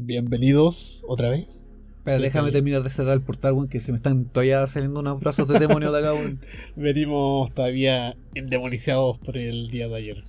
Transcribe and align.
Bienvenidos 0.00 1.04
otra 1.08 1.28
vez. 1.28 1.68
Espera, 1.90 2.20
déjame 2.20 2.52
terminar 2.52 2.82
de 2.84 2.88
cerrar 2.88 3.14
el 3.14 3.22
portal, 3.22 3.54
weón, 3.54 3.68
que 3.68 3.80
se 3.80 3.90
me 3.90 3.96
están 3.96 4.26
todavía 4.26 4.64
saliendo 4.68 5.00
unos 5.00 5.20
brazos 5.20 5.48
de 5.48 5.58
demonio 5.58 5.90
de 5.90 5.98
acá, 5.98 6.14
weón. 6.14 6.40
Venimos 6.76 7.52
todavía 7.52 8.16
endemonizados 8.32 9.18
por 9.18 9.36
el 9.36 9.66
día 9.66 9.88
de 9.88 9.96
ayer. 9.96 10.24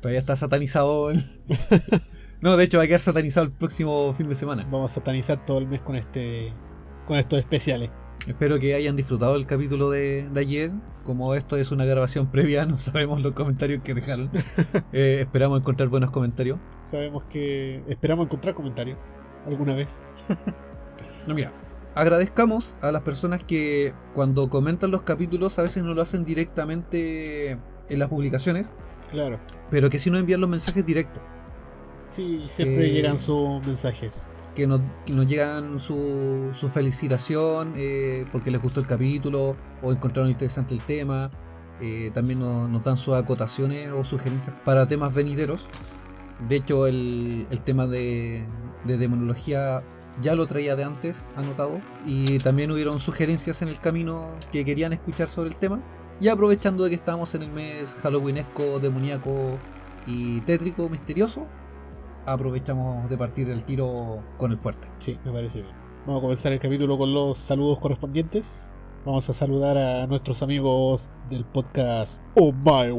Todavía 0.00 0.20
está 0.20 0.36
satanizado, 0.36 1.06
weón. 1.06 1.24
No, 2.40 2.56
de 2.56 2.64
hecho 2.64 2.78
va 2.78 2.84
a 2.84 2.86
quedar 2.86 3.00
satanizado 3.00 3.44
el 3.46 3.52
próximo 3.52 4.14
fin 4.14 4.28
de 4.28 4.34
semana. 4.36 4.62
Vamos 4.70 4.92
a 4.92 4.94
satanizar 4.94 5.44
todo 5.44 5.58
el 5.58 5.66
mes 5.66 5.80
con 5.80 5.96
este 5.96 6.50
con 7.06 7.18
estos 7.18 7.40
especiales. 7.40 7.90
Espero 8.26 8.58
que 8.58 8.74
hayan 8.74 8.96
disfrutado 8.96 9.36
el 9.36 9.46
capítulo 9.46 9.90
de, 9.90 10.28
de 10.28 10.40
ayer. 10.40 10.70
Como 11.04 11.34
esto 11.34 11.56
es 11.56 11.70
una 11.72 11.84
grabación 11.84 12.26
previa, 12.30 12.66
no 12.66 12.78
sabemos 12.78 13.20
los 13.20 13.32
comentarios 13.32 13.82
que 13.82 13.94
dejaron. 13.94 14.30
Eh, 14.92 15.18
esperamos 15.20 15.60
encontrar 15.60 15.88
buenos 15.88 16.10
comentarios. 16.10 16.58
Sabemos 16.82 17.24
que 17.30 17.82
esperamos 17.88 18.26
encontrar 18.26 18.54
comentarios 18.54 18.98
alguna 19.46 19.74
vez. 19.74 20.02
No, 21.26 21.34
mira, 21.34 21.52
agradezcamos 21.94 22.76
a 22.80 22.90
las 22.92 23.02
personas 23.02 23.44
que 23.44 23.92
cuando 24.14 24.48
comentan 24.48 24.90
los 24.90 25.02
capítulos 25.02 25.58
a 25.58 25.62
veces 25.62 25.82
no 25.84 25.92
lo 25.92 26.00
hacen 26.00 26.24
directamente 26.24 27.50
en 27.90 27.98
las 27.98 28.08
publicaciones, 28.08 28.72
Claro. 29.10 29.38
pero 29.70 29.90
que 29.90 29.98
sí 29.98 30.10
nos 30.10 30.20
envían 30.20 30.40
los 30.40 30.48
mensajes 30.48 30.84
directos. 30.86 31.22
Sí, 32.06 32.40
siempre 32.46 32.86
Eh, 32.86 32.92
llegan 32.92 33.18
sus 33.18 33.62
mensajes. 33.66 34.28
Que 34.54 34.66
nos, 34.66 34.80
llegan 35.06 35.78
su, 35.78 36.50
felicitación 36.72 37.72
eh, 37.76 38.26
porque 38.32 38.50
les 38.50 38.60
gustó 38.60 38.80
el 38.80 38.86
capítulo 38.86 39.56
o 39.82 39.92
encontraron 39.92 40.30
interesante 40.30 40.74
el 40.74 40.84
tema. 40.84 41.30
Eh, 41.80 42.10
también 42.12 42.40
nos, 42.40 42.84
dan 42.84 42.96
sus 42.96 43.14
acotaciones 43.14 43.90
o 43.90 44.04
sugerencias 44.04 44.54
para 44.64 44.86
temas 44.86 45.14
venideros. 45.14 45.68
De 46.48 46.56
hecho, 46.56 46.86
el, 46.86 47.46
tema 47.64 47.86
de, 47.86 48.46
de 48.84 48.98
demonología 48.98 49.82
ya 50.20 50.34
lo 50.34 50.46
traía 50.46 50.76
de 50.76 50.84
antes 50.84 51.30
anotado. 51.36 51.80
Y 52.04 52.38
también 52.38 52.70
hubieron 52.70 52.98
sugerencias 52.98 53.62
en 53.62 53.68
el 53.68 53.80
camino 53.80 54.30
que 54.52 54.64
querían 54.64 54.92
escuchar 54.92 55.28
sobre 55.28 55.50
el 55.50 55.56
tema. 55.56 55.82
Y 56.20 56.28
aprovechando 56.28 56.84
de 56.84 56.90
que 56.90 56.96
estamos 56.96 57.34
en 57.34 57.42
el 57.42 57.50
mes 57.50 57.96
halloweenesco, 58.02 58.78
demoníaco 58.78 59.58
y 60.06 60.40
tétrico, 60.42 60.88
misterioso, 60.88 61.46
aprovechamos 62.26 63.08
de 63.08 63.18
partir 63.18 63.48
el 63.48 63.64
tiro 63.64 64.24
con 64.36 64.52
el 64.52 64.58
fuerte. 64.58 64.88
Sí, 64.98 65.18
me 65.24 65.32
parece 65.32 65.62
bien. 65.62 65.74
Vamos 66.06 66.20
a 66.20 66.22
comenzar 66.22 66.52
el 66.52 66.60
capítulo 66.60 66.96
con 66.98 67.12
los 67.12 67.38
saludos 67.38 67.78
correspondientes. 67.78 68.78
Vamos 69.04 69.28
a 69.30 69.34
saludar 69.34 69.76
a 69.76 70.06
nuestros 70.06 70.42
amigos 70.42 71.10
del 71.28 71.44
podcast 71.44 72.22
Oh 72.34 72.52
My 72.52 72.90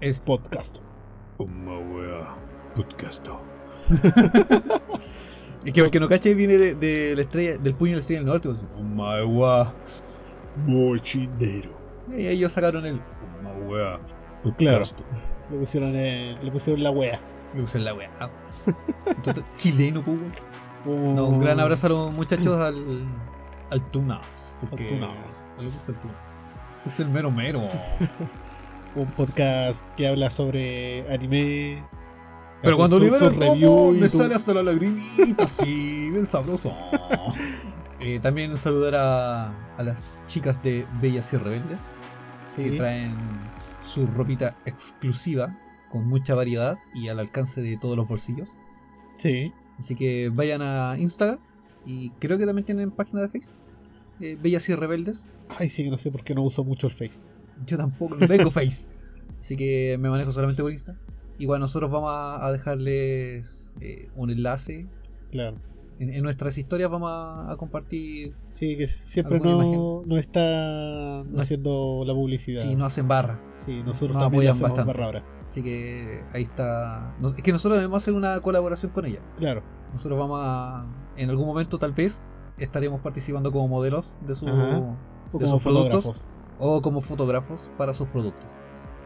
Es 0.00 0.20
Podcast. 0.20 0.78
Uma 1.38 1.78
wea 1.78 2.36
podcast. 2.74 3.26
Es 5.64 5.72
que 5.72 5.80
el 5.80 5.90
que 5.90 6.00
no 6.00 6.08
cache 6.08 6.34
viene 6.34 6.58
de, 6.58 6.74
de 6.74 7.14
la 7.14 7.22
estrella, 7.22 7.56
del 7.58 7.74
puño 7.76 7.90
de 7.90 7.96
la 7.96 8.00
estrella 8.00 8.20
del 8.20 8.28
norte. 8.28 8.48
Pues, 8.48 8.66
wea. 9.28 9.74
Mochinero. 10.66 11.70
Y 12.08 12.26
ellos 12.26 12.52
sacaron 12.52 12.84
el 12.84 13.00
Uma 13.40 13.52
wea. 13.68 14.00
Claro. 14.56 14.84
Le 15.50 15.58
pusieron, 15.58 15.92
eh, 15.94 16.36
le 16.42 16.50
pusieron 16.50 16.82
la 16.82 16.90
wea. 16.90 17.20
Me 17.54 17.60
puse 17.62 17.78
la 17.78 17.94
wea. 17.94 18.10
Entonces, 19.06 19.44
chileno, 19.56 20.02
pues. 20.02 20.18
Oh. 20.86 20.90
No, 21.14 21.26
un 21.28 21.38
gran 21.38 21.60
abrazo 21.60 21.86
a 21.86 21.90
los 21.90 22.12
muchachos 22.12 22.56
al, 22.58 23.06
al 23.70 23.90
Tunas. 23.90 24.54
Porque, 24.60 24.82
Al 24.84 24.88
Tunas. 24.88 25.48
a 25.56 26.00
Tunas. 26.00 26.42
Ese 26.74 26.88
es 26.88 27.00
el 27.00 27.08
mero 27.10 27.30
mero. 27.30 27.68
Un 28.94 29.10
podcast 29.10 29.90
que 29.90 30.06
habla 30.08 30.28
sobre 30.30 31.10
anime. 31.12 31.82
Pero 32.62 32.76
cuando 32.76 32.98
libera 33.00 33.26
el 33.26 33.38
tomo, 33.38 33.92
me 33.92 34.08
sale 34.08 34.34
hasta 34.34 34.54
la 34.54 34.62
lagrimita, 34.62 35.48
sí, 35.48 36.10
bien 36.10 36.26
sabroso. 36.26 36.74
Eh, 38.04 38.18
también 38.18 38.58
saludar 38.58 38.96
a, 38.96 39.76
a 39.76 39.82
las 39.84 40.04
chicas 40.24 40.60
de 40.64 40.84
Bellas 41.00 41.32
y 41.34 41.36
Rebeldes, 41.36 42.00
que 42.56 42.70
Sí. 42.70 42.76
traen 42.76 43.16
su 43.80 44.08
ropita 44.08 44.56
exclusiva, 44.66 45.56
con 45.92 46.08
mucha 46.08 46.34
variedad 46.34 46.78
y 46.94 47.08
al 47.08 47.18
alcance 47.20 47.60
de 47.62 47.76
todos 47.76 47.96
los 47.96 48.08
bolsillos. 48.08 48.56
Sí. 49.14 49.52
Así 49.78 49.94
que 49.94 50.30
vayan 50.32 50.62
a 50.62 50.96
Instagram 50.98 51.38
y 51.84 52.10
creo 52.12 52.38
que 52.38 52.46
también 52.46 52.64
tienen 52.64 52.90
página 52.90 53.20
de 53.20 53.28
Facebook. 53.28 53.56
eh, 54.20 54.36
Bellas 54.40 54.68
y 54.68 54.74
Rebeldes. 54.74 55.28
Ay, 55.48 55.68
sí 55.68 55.84
que 55.84 55.90
no 55.90 55.98
sé 55.98 56.10
por 56.10 56.24
qué 56.24 56.34
no 56.34 56.42
uso 56.42 56.64
mucho 56.64 56.86
el 56.86 56.92
Face. 56.94 57.22
Yo 57.66 57.76
tampoco 57.76 58.16
no 58.16 58.26
tengo 58.26 58.50
Face. 58.50 58.88
Así 59.38 59.56
que 59.56 59.98
me 60.00 60.08
manejo 60.08 60.32
solamente 60.32 60.62
por 60.62 60.72
Insta. 60.72 60.96
Igual 61.38 61.60
nosotros 61.60 61.90
vamos 61.90 62.10
a 62.10 62.46
a 62.46 62.52
dejarles 62.52 63.74
eh, 63.80 64.08
un 64.16 64.30
enlace 64.30 64.86
Claro. 65.30 65.56
En, 65.98 66.12
en 66.14 66.22
nuestras 66.22 66.56
historias 66.58 66.90
vamos 66.90 67.10
a, 67.12 67.52
a 67.52 67.56
compartir. 67.56 68.34
Sí, 68.48 68.76
que 68.76 68.86
siempre 68.86 69.36
¿Alguna 69.36 69.64
no, 69.64 70.02
no 70.06 70.16
está 70.16 71.22
No- 71.26 71.40
haciendo 71.40 72.02
la 72.06 72.12
publicidad. 72.14 72.60
Si 72.62 72.74
no 72.76 72.84
hacen 72.84 73.06
barra. 73.08 73.40
Sí, 73.54 73.82
nosotros 73.84 74.14
nos 74.16 74.22
también 74.24 74.48
hacemos 74.50 74.70
bastante. 74.70 74.92
barra 74.92 75.04
ahora. 75.06 75.24
Así 75.44 75.62
que 75.62 76.24
ahí 76.32 76.42
está. 76.42 77.14
es 77.24 77.42
que 77.42 77.52
nosotros 77.52 77.78
debemos 77.78 78.02
hacer 78.02 78.14
una 78.14 78.40
colaboración 78.40 78.90
con 78.92 79.04
ella. 79.06 79.20
Claro. 79.36 79.62
Nosotros 79.92 80.18
vamos 80.18 80.40
a. 80.42 80.86
En 81.16 81.28
algún 81.30 81.46
momento, 81.46 81.78
tal 81.78 81.92
vez, 81.92 82.22
estaremos 82.58 83.00
participando 83.00 83.52
como 83.52 83.68
modelos 83.68 84.18
de 84.26 84.34
su. 84.34 84.48
Ajá. 84.48 84.78
O 85.32 85.38
de 85.38 85.44
como 85.44 85.58
sus 85.58 85.62
productos. 85.62 86.28
o 86.58 86.82
como 86.82 87.00
fotógrafos 87.00 87.70
para 87.78 87.92
sus 87.94 88.08
productos. 88.08 88.56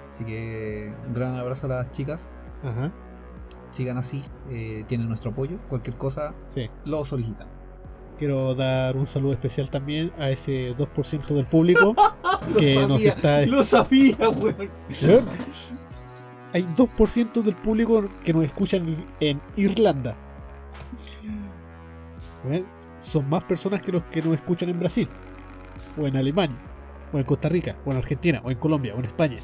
Así 0.09 0.25
que 0.25 0.95
un 1.07 1.15
gran 1.15 1.35
abrazo 1.35 1.67
a 1.67 1.69
las 1.71 1.91
chicas. 1.91 2.41
Ajá. 2.63 2.93
Sigan 3.76 3.98
así, 3.98 4.25
eh, 4.50 4.84
tienen 4.88 5.06
nuestro 5.06 5.32
apoyo. 5.32 5.59
Cualquier 5.69 5.98
cosa 5.98 6.34
Sí. 6.44 6.66
lo 6.87 7.04
solicitan. 7.04 7.47
Quiero 8.16 8.54
dar 8.54 8.97
un 8.97 9.04
saludo 9.04 9.34
especial 9.34 9.69
también 9.69 10.10
a 10.19 10.31
ese 10.31 10.75
2% 10.78 11.34
del 11.34 11.44
público 11.44 11.94
que 12.59 12.87
nos 12.88 13.04
está 13.04 13.44
Lo 13.44 13.62
sabía, 13.62 14.31
weón. 14.31 14.70
Weón, 15.03 15.26
Hay 16.54 16.62
2% 16.75 17.42
del 17.42 17.54
público 17.56 18.09
que 18.25 18.32
nos 18.32 18.44
escuchan 18.44 18.97
en 19.20 19.42
Irlanda. 19.56 20.16
Weón, 22.47 22.66
Son 22.98 23.28
más 23.28 23.44
personas 23.44 23.82
que 23.82 23.93
los 23.93 24.03
que 24.04 24.22
nos 24.22 24.37
escuchan 24.37 24.70
en 24.70 24.78
Brasil, 24.78 25.06
o 25.98 26.06
en 26.06 26.16
Alemania, 26.16 26.56
o 27.12 27.19
en 27.19 27.25
Costa 27.25 27.50
Rica, 27.50 27.76
o 27.84 27.91
en 27.91 27.98
Argentina, 27.98 28.41
o 28.43 28.50
en 28.50 28.56
Colombia, 28.56 28.94
o 28.94 29.00
en 29.00 29.04
España. 29.04 29.38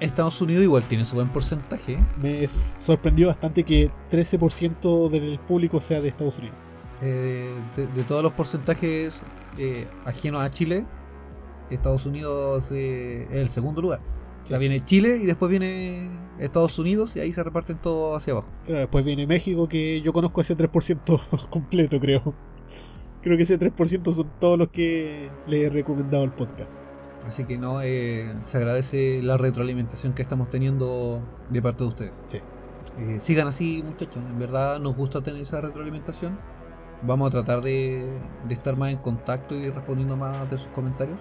Estados 0.00 0.40
Unidos 0.40 0.62
igual 0.64 0.86
tiene 0.86 1.04
su 1.04 1.16
buen 1.16 1.30
porcentaje. 1.30 1.98
Me 2.20 2.46
sorprendió 2.46 3.28
bastante 3.28 3.64
que 3.64 3.90
13% 4.10 5.08
del 5.10 5.38
público 5.40 5.80
sea 5.80 6.00
de 6.00 6.08
Estados 6.08 6.38
Unidos. 6.38 6.76
Eh, 7.02 7.54
de, 7.76 7.86
de 7.86 8.04
todos 8.04 8.22
los 8.22 8.32
porcentajes 8.32 9.24
eh, 9.58 9.86
ajenos 10.04 10.42
a 10.42 10.50
Chile, 10.50 10.84
Estados 11.70 12.04
Unidos 12.06 12.70
eh, 12.72 13.26
es 13.30 13.40
el 13.40 13.48
segundo 13.48 13.80
lugar. 13.80 14.00
O 14.42 14.46
sea, 14.46 14.58
Sí. 14.58 14.60
viene 14.60 14.84
Chile 14.84 15.18
y 15.22 15.26
después 15.26 15.50
viene 15.50 16.10
Estados 16.38 16.78
Unidos 16.78 17.14
y 17.16 17.20
ahí 17.20 17.32
se 17.32 17.42
reparten 17.42 17.78
todo 17.78 18.14
hacia 18.16 18.32
abajo. 18.32 18.48
Claro, 18.64 18.80
después 18.80 19.04
viene 19.04 19.26
México, 19.26 19.68
que 19.68 20.00
yo 20.02 20.12
conozco 20.12 20.40
ese 20.40 20.56
3% 20.56 21.20
completo, 21.50 21.98
creo. 22.00 22.34
Creo 23.22 23.36
que 23.36 23.42
ese 23.42 23.58
3% 23.58 24.12
son 24.12 24.30
todos 24.40 24.58
los 24.58 24.68
que 24.70 25.30
le 25.46 25.64
he 25.64 25.70
recomendado 25.70 26.24
el 26.24 26.32
podcast. 26.32 26.82
Así 27.26 27.44
que 27.44 27.58
no, 27.58 27.82
eh, 27.82 28.34
se 28.40 28.58
agradece 28.58 29.22
la 29.22 29.36
retroalimentación 29.36 30.14
que 30.14 30.22
estamos 30.22 30.48
teniendo 30.50 31.22
de 31.50 31.60
parte 31.62 31.84
de 31.84 31.88
ustedes. 31.88 32.22
Sí. 32.26 32.40
Eh, 32.98 33.20
sigan 33.20 33.46
así, 33.48 33.82
muchachos. 33.84 34.16
En 34.16 34.38
verdad 34.38 34.80
nos 34.80 34.96
gusta 34.96 35.22
tener 35.22 35.42
esa 35.42 35.60
retroalimentación. 35.60 36.38
Vamos 37.02 37.28
a 37.28 37.30
tratar 37.30 37.62
de, 37.62 38.10
de 38.48 38.54
estar 38.54 38.76
más 38.76 38.90
en 38.90 38.98
contacto 38.98 39.54
y 39.54 39.70
respondiendo 39.70 40.16
más 40.16 40.50
de 40.50 40.58
sus 40.58 40.68
comentarios. 40.68 41.18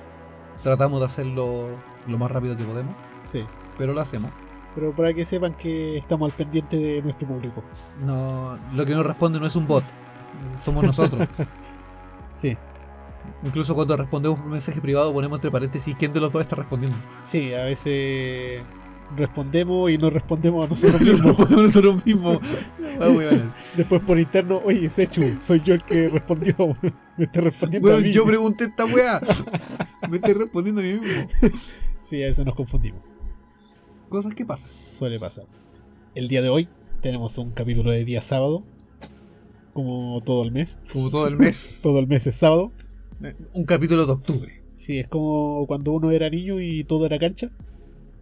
Tratamos 0.64 1.00
de 1.00 1.06
hacerlo 1.06 1.70
lo 2.08 2.18
más 2.18 2.32
rápido 2.32 2.58
que 2.58 2.66
podemos, 2.66 2.96
Sí. 3.24 3.44
pero 3.78 3.94
lo 3.94 4.02
hacemos. 4.02 4.32
Pero 4.76 4.94
para 4.96 5.14
que 5.14 5.26
sepan 5.26 5.54
que 5.54 5.98
estamos 5.98 6.30
al 6.30 6.36
pendiente 6.36 6.78
de 6.78 7.02
nuestro 7.02 7.28
público. 7.28 7.64
No, 8.06 8.58
lo 8.74 8.86
que 8.86 8.94
nos 8.94 9.06
responde 9.06 9.40
no 9.40 9.46
es 9.46 9.56
un 9.56 9.68
bot, 9.68 9.84
somos 10.56 10.86
nosotros. 10.86 11.28
Sí, 12.32 12.56
Incluso 13.44 13.74
cuando 13.76 13.96
respondemos 13.96 14.40
un 14.40 14.52
mensaje 14.52 14.82
privado 14.82 15.14
ponemos 15.14 15.38
entre 15.38 15.52
paréntesis 15.52 15.96
quién 15.98 16.12
de 16.14 16.20
los 16.20 16.32
dos 16.32 16.42
está 16.42 16.56
respondiendo. 16.56 16.98
sí, 17.24 17.54
a 17.54 17.64
veces 17.64 18.62
respondemos 19.16 19.90
y 19.92 19.98
nos 20.00 20.12
respondemos 20.14 20.66
a 20.66 20.70
nosotros 20.70 21.02
Nos 21.02 21.10
mismos. 21.12 21.28
respondemos 21.38 21.64
nosotros 21.64 22.06
mismos. 22.06 22.40
Ah. 23.00 23.56
Después 23.78 24.02
por 24.02 24.20
interno, 24.20 24.62
oye, 24.66 24.90
Sechu, 24.90 25.22
soy 25.40 25.62
yo 25.62 25.74
el 25.74 25.84
que 25.84 26.10
respondió. 26.10 26.56
Me 27.18 27.26
está 27.26 27.42
respondiendo 27.42 27.96
a 27.96 28.00
mí. 28.00 28.12
yo 28.12 28.26
pregunté 28.26 28.66
esta 28.66 28.86
weá. 28.86 29.22
Me 30.10 30.18
estoy 30.18 30.34
respondiendo 30.34 30.82
a 30.82 30.84
mí 30.84 30.94
mismo. 30.94 31.28
Sí, 32.00 32.22
a 32.24 32.28
eso 32.28 32.46
nos 32.46 32.56
confundimos. 32.56 33.02
Cosas 34.10 34.34
que 34.34 34.46
pasan. 34.46 34.68
Suele 34.70 35.20
pasar. 35.20 35.46
El 36.16 36.28
día 36.30 36.42
de 36.42 36.50
hoy 36.50 36.68
tenemos 37.02 37.38
un 37.38 37.52
capítulo 37.52 37.92
de 37.92 38.06
día 38.06 38.22
sábado. 38.22 38.64
Como 39.74 40.22
todo 40.22 40.44
el 40.44 40.52
mes. 40.52 40.80
Como 40.92 41.10
todo 41.10 41.28
el 41.28 41.36
mes. 41.38 41.80
Todo 41.84 42.00
el 42.00 42.08
mes 42.08 42.26
es 42.28 42.36
sábado. 42.36 42.72
Un 43.54 43.66
capítulo 43.66 44.06
de 44.06 44.12
octubre. 44.14 44.64
Sí, 44.76 45.00
es 45.00 45.08
como 45.08 45.66
cuando 45.68 45.92
uno 45.92 46.12
era 46.12 46.30
niño 46.30 46.62
y 46.62 46.84
todo 46.86 47.06
era 47.06 47.20
cancha. 47.20 47.50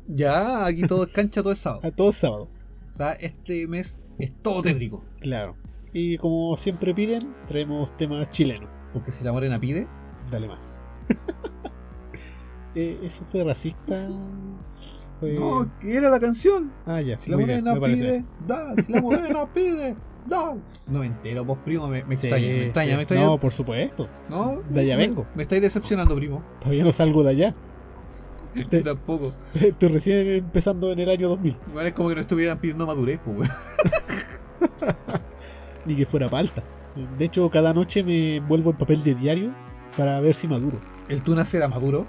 Ya, 0.07 0.65
aquí 0.65 0.83
todo 0.87 1.05
es 1.05 1.13
cancha, 1.13 1.43
todo 1.43 1.53
es 1.53 1.59
sábado. 1.59 1.81
Ah, 1.83 1.91
todo 1.91 2.09
es 2.09 2.15
sábado. 2.15 2.49
O 2.89 2.93
sea, 2.93 3.13
este 3.13 3.67
mes 3.67 4.01
es 4.17 4.33
todo 4.41 4.61
tétrico. 4.61 5.05
Claro. 5.19 5.55
Y 5.93 6.17
como 6.17 6.55
siempre 6.57 6.93
piden, 6.93 7.35
traemos 7.45 7.95
temas 7.95 8.29
chilenos. 8.29 8.69
Porque 8.93 9.11
si 9.11 9.23
la 9.23 9.31
morena 9.31 9.59
pide, 9.59 9.87
Dale 10.31 10.47
más. 10.47 10.87
Eh, 12.75 12.99
¿Eso 13.01 13.25
fue 13.25 13.43
racista? 13.43 14.07
Fue... 15.19 15.33
no, 15.33 15.67
que 15.79 15.95
era 15.95 16.11
la 16.11 16.19
canción. 16.19 16.71
Ah, 16.85 17.01
ya, 17.01 17.17
Si 17.17 17.31
la 17.31 17.37
morena 17.37 17.73
pide, 17.79 18.23
da. 18.45 18.75
Si 18.75 18.91
la 18.91 19.01
morena 19.01 19.51
pide, 19.51 19.95
da. 20.27 20.55
No 20.87 20.99
me 20.99 21.07
entero, 21.07 21.43
vos, 21.45 21.57
primo, 21.63 21.87
me, 21.87 22.03
me 22.05 22.15
Sí, 22.15 22.27
extraña, 22.27 22.47
me 22.47 22.63
extraña, 22.65 22.97
me. 22.97 23.05
No, 23.25 23.39
por 23.39 23.51
supuesto. 23.51 24.07
No, 24.29 24.61
de 24.61 24.81
allá 24.81 24.97
me- 24.97 25.07
vengo. 25.07 25.25
Me 25.35 25.43
estáis 25.43 25.61
decepcionando, 25.61 26.15
primo. 26.15 26.43
Todavía 26.59 26.83
no 26.83 26.91
salgo 26.93 27.23
de 27.23 27.29
allá. 27.31 27.53
Te- 28.69 28.77
Yo 28.83 28.95
tampoco. 28.95 29.31
Estoy 29.53 29.89
recién 29.89 30.27
empezando 30.27 30.91
en 30.91 30.99
el 30.99 31.09
año 31.09 31.29
2000. 31.29 31.57
Igual 31.69 31.87
es 31.87 31.93
como 31.93 32.09
que 32.09 32.15
no 32.15 32.21
estuvieran 32.21 32.59
pidiendo 32.59 32.87
madurez, 32.87 33.19
pues, 33.23 33.37
weón. 33.37 33.49
Ni 35.85 35.95
que 35.95 36.05
fuera 36.05 36.29
palta. 36.29 36.63
De 37.17 37.25
hecho, 37.25 37.49
cada 37.49 37.73
noche 37.73 38.03
me 38.03 38.37
envuelvo 38.37 38.71
en 38.71 38.77
papel 38.77 39.03
de 39.03 39.15
diario 39.15 39.51
para 39.95 40.19
ver 40.19 40.33
si 40.35 40.47
maduro. 40.47 40.81
El 41.07 41.21
tú 41.21 41.35
nacer 41.35 41.67
maduro. 41.69 42.07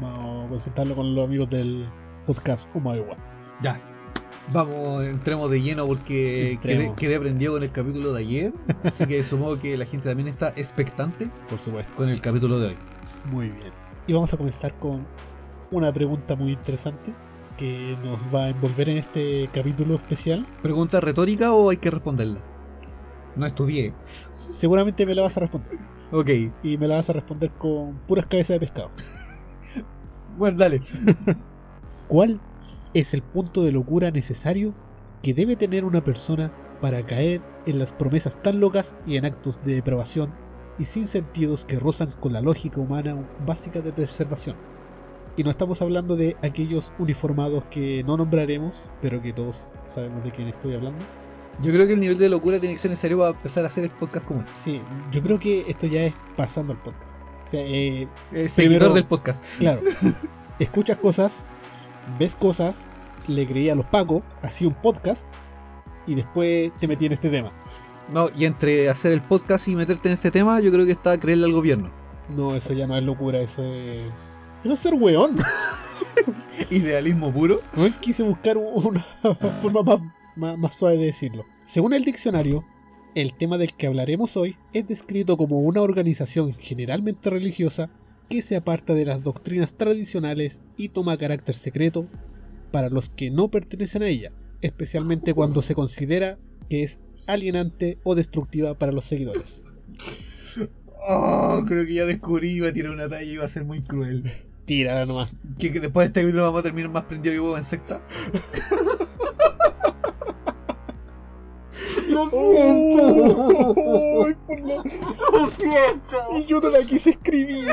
Vamos 0.00 0.46
a 0.46 0.48
consultarlo 0.48 0.94
con 0.94 1.14
los 1.14 1.26
amigos 1.26 1.48
del 1.48 1.88
podcast 2.26 2.74
Humaegua. 2.74 3.16
Ya. 3.62 3.80
Vamos, 4.48 5.04
entremos 5.04 5.50
de 5.50 5.62
lleno 5.62 5.86
porque 5.86 6.58
quedé, 6.60 6.92
quedé 6.96 7.20
prendido 7.20 7.52
con 7.54 7.62
el 7.62 7.70
capítulo 7.70 8.12
de 8.12 8.20
ayer. 8.20 8.52
Así 8.84 9.06
que 9.06 9.22
supongo 9.22 9.58
que 9.60 9.76
la 9.76 9.84
gente 9.84 10.08
también 10.08 10.28
está 10.28 10.48
expectante 10.56 11.30
Por 11.48 11.58
supuesto. 11.58 11.92
con 11.94 12.08
el 12.08 12.20
capítulo 12.20 12.58
de 12.58 12.68
hoy. 12.68 12.78
Muy 13.26 13.48
bien. 13.48 13.70
Y 14.06 14.12
vamos 14.12 14.32
a 14.34 14.36
comenzar 14.36 14.76
con 14.78 15.06
una 15.70 15.92
pregunta 15.92 16.34
muy 16.34 16.52
interesante 16.52 17.14
que 17.56 17.96
nos 18.02 18.26
va 18.34 18.44
a 18.44 18.48
envolver 18.48 18.88
en 18.88 18.96
este 18.96 19.48
capítulo 19.52 19.94
especial. 19.96 20.46
¿Pregunta 20.62 21.00
retórica 21.00 21.52
o 21.52 21.70
hay 21.70 21.76
que 21.76 21.90
responderla? 21.90 22.40
No 23.36 23.46
estudié. 23.46 23.94
Seguramente 24.34 25.06
me 25.06 25.14
la 25.14 25.22
vas 25.22 25.36
a 25.36 25.40
responder. 25.40 25.78
Ok. 26.10 26.30
Y 26.64 26.76
me 26.78 26.88
la 26.88 26.96
vas 26.96 27.10
a 27.10 27.12
responder 27.12 27.50
con 27.52 27.98
puras 28.08 28.26
cabezas 28.26 28.56
de 28.56 28.60
pescado. 28.60 28.90
Bueno, 30.38 30.56
dale. 30.56 30.80
¿Cuál 32.08 32.40
es 32.94 33.14
el 33.14 33.22
punto 33.22 33.62
de 33.62 33.72
locura 33.72 34.10
necesario 34.10 34.74
que 35.22 35.34
debe 35.34 35.56
tener 35.56 35.84
una 35.84 36.02
persona 36.02 36.52
para 36.80 37.02
caer 37.02 37.42
en 37.66 37.78
las 37.78 37.92
promesas 37.92 38.40
tan 38.42 38.60
locas 38.60 38.96
y 39.06 39.16
en 39.16 39.26
actos 39.26 39.62
de 39.62 39.74
depravación 39.74 40.32
y 40.78 40.84
sin 40.84 41.06
sentidos 41.06 41.64
que 41.64 41.78
rozan 41.78 42.10
con 42.20 42.32
la 42.32 42.40
lógica 42.40 42.80
humana 42.80 43.28
básica 43.46 43.80
de 43.80 43.92
preservación? 43.92 44.56
Y 45.36 45.44
no 45.44 45.50
estamos 45.50 45.80
hablando 45.82 46.16
de 46.16 46.36
aquellos 46.42 46.92
uniformados 46.98 47.64
que 47.70 48.02
no 48.04 48.16
nombraremos, 48.16 48.90
pero 49.00 49.22
que 49.22 49.32
todos 49.32 49.72
sabemos 49.84 50.24
de 50.24 50.32
quién 50.32 50.48
estoy 50.48 50.74
hablando. 50.74 51.04
Yo 51.62 51.72
creo 51.72 51.86
que 51.86 51.92
el 51.92 52.00
nivel 52.00 52.18
de 52.18 52.28
locura 52.28 52.58
tiene 52.58 52.74
que 52.74 52.78
ser 52.78 52.90
necesario 52.90 53.18
para 53.18 53.30
empezar 53.30 53.64
a 53.64 53.68
hacer 53.68 53.84
el 53.84 53.90
podcast 53.90 54.26
como 54.26 54.40
este. 54.40 54.52
Sí, 54.52 54.82
yo 55.12 55.22
creo 55.22 55.38
que 55.38 55.60
esto 55.68 55.86
ya 55.86 56.04
es 56.04 56.14
pasando 56.36 56.72
al 56.72 56.82
podcast. 56.82 57.20
O 57.22 57.46
sea, 57.46 57.60
eh, 57.62 58.06
El 58.32 58.48
seguidor 58.48 58.94
del 58.94 59.06
podcast. 59.06 59.44
Claro. 59.58 59.82
Escuchas 60.58 60.96
cosas, 60.96 61.58
ves 62.18 62.36
cosas, 62.36 62.90
le 63.26 63.46
creí 63.46 63.70
a 63.70 63.74
los 63.74 63.86
Paco, 63.86 64.22
hacía 64.42 64.68
un 64.68 64.74
podcast 64.74 65.26
y 66.06 66.14
después 66.14 66.72
te 66.78 66.88
metí 66.88 67.06
en 67.06 67.12
este 67.12 67.30
tema. 67.30 67.52
No, 68.12 68.28
y 68.36 68.44
entre 68.44 68.88
hacer 68.88 69.12
el 69.12 69.22
podcast 69.22 69.68
y 69.68 69.76
meterte 69.76 70.08
en 70.08 70.14
este 70.14 70.30
tema, 70.30 70.60
yo 70.60 70.72
creo 70.72 70.84
que 70.84 70.92
está 70.92 71.18
creerle 71.18 71.44
al 71.46 71.52
gobierno. 71.52 71.92
No, 72.28 72.54
eso 72.54 72.72
ya 72.72 72.86
no 72.86 72.96
es 72.96 73.04
locura, 73.04 73.40
eso 73.40 73.62
es. 73.62 74.02
Eso 74.64 74.72
es 74.72 74.78
ser 74.78 74.94
weón. 74.94 75.36
Idealismo 76.70 77.32
puro. 77.32 77.60
No 77.76 77.88
quise 78.00 78.22
buscar 78.22 78.56
una 78.56 79.00
forma 79.62 79.82
más, 79.82 80.00
más, 80.36 80.58
más 80.58 80.74
suave 80.74 80.96
de 80.96 81.06
decirlo. 81.06 81.44
Según 81.64 81.94
el 81.94 82.04
diccionario, 82.04 82.64
el 83.14 83.32
tema 83.34 83.58
del 83.58 83.74
que 83.74 83.86
hablaremos 83.86 84.36
hoy 84.36 84.56
es 84.72 84.86
descrito 84.86 85.36
como 85.36 85.60
una 85.60 85.82
organización 85.82 86.52
generalmente 86.54 87.30
religiosa 87.30 87.90
que 88.30 88.42
se 88.42 88.56
aparta 88.56 88.94
de 88.94 89.04
las 89.04 89.24
doctrinas 89.24 89.74
tradicionales 89.74 90.62
y 90.76 90.90
toma 90.90 91.18
carácter 91.18 91.56
secreto 91.56 92.06
para 92.70 92.88
los 92.88 93.08
que 93.10 93.32
no 93.32 93.50
pertenecen 93.50 94.04
a 94.04 94.06
ella, 94.06 94.32
especialmente 94.62 95.34
cuando 95.34 95.62
se 95.62 95.74
considera 95.74 96.38
que 96.70 96.84
es 96.84 97.00
alienante 97.26 97.98
o 98.04 98.14
destructiva 98.14 98.78
para 98.78 98.92
los 98.92 99.04
seguidores. 99.04 99.64
Oh, 101.08 101.64
creo 101.66 101.84
que 101.84 101.94
ya 101.94 102.04
descubrí, 102.04 102.50
iba 102.50 102.68
a 102.68 102.72
tirar 102.72 102.92
una 102.92 103.08
talla 103.08 103.24
y 103.24 103.32
iba 103.32 103.44
a 103.44 103.48
ser 103.48 103.64
muy 103.64 103.80
cruel. 103.80 104.22
Tira 104.64 105.04
nomás. 105.06 105.30
¿Que, 105.58 105.72
que 105.72 105.80
después 105.80 106.04
de 106.04 106.20
este 106.20 106.24
video 106.24 106.44
vamos 106.44 106.60
a 106.60 106.62
terminar 106.62 106.90
más 106.90 107.04
prendido 107.04 107.34
que 107.34 107.40
huevo 107.40 107.56
en 107.56 107.64
secta? 107.64 108.00
Lo 112.08 112.24
Oh, 112.32 114.26
Ay, 114.26 114.34
por 114.46 114.60
la- 114.60 114.82
Lo 115.32 115.50
siento. 115.52 116.16
Y 116.38 116.44
yo 116.46 116.60
no 116.60 116.70
la 116.70 116.80
quise 116.82 117.10
escribir. 117.10 117.64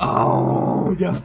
Oh, 0.00 0.94
ya. 0.96 1.20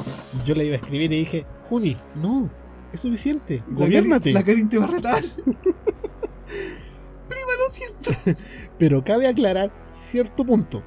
Yo 0.45 0.55
la 0.55 0.63
iba 0.63 0.73
a 0.73 0.77
escribir 0.77 1.13
y 1.13 1.19
dije, 1.19 1.45
Juni, 1.69 1.95
no, 2.15 2.49
es 2.91 3.01
suficiente, 3.01 3.63
La 3.69 3.75
gobiernate. 3.85 4.31
Karin- 4.31 4.33
La 4.33 4.43
Karin 4.43 4.67
te 4.69 4.79
va 4.79 4.85
a 4.85 4.89
retar. 4.89 5.23
Prima, 5.45 7.53
lo 7.59 7.69
siento. 7.71 8.09
Pero 8.79 9.03
cabe 9.03 9.27
aclarar 9.27 9.71
cierto 9.89 10.43
punto, 10.43 10.81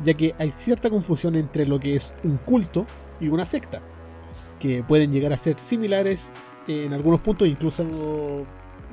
ya 0.00 0.14
que 0.14 0.32
hay 0.38 0.50
cierta 0.50 0.90
confusión 0.90 1.36
entre 1.36 1.66
lo 1.66 1.78
que 1.78 1.94
es 1.94 2.14
un 2.24 2.36
culto 2.38 2.84
y 3.20 3.28
una 3.28 3.46
secta, 3.46 3.80
que 4.58 4.82
pueden 4.82 5.12
llegar 5.12 5.32
a 5.32 5.38
ser 5.38 5.60
similares 5.60 6.32
en 6.70 6.92
algunos 6.92 7.20
puntos, 7.20 7.48
incluso 7.48 7.84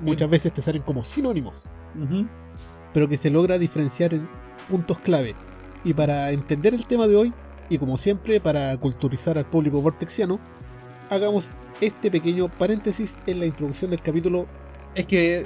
muchas 0.02 0.30
veces 0.30 0.54
te 0.54 0.62
salen 0.62 0.82
como 0.82 1.04
sinónimos, 1.04 1.68
pero 2.94 3.08
que 3.08 3.18
se 3.18 3.30
logra 3.30 3.58
diferenciar 3.58 4.14
en 4.14 4.28
puntos 4.68 5.00
clave. 5.00 5.36
Y 5.84 5.94
para 5.94 6.32
entender 6.32 6.74
el 6.74 6.86
tema 6.86 7.08
de 7.08 7.16
hoy, 7.16 7.34
y 7.70 7.78
como 7.78 7.98
siempre 7.98 8.40
para 8.40 8.76
culturizar 8.78 9.38
al 9.38 9.46
público 9.46 9.82
vortexiano, 9.82 10.40
hagamos 11.10 11.52
este 11.82 12.10
pequeño 12.10 12.50
paréntesis 12.58 13.18
en 13.28 13.40
la 13.40 13.46
introducción 13.46 13.92
del 13.92 14.02
capítulo 14.02 14.48
Es 14.96 15.06
que, 15.06 15.46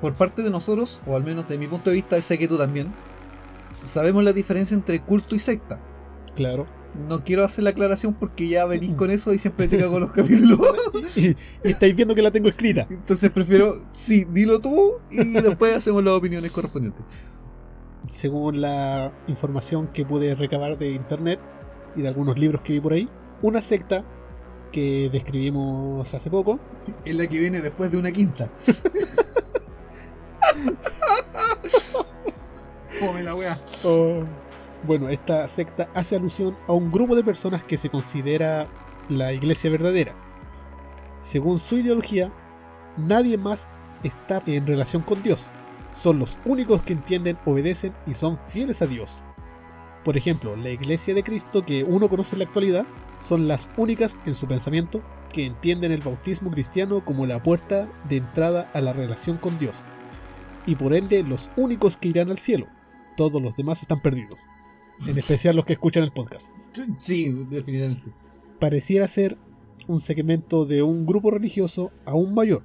por 0.00 0.14
parte 0.14 0.42
de 0.42 0.50
nosotros, 0.50 1.00
o 1.06 1.16
al 1.16 1.24
menos 1.24 1.48
de 1.48 1.58
mi 1.58 1.66
punto 1.66 1.90
de 1.90 1.96
vista, 1.96 2.18
y 2.18 2.22
sé 2.22 2.38
que 2.38 2.48
tú 2.48 2.58
también, 2.58 2.94
sabemos 3.82 4.22
la 4.22 4.32
diferencia 4.32 4.74
entre 4.74 5.00
culto 5.00 5.34
y 5.34 5.38
secta. 5.38 5.80
claro. 6.34 6.66
No 6.94 7.24
quiero 7.24 7.44
hacer 7.44 7.64
la 7.64 7.70
aclaración 7.70 8.14
porque 8.14 8.48
ya 8.48 8.66
venís 8.66 8.94
con 8.94 9.10
eso 9.10 9.32
y 9.32 9.38
siempre 9.38 9.66
te 9.68 9.78
cago 9.78 9.98
los 9.98 10.10
capítulos. 10.14 10.60
y, 11.16 11.28
y 11.28 11.34
estáis 11.64 11.94
viendo 11.94 12.14
que 12.14 12.22
la 12.22 12.30
tengo 12.30 12.48
escrita. 12.48 12.86
Entonces 12.90 13.30
prefiero, 13.30 13.74
sí, 13.90 14.26
dilo 14.30 14.60
tú 14.60 14.94
y 15.10 15.32
después 15.40 15.74
hacemos 15.76 16.04
las 16.04 16.14
opiniones 16.14 16.50
correspondientes. 16.50 17.04
Según 18.06 18.60
la 18.60 19.12
información 19.28 19.86
que 19.88 20.04
pude 20.04 20.34
recabar 20.34 20.76
de 20.76 20.92
internet 20.92 21.40
y 21.96 22.02
de 22.02 22.08
algunos 22.08 22.38
libros 22.38 22.60
que 22.62 22.72
vi 22.74 22.80
por 22.80 22.92
ahí, 22.92 23.08
una 23.42 23.62
secta 23.62 24.04
que 24.72 25.08
describimos 25.12 26.12
hace 26.14 26.30
poco, 26.30 26.58
Es 27.04 27.14
la 27.14 27.26
que 27.26 27.38
viene 27.38 27.60
después 27.60 27.90
de 27.92 27.98
una 27.98 28.10
quinta. 28.10 28.50
Fome 32.98 33.22
la 33.22 33.34
wea. 33.34 33.58
oh, 33.84 34.24
bueno, 34.84 35.08
esta 35.08 35.48
secta 35.48 35.88
hace 35.94 36.16
alusión 36.16 36.56
a 36.66 36.72
un 36.72 36.90
grupo 36.90 37.14
de 37.14 37.24
personas 37.24 37.64
que 37.64 37.76
se 37.76 37.88
considera 37.88 38.68
la 39.08 39.32
iglesia 39.32 39.70
verdadera. 39.70 40.14
Según 41.18 41.58
su 41.58 41.76
ideología, 41.76 42.32
nadie 42.96 43.38
más 43.38 43.68
está 44.02 44.42
en 44.46 44.66
relación 44.66 45.02
con 45.02 45.22
Dios. 45.22 45.50
Son 45.92 46.18
los 46.18 46.38
únicos 46.44 46.82
que 46.82 46.94
entienden, 46.94 47.38
obedecen 47.44 47.94
y 48.06 48.14
son 48.14 48.38
fieles 48.38 48.82
a 48.82 48.86
Dios. 48.86 49.22
Por 50.04 50.16
ejemplo, 50.16 50.56
la 50.56 50.70
iglesia 50.70 51.14
de 51.14 51.22
Cristo 51.22 51.64
que 51.64 51.84
uno 51.84 52.08
conoce 52.08 52.34
en 52.34 52.40
la 52.40 52.46
actualidad 52.46 52.86
son 53.18 53.46
las 53.46 53.70
únicas 53.76 54.18
en 54.26 54.34
su 54.34 54.48
pensamiento 54.48 55.00
que 55.32 55.46
entienden 55.46 55.92
el 55.92 56.02
bautismo 56.02 56.50
cristiano 56.50 57.04
como 57.04 57.24
la 57.24 57.42
puerta 57.42 57.88
de 58.08 58.16
entrada 58.16 58.70
a 58.74 58.80
la 58.80 58.92
relación 58.92 59.38
con 59.38 59.58
Dios. 59.58 59.84
Y 60.66 60.74
por 60.74 60.94
ende 60.94 61.22
los 61.22 61.50
únicos 61.56 61.96
que 61.96 62.08
irán 62.08 62.30
al 62.30 62.38
cielo. 62.38 62.66
Todos 63.16 63.40
los 63.40 63.54
demás 63.56 63.82
están 63.82 64.00
perdidos. 64.00 64.48
En 65.06 65.18
especial 65.18 65.56
los 65.56 65.64
que 65.64 65.72
escuchan 65.74 66.02
el 66.04 66.12
podcast. 66.12 66.50
Sí, 66.98 67.32
definitivamente. 67.50 68.12
pareciera 68.60 69.08
ser 69.08 69.36
un 69.88 69.98
segmento 69.98 70.64
de 70.64 70.82
un 70.82 71.04
grupo 71.06 71.30
religioso 71.30 71.90
aún 72.04 72.34
mayor. 72.34 72.62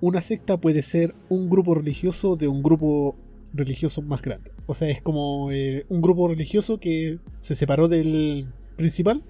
Una 0.00 0.20
secta 0.20 0.60
puede 0.60 0.82
ser 0.82 1.14
un 1.30 1.48
grupo 1.48 1.74
religioso 1.74 2.36
de 2.36 2.48
un 2.48 2.62
grupo 2.62 3.16
religioso 3.54 4.02
más 4.02 4.20
grande. 4.20 4.50
O 4.66 4.74
sea, 4.74 4.88
es 4.90 5.00
como 5.00 5.50
eh, 5.50 5.86
un 5.88 6.02
grupo 6.02 6.28
religioso 6.28 6.78
que 6.78 7.18
se 7.40 7.54
separó 7.54 7.88
del 7.88 8.46
principal 8.76 9.24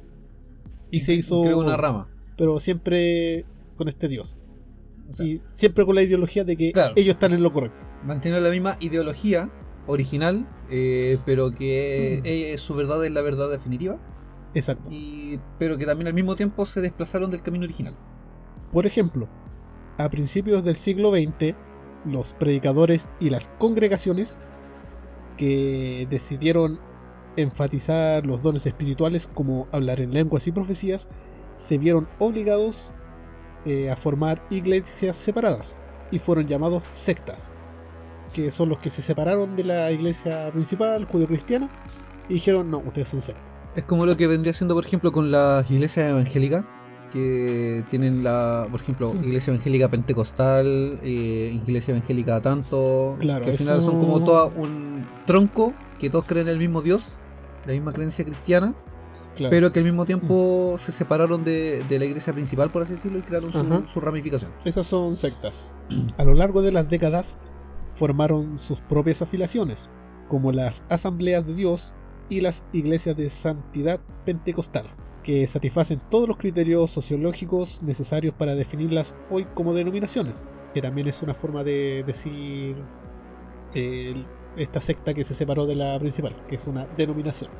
y 0.90 1.00
se 1.02 1.14
hizo 1.14 1.42
Creo 1.44 1.58
una 1.60 1.76
rama. 1.76 2.08
pero 2.36 2.58
siempre 2.58 3.44
con 3.76 3.88
este 3.88 4.08
dios. 4.08 4.38
O 5.12 5.14
sea, 5.14 5.24
Y 5.26 5.40
siempre 5.52 5.86
con 5.86 5.94
la 5.94 6.02
ideología 6.02 6.42
de 6.42 6.56
que 6.56 6.72
Claro. 6.72 6.94
ellos 6.96 7.14
están 7.14 7.32
en 7.32 7.42
lo 7.44 7.52
correcto. 7.52 7.86
mantiene 8.04 8.40
la 8.40 8.50
misma 8.50 8.76
ideología 8.80 9.48
original, 9.86 10.46
eh, 10.68 11.18
pero 11.24 11.52
que 11.52 12.20
Mm. 12.22 12.26
eh, 12.26 12.58
su 12.58 12.74
verdad 12.74 13.04
es 13.04 13.12
la 13.12 13.22
verdad 13.22 13.50
definitiva, 13.50 13.98
Exacto. 14.54 14.88
y, 14.92 15.38
pero 15.58 15.78
que 15.78 15.86
también 15.86 16.08
al 16.08 16.14
mismo 16.14 16.34
tiempo 16.36 16.66
se 16.66 16.80
desplazaron 16.80 17.30
del 17.30 17.42
camino 17.42 17.64
original. 17.64 17.94
Por 18.70 18.86
ejemplo, 18.86 19.28
a 19.98 20.08
principios 20.10 20.64
del 20.64 20.74
siglo 20.74 21.10
XX, 21.10 21.56
los 22.04 22.34
predicadores 22.34 23.08
y 23.20 23.30
las 23.30 23.48
congregaciones 23.48 24.36
que 25.36 26.06
decidieron 26.10 26.78
enfatizar 27.36 28.26
los 28.26 28.42
dones 28.42 28.64
espirituales 28.66 29.26
como 29.26 29.68
hablar 29.72 30.00
en 30.00 30.12
lenguas 30.12 30.46
y 30.46 30.52
profecías, 30.52 31.08
se 31.56 31.78
vieron 31.78 32.08
obligados 32.18 32.92
eh, 33.66 33.90
a 33.90 33.96
formar 33.96 34.42
iglesias 34.50 35.16
separadas 35.16 35.78
y 36.10 36.18
fueron 36.18 36.46
llamados 36.46 36.84
sectas, 36.92 37.54
que 38.36 38.50
son 38.50 38.68
los 38.68 38.78
que 38.80 38.90
se 38.90 39.00
separaron 39.00 39.56
de 39.56 39.64
la 39.64 39.90
iglesia 39.90 40.50
principal 40.52 41.06
judio-cristiana 41.06 41.70
y 42.28 42.34
dijeron, 42.34 42.70
no, 42.70 42.78
ustedes 42.80 43.08
son 43.08 43.22
sectas. 43.22 43.54
Es 43.74 43.84
como 43.84 44.04
lo 44.04 44.14
que 44.18 44.26
vendría 44.26 44.52
siendo, 44.52 44.74
por 44.74 44.84
ejemplo, 44.84 45.10
con 45.10 45.30
las 45.30 45.70
iglesias 45.70 46.10
evangélicas, 46.10 46.62
que 47.10 47.82
tienen 47.88 48.22
la, 48.22 48.68
por 48.70 48.80
ejemplo, 48.82 49.14
Mm. 49.14 49.24
iglesia 49.24 49.52
evangélica 49.54 49.88
pentecostal, 49.88 50.98
eh, 51.02 51.58
iglesia 51.64 51.92
evangélica 51.96 52.42
tanto, 52.42 53.16
Claro, 53.20 53.44
que 53.46 53.52
al 53.52 53.56
final 53.58 53.78
eso- 53.78 53.90
son 53.90 54.00
como 54.00 54.22
todo 54.22 54.52
un 54.54 55.08
tronco, 55.26 55.72
que 55.98 56.10
todos 56.10 56.26
creen 56.26 56.48
en 56.48 56.52
el 56.54 56.58
mismo 56.58 56.82
Dios, 56.82 57.16
la 57.64 57.72
misma 57.72 57.92
creencia 57.94 58.22
cristiana, 58.24 58.74
Claro. 59.34 59.50
pero 59.50 59.72
que 59.72 59.78
al 59.78 59.84
mismo 59.86 60.04
tiempo 60.04 60.76
se 60.78 60.92
separaron 60.92 61.42
de, 61.42 61.84
de 61.84 61.98
la 61.98 62.04
iglesia 62.04 62.34
principal, 62.34 62.70
por 62.70 62.82
así 62.82 62.92
decirlo, 62.94 63.18
y 63.18 63.22
crearon 63.22 63.50
su 63.88 64.00
ramificación. 64.00 64.50
Esas 64.66 64.86
son 64.86 65.16
sectas. 65.16 65.68
A 66.18 66.24
lo 66.24 66.34
largo 66.34 66.60
de 66.60 66.72
las 66.72 66.90
décadas 66.90 67.38
formaron 67.96 68.58
sus 68.58 68.82
propias 68.82 69.22
afiliaciones, 69.22 69.88
como 70.28 70.52
las 70.52 70.84
Asambleas 70.88 71.46
de 71.46 71.54
Dios 71.54 71.94
y 72.28 72.40
las 72.40 72.64
Iglesias 72.72 73.16
de 73.16 73.30
Santidad 73.30 74.00
Pentecostal, 74.24 74.86
que 75.22 75.46
satisfacen 75.46 76.00
todos 76.10 76.28
los 76.28 76.36
criterios 76.36 76.90
sociológicos 76.90 77.82
necesarios 77.82 78.34
para 78.34 78.54
definirlas 78.54 79.16
hoy 79.30 79.46
como 79.54 79.74
denominaciones, 79.74 80.44
que 80.74 80.82
también 80.82 81.08
es 81.08 81.22
una 81.22 81.34
forma 81.34 81.64
de 81.64 82.04
decir 82.04 82.76
eh, 83.74 84.12
esta 84.56 84.80
secta 84.80 85.14
que 85.14 85.24
se 85.24 85.34
separó 85.34 85.66
de 85.66 85.76
la 85.76 85.98
principal, 85.98 86.36
que 86.46 86.56
es 86.56 86.66
una 86.66 86.86
denominación. 86.96 87.50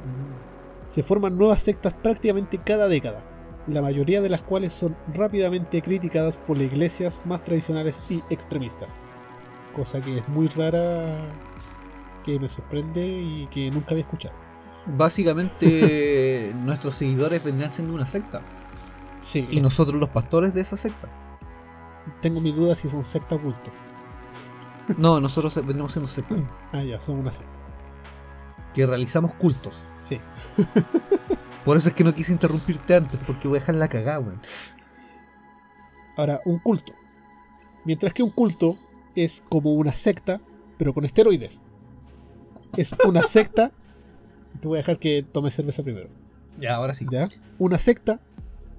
Se 0.87 1.03
forman 1.03 1.37
nuevas 1.37 1.63
sectas 1.63 1.95
prácticamente 1.95 2.61
cada 2.65 2.89
década, 2.89 3.25
la 3.67 3.83
mayoría 3.83 4.21
de 4.21 4.29
las 4.29 4.43
cuales 4.43 4.73
son 4.73 4.97
rápidamente 5.15 5.83
criticadas 5.83 6.39
por 6.39 6.57
las 6.57 6.67
iglesias 6.67 7.23
más 7.25 7.43
tradicionales 7.43 8.03
y 8.09 8.23
extremistas. 8.31 9.01
Cosa 9.77 10.01
que 10.01 10.17
es 10.17 10.29
muy 10.29 10.49
rara, 10.49 11.35
que 12.25 12.41
me 12.41 12.49
sorprende 12.49 13.07
y 13.07 13.47
que 13.51 13.71
nunca 13.71 13.89
había 13.91 14.05
escuchado. 14.05 14.35
Básicamente, 14.87 16.53
nuestros 16.57 16.95
seguidores 16.95 17.45
vendrían 17.45 17.71
siendo 17.71 17.95
una 17.95 18.07
secta, 18.07 18.43
Sí, 19.21 19.47
y 19.51 19.61
nosotros 19.61 19.99
los 20.01 20.09
pastores 20.11 20.55
de 20.55 20.61
esa 20.63 20.77
secta. 20.77 21.09
tengo 22.23 22.41
mi 22.41 22.53
duda 22.53 22.75
si 22.77 22.89
son 22.89 23.03
secta 23.05 23.35
oculto. 23.35 23.71
No, 24.97 25.21
nosotros 25.21 25.55
vendríamos 25.57 25.93
siendo 25.93 26.09
secta, 26.11 26.37
Ah, 26.73 26.83
ya, 26.83 26.99
son 27.01 27.19
una 27.19 27.33
secta. 27.33 27.61
que 28.73 28.87
realizamos 28.87 29.35
cultos. 29.35 29.85
Sí. 29.95 30.19
Por 31.67 31.77
eso 31.77 31.89
es 31.91 31.95
que 31.95 32.05
no 32.05 32.15
quise 32.15 32.33
interrumpirte 32.33 32.95
antes, 32.95 33.19
porque 33.27 33.49
voy 33.49 33.57
a 33.57 33.61
dejar 33.61 33.75
la 33.75 33.89
cagada, 33.89 34.21
weón. 34.21 34.41
Ahora, 36.17 36.41
un 36.45 36.61
culto. 36.61 36.95
Mientras 37.85 38.13
que 38.13 38.23
un 38.23 38.31
culto 38.31 38.77
es 39.17 39.43
como 39.49 39.73
una 39.73 39.93
secta, 39.93 40.41
pero 40.79 40.93
con 40.95 41.05
esteroides. 41.05 41.63
Es 42.77 42.95
una 43.07 43.23
secta. 43.27 43.73
Te 44.61 44.69
voy 44.69 44.77
a 44.77 44.81
dejar 44.81 44.99
que 44.99 45.23
tomes 45.23 45.55
cerveza 45.55 45.83
primero. 45.83 46.09
Ya, 46.59 46.77
ahora 46.77 46.95
sí. 46.95 47.07
¿Ya? 47.11 47.29
Una 47.59 47.79
secta, 47.79 48.21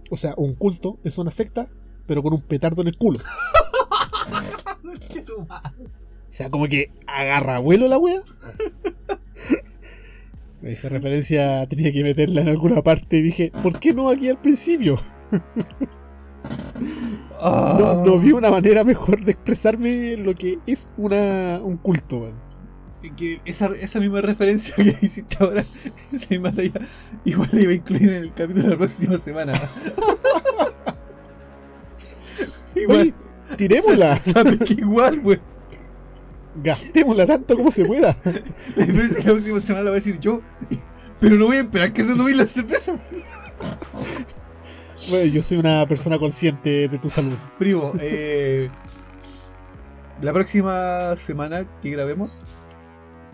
o 0.09 0.17
sea, 0.17 0.33
un 0.37 0.55
culto 0.55 0.97
es 1.03 1.17
una 1.17 1.31
secta, 1.31 1.67
pero 2.07 2.23
con 2.23 2.33
un 2.33 2.41
petardo 2.41 2.81
en 2.81 2.87
el 2.87 2.97
culo. 2.97 3.19
O 6.29 6.33
sea, 6.37 6.49
como 6.49 6.67
que 6.67 6.89
agarra 7.07 7.59
vuelo 7.59 7.87
la 7.87 7.97
wea. 7.97 8.19
Esa 10.61 10.89
referencia 10.89 11.65
tenía 11.67 11.91
que 11.91 12.03
meterla 12.03 12.41
en 12.41 12.49
alguna 12.49 12.81
parte 12.83 13.17
y 13.17 13.21
dije, 13.21 13.51
¿por 13.63 13.79
qué 13.79 13.93
no 13.93 14.09
aquí 14.09 14.29
al 14.29 14.39
principio? 14.41 14.97
Ah. 17.39 17.77
No, 17.79 18.05
no 18.05 18.19
vi 18.19 18.31
una 18.31 18.49
manera 18.49 18.83
mejor 18.83 19.23
de 19.23 19.31
expresarme 19.31 20.17
lo 20.17 20.33
que 20.35 20.59
es 20.65 20.89
una, 20.97 21.59
un 21.63 21.77
culto, 21.77 22.17
weón. 22.17 22.47
Que 23.15 23.39
esa, 23.45 23.67
esa 23.79 23.99
misma 23.99 24.21
referencia 24.21 24.73
que 24.75 24.95
hiciste 25.01 25.37
ahora, 25.39 25.63
esa 26.11 26.27
misma 26.29 26.51
talla, 26.51 26.73
igual 27.23 27.49
la 27.53 27.61
iba 27.61 27.71
a 27.71 27.75
incluir 27.75 28.09
en 28.09 28.23
el 28.23 28.33
capítulo 28.33 28.63
de 28.65 28.69
la 28.71 28.77
próxima 28.77 29.17
semana. 29.17 29.53
igual, 32.75 32.99
Oye, 32.99 33.13
tirémosla, 33.55 34.15
sabes 34.21 34.57
que 34.59 34.73
igual, 34.73 35.19
weón. 35.23 35.41
gastémosla 36.55 37.25
tanto 37.25 37.55
como 37.55 37.71
se 37.71 37.85
pueda. 37.85 38.15
La 38.75 38.85
diferencia 38.85 39.17
es 39.17 39.17
que 39.17 39.27
la 39.27 39.33
próxima 39.33 39.61
semana 39.61 39.83
la 39.85 39.91
voy 39.91 39.97
a 39.97 40.03
decir 40.03 40.19
yo, 40.19 40.41
pero 41.19 41.35
no 41.35 41.45
voy 41.45 41.57
a 41.57 41.61
esperar 41.61 41.93
que 41.93 42.03
te 42.03 42.15
tomes 42.15 42.35
la 42.35 42.47
cerveza. 42.47 42.93
Bueno, 45.09 45.25
yo 45.25 45.41
soy 45.41 45.57
una 45.57 45.87
persona 45.87 46.19
consciente 46.19 46.89
de 46.89 46.97
tu 46.97 47.09
salud. 47.09 47.37
Primo, 47.57 47.93
eh, 48.01 48.69
la 50.21 50.33
próxima 50.33 51.15
semana 51.15 51.65
que 51.81 51.91
grabemos, 51.91 52.39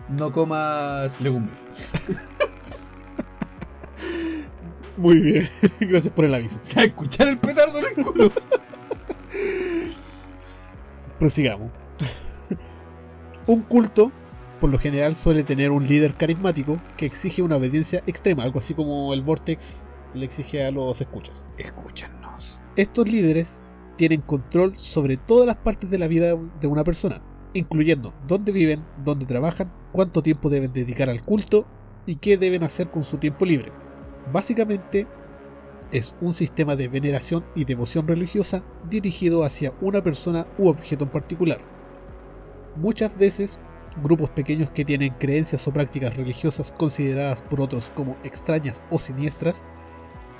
no 0.08 0.30
comas 0.30 1.20
legumbres. 1.20 1.66
Muy 4.96 5.18
bien, 5.18 5.48
gracias 5.80 6.14
por 6.14 6.26
el 6.26 6.34
aviso. 6.34 6.60
Sea, 6.62 6.84
escuchar 6.84 7.26
el 7.26 7.38
petardo 7.38 7.78
en 7.78 7.84
el 7.86 8.04
culo. 8.04 8.30
Prosigamos. 11.18 11.72
un 13.48 13.62
culto, 13.62 14.12
por 14.60 14.70
lo 14.70 14.78
general, 14.78 15.16
suele 15.16 15.42
tener 15.42 15.72
un 15.72 15.88
líder 15.88 16.14
carismático 16.14 16.80
que 16.96 17.06
exige 17.06 17.42
una 17.42 17.56
obediencia 17.56 18.04
extrema, 18.06 18.44
algo 18.44 18.60
así 18.60 18.74
como 18.74 19.12
el 19.12 19.22
Vortex 19.22 19.90
le 20.14 20.24
exige 20.24 20.64
a 20.64 20.70
los 20.70 21.00
escuchas. 21.00 21.46
Escúchanos. 21.58 22.60
Estos 22.76 23.10
líderes 23.10 23.64
tienen 23.96 24.22
control 24.22 24.76
sobre 24.76 25.16
todas 25.16 25.46
las 25.46 25.56
partes 25.56 25.90
de 25.90 25.98
la 25.98 26.08
vida 26.08 26.34
de 26.60 26.66
una 26.66 26.84
persona, 26.84 27.22
incluyendo 27.52 28.12
dónde 28.26 28.52
viven, 28.52 28.84
dónde 29.04 29.26
trabajan, 29.26 29.72
cuánto 29.92 30.22
tiempo 30.22 30.50
deben 30.50 30.72
dedicar 30.72 31.10
al 31.10 31.22
culto 31.22 31.66
y 32.06 32.16
qué 32.16 32.36
deben 32.36 32.64
hacer 32.64 32.90
con 32.90 33.04
su 33.04 33.18
tiempo 33.18 33.44
libre. 33.44 33.72
Básicamente, 34.32 35.06
es 35.92 36.16
un 36.20 36.32
sistema 36.32 36.74
de 36.76 36.88
veneración 36.88 37.44
y 37.54 37.64
devoción 37.64 38.08
religiosa 38.08 38.64
dirigido 38.90 39.44
hacia 39.44 39.72
una 39.80 40.02
persona 40.02 40.46
u 40.58 40.68
objeto 40.68 41.04
en 41.04 41.10
particular. 41.10 41.60
Muchas 42.76 43.16
veces, 43.16 43.60
grupos 44.02 44.30
pequeños 44.30 44.70
que 44.70 44.84
tienen 44.84 45.14
creencias 45.20 45.68
o 45.68 45.72
prácticas 45.72 46.16
religiosas 46.16 46.72
consideradas 46.72 47.42
por 47.42 47.60
otros 47.60 47.92
como 47.94 48.16
extrañas 48.24 48.82
o 48.90 48.98
siniestras, 48.98 49.64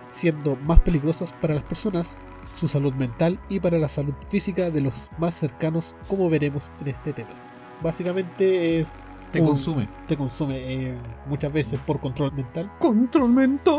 siendo 0.07 0.57
más 0.57 0.81
peligrosas 0.81 1.33
para 1.33 1.55
las 1.55 1.65
personas, 1.65 2.17
su 2.55 2.69
salud 2.69 2.93
mental 2.95 3.41
y 3.49 3.61
para 3.61 3.79
la 3.79 3.89
salud 3.89 4.15
física 4.29 4.71
de 4.71 4.81
los 4.81 5.11
más 5.19 5.35
cercanos, 5.35 5.97
como 6.07 6.29
veremos 6.31 6.73
en 6.81 6.89
este 6.89 7.13
tema. 7.13 7.35
Básicamente 7.81 8.79
es 8.79 8.99
Te 9.33 9.41
un- 9.41 9.47
consume. 9.49 9.89
te 10.07 10.17
consume 10.17 10.57
eh, 10.59 11.03
muchas 11.27 11.53
veces 11.53 11.81
por 11.87 12.01
control 12.01 12.33
mental. 12.33 12.71
Control 12.79 13.33
mental. 13.33 13.77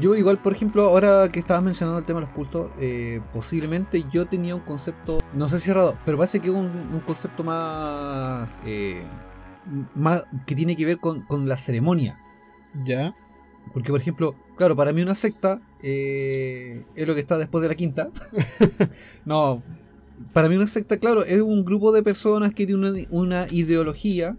yo 0.00 0.14
igual, 0.14 0.38
por 0.38 0.52
ejemplo, 0.54 0.82
ahora 0.84 1.28
que 1.32 1.40
estabas 1.40 1.62
mencionando 1.62 1.98
el 1.98 2.06
tema 2.06 2.20
de 2.20 2.26
los 2.26 2.34
cultos, 2.34 2.70
eh, 2.78 3.20
posiblemente 3.32 4.04
yo 4.10 4.26
tenía 4.26 4.54
un 4.54 4.62
concepto, 4.62 5.20
no 5.32 5.48
sé 5.48 5.58
si 5.60 5.70
errado, 5.70 5.98
pero 6.04 6.18
parece 6.18 6.40
que 6.40 6.50
un, 6.50 6.66
un 6.92 7.00
concepto 7.00 7.42
más, 7.42 8.60
eh, 8.64 9.04
más 9.94 10.22
que 10.46 10.54
tiene 10.54 10.76
que 10.76 10.84
ver 10.84 10.98
con, 10.98 11.22
con 11.22 11.48
la 11.48 11.56
ceremonia. 11.58 12.18
Ya, 12.84 13.14
Porque, 13.72 13.90
por 13.90 14.00
ejemplo, 14.00 14.36
claro, 14.56 14.76
para 14.76 14.92
mí 14.92 15.02
una 15.02 15.14
secta 15.14 15.60
eh, 15.82 16.84
es 16.96 17.06
lo 17.06 17.14
que 17.14 17.20
está 17.20 17.38
después 17.38 17.62
de 17.62 17.68
la 17.68 17.74
quinta. 17.74 18.10
no, 19.24 19.62
para 20.32 20.48
mí 20.48 20.56
una 20.56 20.66
secta, 20.66 20.98
claro, 20.98 21.24
es 21.24 21.40
un 21.40 21.64
grupo 21.64 21.92
de 21.92 22.02
personas 22.02 22.52
que 22.54 22.66
tiene 22.66 22.88
una, 22.90 23.00
una 23.10 23.46
ideología, 23.50 24.36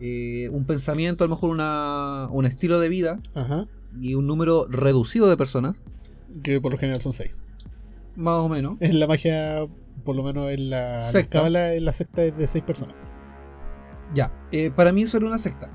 eh, 0.00 0.48
un 0.52 0.64
pensamiento, 0.64 1.24
a 1.24 1.26
lo 1.28 1.34
mejor 1.34 1.50
una, 1.50 2.28
un 2.30 2.46
estilo 2.46 2.80
de 2.80 2.88
vida, 2.88 3.20
ajá, 3.34 3.66
y 4.00 4.14
un 4.14 4.26
número 4.26 4.66
reducido 4.68 5.28
de 5.28 5.36
personas, 5.36 5.82
Que 6.42 6.60
por 6.60 6.72
lo 6.72 6.78
general 6.78 7.00
son 7.02 7.12
seis. 7.12 7.44
más 8.16 8.38
o 8.40 8.48
menos. 8.48 8.80
En 8.80 9.00
la 9.00 9.06
magia, 9.06 9.66
por 10.04 10.14
lo 10.16 10.22
menos 10.22 10.50
en 10.50 10.70
la, 10.70 11.10
Secta. 11.10 11.46
en 11.46 11.84
la 11.84 11.92
secta 11.92 12.22
es 12.24 12.36
de 12.36 12.46
seis 12.46 12.64
personas. 12.64 12.94
Ya, 14.14 14.32
eh, 14.52 14.70
para 14.70 14.92
mí 14.92 15.02
eso 15.02 15.16
era 15.18 15.26
una 15.26 15.38
secta. 15.38 15.70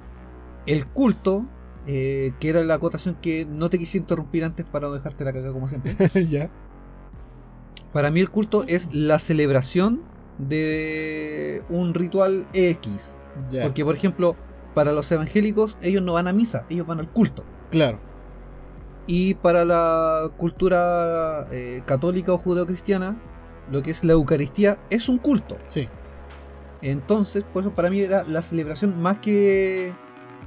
El 0.65 0.88
culto, 0.88 1.45
eh, 1.87 2.33
que 2.39 2.49
era 2.49 2.63
la 2.63 2.75
acotación 2.75 3.15
que 3.21 3.45
no 3.45 3.69
te 3.69 3.77
quise 3.77 3.97
interrumpir 3.97 4.43
antes 4.43 4.69
para 4.69 4.87
no 4.87 4.93
dejarte 4.93 5.23
la 5.23 5.33
caga 5.33 5.51
como 5.51 5.67
siempre. 5.67 5.93
ya. 6.29 6.49
Para 7.93 8.11
mí 8.11 8.19
el 8.19 8.29
culto 8.29 8.63
es 8.67 8.93
la 8.93 9.19
celebración 9.19 10.01
de 10.37 11.63
un 11.69 11.93
ritual 11.93 12.47
X. 12.53 13.19
Ya. 13.49 13.63
Porque, 13.63 13.85
por 13.85 13.95
ejemplo, 13.95 14.35
para 14.73 14.91
los 14.91 15.11
evangélicos, 15.11 15.77
ellos 15.81 16.01
no 16.01 16.13
van 16.13 16.27
a 16.27 16.33
misa, 16.33 16.65
ellos 16.69 16.87
van 16.87 16.99
al 16.99 17.11
culto. 17.11 17.45
Claro. 17.69 17.99
Y 19.07 19.35
para 19.35 19.63
la 19.63 20.29
cultura 20.37 21.47
eh, 21.51 21.83
católica 21.85 22.33
o 22.33 22.37
judeocristiana, 22.37 23.21
lo 23.71 23.83
que 23.83 23.91
es 23.91 24.03
la 24.03 24.13
Eucaristía 24.13 24.77
es 24.89 25.07
un 25.07 25.19
culto. 25.19 25.57
Sí. 25.65 25.87
Entonces, 26.81 27.43
por 27.43 27.63
eso 27.63 27.73
para 27.73 27.89
mí 27.89 28.01
era 28.01 28.23
la 28.23 28.41
celebración 28.41 28.99
más 28.99 29.19
que, 29.19 29.93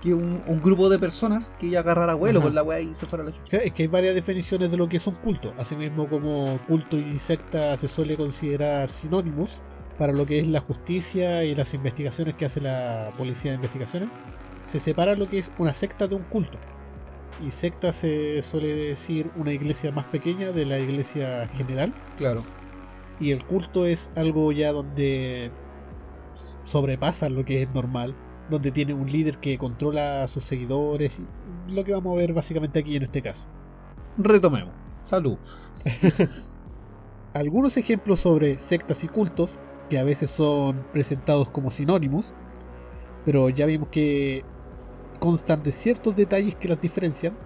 que 0.00 0.14
un, 0.14 0.42
un 0.46 0.60
grupo 0.60 0.88
de 0.88 0.98
personas 0.98 1.54
que 1.58 1.70
ya 1.70 1.80
agarrara 1.80 2.14
vuelo 2.14 2.38
Ajá. 2.38 2.48
con 2.48 2.54
la 2.54 2.62
weá 2.62 2.80
y 2.80 2.94
se 2.94 3.06
fuera 3.06 3.24
a 3.24 3.26
la 3.28 3.32
chucha. 3.32 3.56
Es 3.58 3.72
que 3.72 3.82
hay 3.82 3.88
varias 3.88 4.14
definiciones 4.14 4.70
de 4.70 4.76
lo 4.76 4.88
que 4.88 4.98
es 4.98 5.06
un 5.06 5.16
culto. 5.16 5.52
Asimismo, 5.58 6.08
como 6.08 6.60
culto 6.66 6.96
y 6.96 7.18
secta 7.18 7.76
se 7.76 7.88
suele 7.88 8.16
considerar 8.16 8.90
sinónimos 8.90 9.62
para 9.98 10.12
lo 10.12 10.24
que 10.26 10.38
es 10.38 10.46
la 10.46 10.60
justicia 10.60 11.44
y 11.44 11.54
las 11.54 11.74
investigaciones 11.74 12.34
que 12.34 12.44
hace 12.44 12.60
la 12.60 13.12
policía 13.16 13.50
de 13.50 13.56
investigaciones, 13.56 14.10
se 14.60 14.78
separa 14.78 15.16
lo 15.16 15.28
que 15.28 15.38
es 15.38 15.52
una 15.58 15.74
secta 15.74 16.06
de 16.06 16.14
un 16.14 16.22
culto. 16.24 16.58
Y 17.40 17.50
secta 17.50 17.92
se 17.92 18.42
suele 18.42 18.74
decir 18.74 19.30
una 19.36 19.52
iglesia 19.52 19.92
más 19.92 20.06
pequeña 20.06 20.52
de 20.52 20.66
la 20.66 20.78
iglesia 20.78 21.48
general. 21.48 21.94
Claro. 22.16 22.44
Y 23.18 23.32
el 23.32 23.44
culto 23.44 23.86
es 23.86 24.10
algo 24.16 24.52
ya 24.52 24.72
donde 24.72 25.52
sobrepasa 26.62 27.28
lo 27.28 27.44
que 27.44 27.62
es 27.62 27.70
normal, 27.74 28.14
donde 28.48 28.72
tiene 28.72 28.94
un 28.94 29.06
líder 29.06 29.38
que 29.38 29.58
controla 29.58 30.22
a 30.22 30.28
sus 30.28 30.44
seguidores 30.44 31.20
y 31.68 31.72
lo 31.72 31.84
que 31.84 31.92
vamos 31.92 32.14
a 32.14 32.16
ver 32.16 32.32
básicamente 32.32 32.78
aquí 32.78 32.96
en 32.96 33.02
este 33.02 33.22
caso. 33.22 33.48
Retomemos. 34.16 34.74
Salud. 35.02 35.36
Algunos 37.34 37.76
ejemplos 37.76 38.20
sobre 38.20 38.58
sectas 38.58 39.04
y 39.04 39.08
cultos, 39.08 39.60
que 39.88 39.98
a 39.98 40.04
veces 40.04 40.30
son 40.30 40.84
presentados 40.92 41.50
como 41.50 41.70
sinónimos, 41.70 42.32
pero 43.24 43.48
ya 43.48 43.66
vimos 43.66 43.88
que 43.88 44.44
constan 45.20 45.62
de 45.62 45.72
ciertos 45.72 46.16
detalles 46.16 46.54
que 46.56 46.68
las 46.68 46.80
diferencian, 46.80 47.36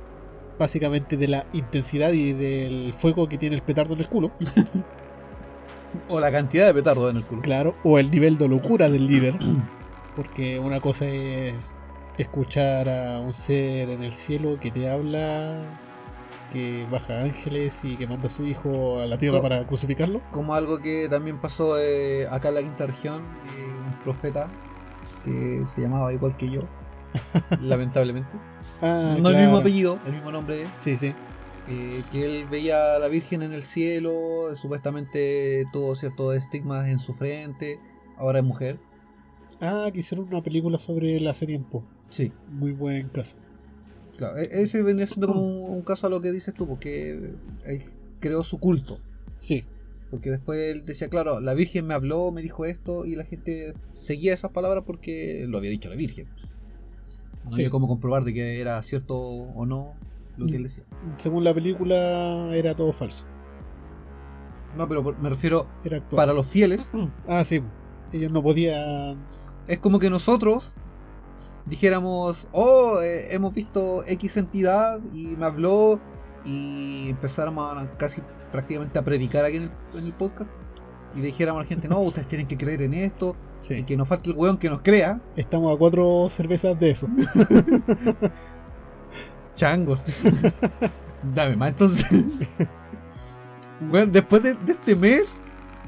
básicamente 0.59 1.17
de 1.17 1.29
la 1.29 1.47
intensidad 1.53 2.13
y 2.13 2.33
del 2.33 2.95
fuego 2.95 3.27
que 3.27 3.39
tiene 3.39 3.57
el 3.57 3.63
petardo 3.63 3.95
en 3.95 4.01
el 4.01 4.09
culo, 4.09 4.33
O 6.09 6.21
la 6.21 6.33
cantidad 6.33 6.67
de 6.67 6.75
petardos 6.75 7.11
en 7.11 7.19
el 7.19 7.25
culo. 7.27 7.43
claro, 7.43 7.77
o 7.85 7.99
el 7.99 8.11
nivel 8.11 8.39
de 8.39 8.49
locura 8.49 8.89
del 8.89 9.07
líder, 9.07 9.39
porque 10.15 10.59
una 10.59 10.81
cosa 10.81 11.07
es 11.09 11.75
escuchar 12.19 12.89
a 12.89 13.21
un 13.21 13.33
ser 13.33 13.91
en 13.91 14.03
el 14.03 14.13
cielo 14.13 14.59
que 14.61 14.71
te 14.71 14.89
habla, 14.89 15.79
que 16.51 16.87
baja 16.91 17.23
ángeles 17.23 17.83
y 17.85 17.97
que 17.97 18.07
manda 18.07 18.27
a 18.27 18.31
su 18.31 18.45
hijo 18.45 19.01
a 19.01 19.07
la 19.07 19.17
tierra 19.19 19.39
Co- 19.39 19.43
para 19.43 19.67
crucificarlo. 19.67 20.21
Como 20.31 20.55
algo 20.55 20.79
que 20.81 21.09
también 21.09 21.41
pasó 21.41 21.79
eh, 21.79 22.27
acá 22.31 22.49
en 22.51 22.55
la 22.57 22.63
quinta 22.63 22.87
región, 22.87 23.25
eh, 23.57 23.75
un 23.87 23.99
profeta 23.99 24.51
que 25.25 25.65
se 25.75 25.81
llamaba 25.81 26.13
igual 26.13 26.37
que 26.37 26.51
yo, 26.51 26.61
lamentablemente. 27.61 28.37
Ah, 28.81 29.17
no 29.21 29.31
el 29.31 29.37
mismo 29.37 29.57
apellido, 29.59 30.01
el 30.05 30.13
mismo 30.13 30.33
nombre, 30.33 30.69
Sí, 30.75 30.97
sí. 30.97 31.15
eh, 31.69 32.03
que 32.11 32.25
él 32.25 32.49
veía 32.49 32.97
a 32.97 32.99
la 32.99 33.09
Virgen 33.09 33.43
en 33.43 33.53
el 33.53 33.63
cielo, 33.63 34.55
supuestamente 34.57 35.65
tuvo 35.73 35.95
ciertos 35.95 36.35
estigmas 36.37 36.89
en 36.89 36.99
su 36.99 37.15
frente, 37.15 37.79
ahora 38.19 38.41
es 38.41 38.45
mujer. 38.45 38.79
Ah, 39.61 39.89
que 39.93 40.01
hicieron 40.01 40.27
una 40.29 40.43
película 40.43 40.79
sobre 40.79 41.17
él 41.17 41.27
hace 41.29 41.47
tiempo. 41.47 41.85
Sí, 42.11 42.31
Muy 42.49 42.73
buen 42.73 43.09
caso. 43.11 43.39
claro, 44.17 44.39
e- 44.39 44.49
ese 44.63 44.83
vendría 44.83 45.07
siendo 45.07 45.29
como 45.29 45.41
un, 45.43 45.77
un 45.79 45.83
caso 45.83 46.07
a 46.07 46.11
lo 46.11 46.21
que 46.21 46.33
dices 46.33 46.55
tú, 46.55 46.67
porque 46.67 47.11
él 47.65 47.85
creó 48.21 48.45
su 48.45 48.59
culto. 48.59 48.97
Sí, 49.39 49.65
Porque 50.11 50.31
después 50.31 50.59
él 50.61 50.85
decía, 50.85 51.09
claro, 51.09 51.41
la 51.41 51.55
Virgen 51.55 51.87
me 51.87 51.95
habló, 51.95 52.31
me 52.33 52.43
dijo 52.43 52.67
esto, 52.67 53.07
y 53.07 53.17
la 53.17 53.25
gente 53.25 53.73
seguía 53.93 54.35
esas 54.35 54.51
palabras 54.51 54.85
porque 54.87 55.47
lo 55.49 55.57
había 55.59 55.71
dicho 55.71 55.89
la 55.89 55.97
Virgen. 55.97 56.29
No 57.45 57.53
Sí. 57.55 57.63
había 57.63 57.71
cómo 57.71 57.89
comprobar 57.89 58.23
de 58.25 58.35
que 58.35 58.61
era 58.61 58.81
cierto 58.83 59.17
o 59.19 59.65
no 59.67 59.95
lo 60.37 60.47
que 60.47 60.57
él 60.57 60.63
decía. 60.65 60.85
según 61.17 61.45
la 61.45 61.55
película 61.55 62.55
era 62.55 62.75
todo 62.75 62.93
falso. 62.93 63.25
No, 64.77 64.89
pero 64.89 65.03
me 65.21 65.29
refiero 65.29 65.67
Era 65.85 66.01
para 66.11 66.33
los 66.33 66.47
fieles. 66.47 66.91
Ah, 67.29 67.45
sí. 67.45 67.61
Ellos 68.13 68.31
no 68.33 68.43
podían. 68.43 69.27
Es 69.67 69.79
como 69.79 69.99
que 69.99 70.11
nosotros 70.11 70.75
dijéramos, 71.67 72.49
oh, 72.53 73.01
eh, 73.03 73.35
hemos 73.35 73.55
visto 73.55 74.05
X 74.07 74.37
entidad 74.37 75.01
y 75.15 75.27
me 75.27 75.47
habló 75.47 76.01
y 76.45 77.11
empezáramos 77.11 77.79
a 77.79 77.97
casi 77.97 78.23
prácticamente 78.51 78.99
a 78.99 79.05
predicar 79.05 79.45
aquí 79.45 79.59
en 79.59 79.63
el, 79.65 79.99
en 79.99 80.07
el 80.07 80.13
podcast 80.13 80.53
y 81.15 81.21
le 81.21 81.27
dijéramos 81.27 81.61
a 81.61 81.65
la 81.65 81.69
gente, 81.69 81.89
no, 81.89 82.01
ustedes 82.01 82.29
tienen 82.29 82.47
que 82.47 82.57
creer 82.57 82.83
en 82.83 82.95
esto 82.95 83.35
y 83.71 83.83
que 83.85 83.97
nos 83.97 84.09
falte 84.09 84.31
el 84.31 84.37
weón 84.37 84.59
que 84.59 84.69
nos 84.69 84.83
crea. 84.83 85.21
Estamos 85.37 85.75
a 85.75 85.79
cuatro 85.79 86.29
cervezas 86.29 86.79
de 86.81 86.91
eso. 86.91 87.09
Changos. 89.55 90.05
Dame 91.35 91.57
más 91.57 91.71
entonces. 91.71 92.25
Bueno, 93.91 94.11
después 94.11 94.43
de, 94.43 94.55
de 94.55 94.73
este 94.73 94.97
mes 94.97 95.41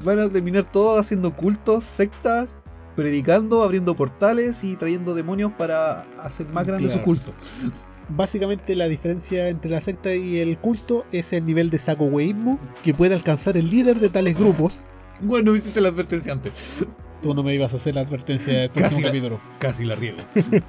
van 0.03 0.19
a 0.19 0.29
terminar 0.29 0.63
todos 0.63 0.99
haciendo 0.99 1.35
cultos, 1.35 1.83
sectas, 1.83 2.59
predicando, 2.95 3.63
abriendo 3.63 3.95
portales 3.95 4.63
y 4.63 4.75
trayendo 4.77 5.15
demonios 5.15 5.51
para 5.57 6.01
hacer 6.21 6.47
más 6.49 6.65
grande 6.65 6.85
su 6.87 6.93
Claro. 6.93 7.05
culto. 7.05 7.33
Básicamente 8.09 8.75
la 8.75 8.87
diferencia 8.87 9.49
entre 9.49 9.71
la 9.71 9.81
secta 9.81 10.13
y 10.13 10.37
el 10.39 10.57
culto 10.59 11.05
es 11.11 11.33
el 11.33 11.45
nivel 11.45 11.69
de 11.71 11.79
sacohueísmo 11.79 12.59
que 12.83 12.93
puede 12.93 13.15
alcanzar 13.15 13.57
el 13.57 13.69
líder 13.69 13.99
de 13.99 14.09
tales 14.09 14.37
grupos. 14.37 14.83
Bueno, 15.21 15.55
hiciste 15.55 15.81
la 15.81 15.89
advertencia 15.89 16.31
antes. 16.33 16.85
Tú 17.21 17.33
no 17.33 17.41
me 17.41 17.55
ibas 17.55 17.73
a 17.73 17.77
hacer 17.77 17.95
la 17.95 18.01
advertencia 18.01 18.53
del 18.53 18.69
Casi 18.69 18.79
próximo 18.79 19.01
la- 19.01 19.07
capítulo. 19.07 19.41
Casi 19.59 19.85
la 19.85 19.95
riego. 19.95 20.17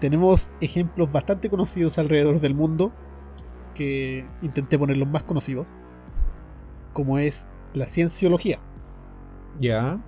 Tenemos 0.00 0.52
ejemplos 0.60 1.10
bastante 1.12 1.50
conocidos 1.50 1.98
alrededor 1.98 2.40
del 2.40 2.54
mundo, 2.54 2.92
que 3.74 4.26
intenté 4.42 4.78
poner 4.78 4.96
los 4.96 5.08
más 5.08 5.22
conocidos, 5.24 5.74
como 6.92 7.18
es 7.18 7.48
la 7.74 7.86
cienciología. 7.86 8.58
Ya. 9.60 9.98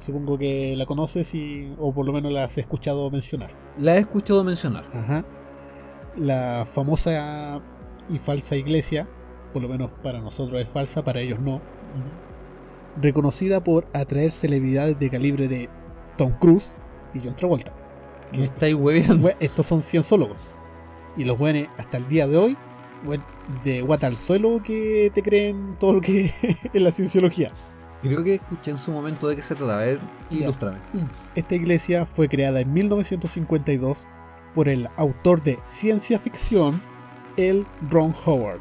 Supongo 0.00 0.38
que 0.38 0.74
la 0.76 0.86
conoces 0.86 1.34
y, 1.34 1.74
o 1.78 1.92
por 1.92 2.06
lo 2.06 2.12
menos 2.12 2.32
la 2.32 2.44
has 2.44 2.56
escuchado 2.56 3.10
mencionar. 3.10 3.50
La 3.78 3.96
he 3.96 4.00
escuchado 4.00 4.42
mencionar. 4.44 4.84
Ajá. 4.94 5.24
La 6.16 6.66
famosa 6.66 7.62
y 8.08 8.18
falsa 8.18 8.56
iglesia, 8.56 9.08
por 9.52 9.62
lo 9.62 9.68
menos 9.68 9.92
para 10.02 10.20
nosotros 10.20 10.60
es 10.60 10.68
falsa, 10.68 11.04
para 11.04 11.20
ellos 11.20 11.38
no, 11.40 11.60
reconocida 13.00 13.62
por 13.62 13.86
atraer 13.92 14.32
celebridades 14.32 14.98
de 14.98 15.10
calibre 15.10 15.48
de 15.48 15.68
Tom 16.16 16.32
Cruise 16.40 16.76
y 17.12 17.20
John 17.22 17.36
Travolta. 17.36 17.72
Me 18.36 18.44
estáis 18.44 18.74
hueveando. 18.74 19.30
Estos 19.38 19.66
son 19.66 19.82
cienciólogos. 19.82 20.48
Y 21.16 21.24
los 21.24 21.36
buenos 21.36 21.68
hasta 21.76 21.98
el 21.98 22.06
día 22.06 22.26
de 22.26 22.36
hoy, 22.38 22.56
de 23.64 23.82
guata 23.82 24.06
al 24.06 24.16
suelo 24.16 24.62
que 24.62 25.10
te 25.12 25.22
creen 25.22 25.76
todo 25.78 25.94
lo 25.94 26.00
que 26.00 26.30
es 26.72 26.82
la 26.82 26.90
cienciología. 26.90 27.52
Creo 28.02 28.24
que 28.24 28.34
escuché 28.36 28.70
en 28.70 28.78
su 28.78 28.92
momento 28.92 29.28
de 29.28 29.36
qué 29.36 29.42
se 29.42 29.54
trata. 29.54 29.74
A 29.74 29.84
ver, 29.84 30.00
Ya. 30.30 30.44
ilústrame. 30.44 30.78
Esta 31.34 31.54
iglesia 31.54 32.06
fue 32.06 32.28
creada 32.28 32.60
en 32.60 32.72
1952 32.72 34.06
por 34.54 34.68
el 34.68 34.88
autor 34.96 35.42
de 35.42 35.58
ciencia 35.64 36.18
ficción, 36.18 36.82
el 37.36 37.66
Ron 37.90 38.14
Howard, 38.24 38.60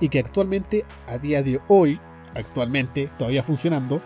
y 0.00 0.08
que 0.08 0.18
actualmente, 0.18 0.84
a 1.06 1.18
día 1.18 1.42
de 1.42 1.60
hoy, 1.68 2.00
actualmente 2.34 3.10
todavía 3.18 3.42
funcionando, 3.42 4.02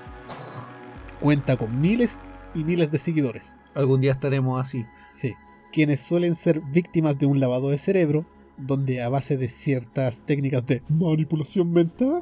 cuenta 1.21 1.57
con 1.57 1.81
miles 1.81 2.21
y 2.55 2.65
miles 2.65 2.91
de 2.91 2.99
seguidores. 2.99 3.57
Algún 3.75 4.01
día 4.01 4.13
estaremos 4.13 4.61
así. 4.61 4.85
Sí, 5.11 5.33
quienes 5.73 6.03
suelen 6.03 6.35
ser 6.35 6.61
víctimas 6.73 7.19
de 7.19 7.27
un 7.27 7.41
lavado 7.41 7.71
de 7.71 7.79
cerebro, 7.79 8.27
donde 8.59 9.03
a 9.03 9.09
base 9.09 9.37
de 9.39 9.49
ciertas 9.49 10.23
técnicas 10.27 10.67
de 10.67 10.83
manipulación 10.89 11.73
mental 11.73 12.21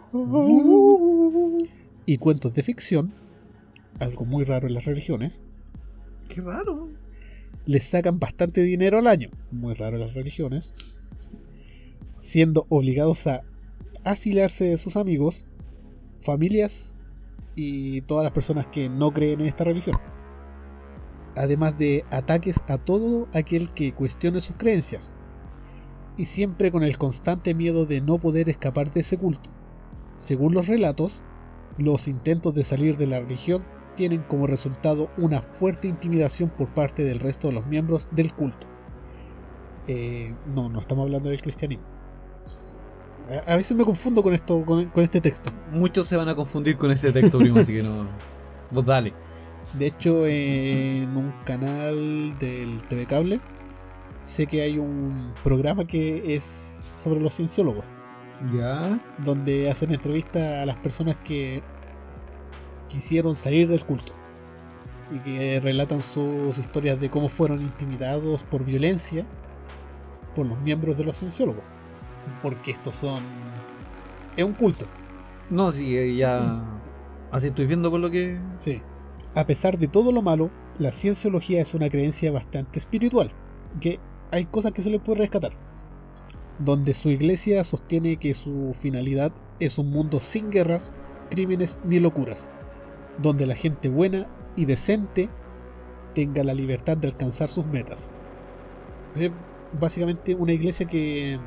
y 2.11 2.19
cuentos 2.19 2.53
de 2.55 2.65
ficción, 2.65 3.15
algo 4.01 4.25
muy 4.25 4.43
raro 4.43 4.67
en 4.67 4.75
las 4.75 4.85
religiones, 4.85 5.45
Qué 6.29 6.41
raro. 6.41 6.89
les 7.67 7.85
sacan 7.85 8.19
bastante 8.19 8.65
dinero 8.65 8.99
al 8.99 9.07
año, 9.07 9.31
muy 9.53 9.75
raro 9.75 9.95
en 9.97 10.03
las 10.03 10.15
religiones, 10.15 10.75
siendo 12.19 12.67
obligados 12.69 13.29
a 13.29 13.45
asilarse 14.03 14.65
de 14.65 14.77
sus 14.77 14.97
amigos, 14.97 15.45
familias 16.21 16.97
y 17.55 18.01
todas 18.01 18.25
las 18.25 18.33
personas 18.33 18.67
que 18.67 18.89
no 18.89 19.13
creen 19.13 19.43
en 19.43 19.47
esta 19.47 19.63
religión. 19.63 19.97
Además 21.37 21.79
de 21.79 22.05
ataques 22.11 22.57
a 22.67 22.79
todo 22.79 23.29
aquel 23.35 23.73
que 23.73 23.95
cuestione 23.95 24.41
sus 24.41 24.57
creencias, 24.57 25.13
y 26.17 26.25
siempre 26.25 26.73
con 26.73 26.83
el 26.83 26.99
constante 26.99 27.55
miedo 27.55 27.87
de 27.87 28.01
no 28.01 28.19
poder 28.19 28.49
escapar 28.49 28.91
de 28.91 29.03
ese 29.03 29.17
culto. 29.17 29.49
Según 30.17 30.55
los 30.55 30.67
relatos, 30.67 31.23
los 31.81 32.09
intentos 32.09 32.55
de 32.55 32.65
salir 32.65 32.97
de 32.97 33.07
la 33.07 33.21
religión 33.21 33.65
tienen 33.97 34.23
como 34.23 34.47
resultado 34.47 35.11
una 35.17 35.43
fuerte 35.43 35.89
intimidación 35.89 36.51
por 36.51 36.73
parte 36.73 37.03
del 37.05 37.19
resto 37.19 37.49
de 37.49 37.55
los 37.55 37.67
miembros 37.67 38.09
del 38.13 38.33
culto. 38.33 38.67
Eh, 39.87 40.35
no, 40.47 40.69
no 40.69 40.79
estamos 40.79 41.05
hablando 41.07 41.29
del 41.31 41.41
cristianismo. 41.41 41.85
A, 43.47 43.53
a 43.53 43.57
veces 43.57 43.77
me 43.77 43.85
confundo 43.85 44.23
con 44.23 44.33
esto, 44.33 44.65
con, 44.65 44.87
con 44.87 45.03
este 45.03 45.21
texto. 45.21 45.51
Muchos 45.73 46.07
se 46.07 46.17
van 46.17 46.29
a 46.29 46.35
confundir 46.35 46.77
con 46.77 46.91
este 46.91 47.13
texto, 47.13 47.39
primo, 47.39 47.59
así 47.59 47.73
que 47.73 47.83
no. 47.83 48.09
Vos 48.71 48.85
dale. 48.85 49.13
De 49.75 49.87
hecho, 49.87 50.27
en 50.27 51.17
un 51.17 51.33
canal 51.45 52.37
del 52.39 52.83
TV 52.89 53.07
Cable, 53.07 53.41
sé 54.21 54.47
que 54.47 54.63
hay 54.63 54.79
un 54.79 55.33
programa 55.45 55.85
que 55.85 56.35
es 56.35 56.43
sobre 56.93 57.21
los 57.21 57.35
cienciólogos, 57.35 57.95
Ya. 58.53 59.01
donde 59.19 59.71
hacen 59.71 59.93
entrevistas 59.93 60.63
a 60.63 60.67
las 60.67 60.77
personas 60.77 61.17
que 61.25 61.63
quisieron 62.91 63.37
salir 63.37 63.69
del 63.69 63.85
culto 63.87 64.13
y 65.11 65.19
que 65.21 65.61
relatan 65.61 66.03
sus 66.03 66.59
historias 66.59 67.01
de 67.01 67.11
cómo 67.11 67.29
fueron 67.29 67.61
intimidados 67.63 68.45
por 68.45 68.65
violencia 68.65 69.27
por 70.35 70.47
los 70.47 70.61
miembros 70.61 70.97
de 70.97 71.05
los 71.05 71.19
cienciólogos. 71.19 71.75
Porque 72.43 72.71
estos 72.71 72.97
son... 72.97 73.25
Es 74.37 74.45
un 74.45 74.55
culto. 74.55 74.87
No, 75.49 75.73
sí, 75.73 75.97
eh, 75.97 76.15
ya. 76.17 76.81
Así 77.33 77.49
estoy 77.49 77.67
viendo 77.67 77.91
por 77.91 77.99
lo 77.99 78.11
que. 78.11 78.41
Sí. 78.57 78.81
A 79.35 79.45
pesar 79.45 79.79
de 79.79 79.89
todo 79.89 80.13
lo 80.13 80.23
malo, 80.23 80.51
la 80.79 80.93
cienciología 80.93 81.61
es 81.61 81.75
una 81.75 81.89
creencia 81.89 82.31
bastante 82.31 82.79
espiritual, 82.79 83.33
que 83.81 83.99
hay 84.31 84.45
cosas 84.45 84.73
que 84.73 84.83
se 84.83 84.91
le 84.91 85.01
puede 85.01 85.19
rescatar. 85.19 85.53
Donde 86.61 86.95
su 86.95 87.11
iglesia 87.11 87.65
sostiene 87.65 88.17
que 88.17 88.35
su 88.35 88.73
finalidad 88.73 89.33
es 89.59 89.79
un 89.79 89.91
mundo 89.91 90.21
sin 90.21 90.51
guerras, 90.51 90.93
crímenes 91.31 91.81
ni 91.85 91.99
locuras, 91.99 92.53
donde 93.19 93.47
la 93.47 93.55
gente 93.55 93.89
buena 93.89 94.27
y 94.57 94.65
decente 94.65 95.31
tenga 96.15 96.43
la 96.45 96.55
libertad 96.55 96.97
de 96.97 97.09
alcanzar 97.09 97.49
sus 97.49 97.67
metas. 97.67 98.17
Es 99.15 99.33
básicamente 99.81 100.35
una 100.35 100.53
iglesia 100.53 100.87
que 100.87 101.39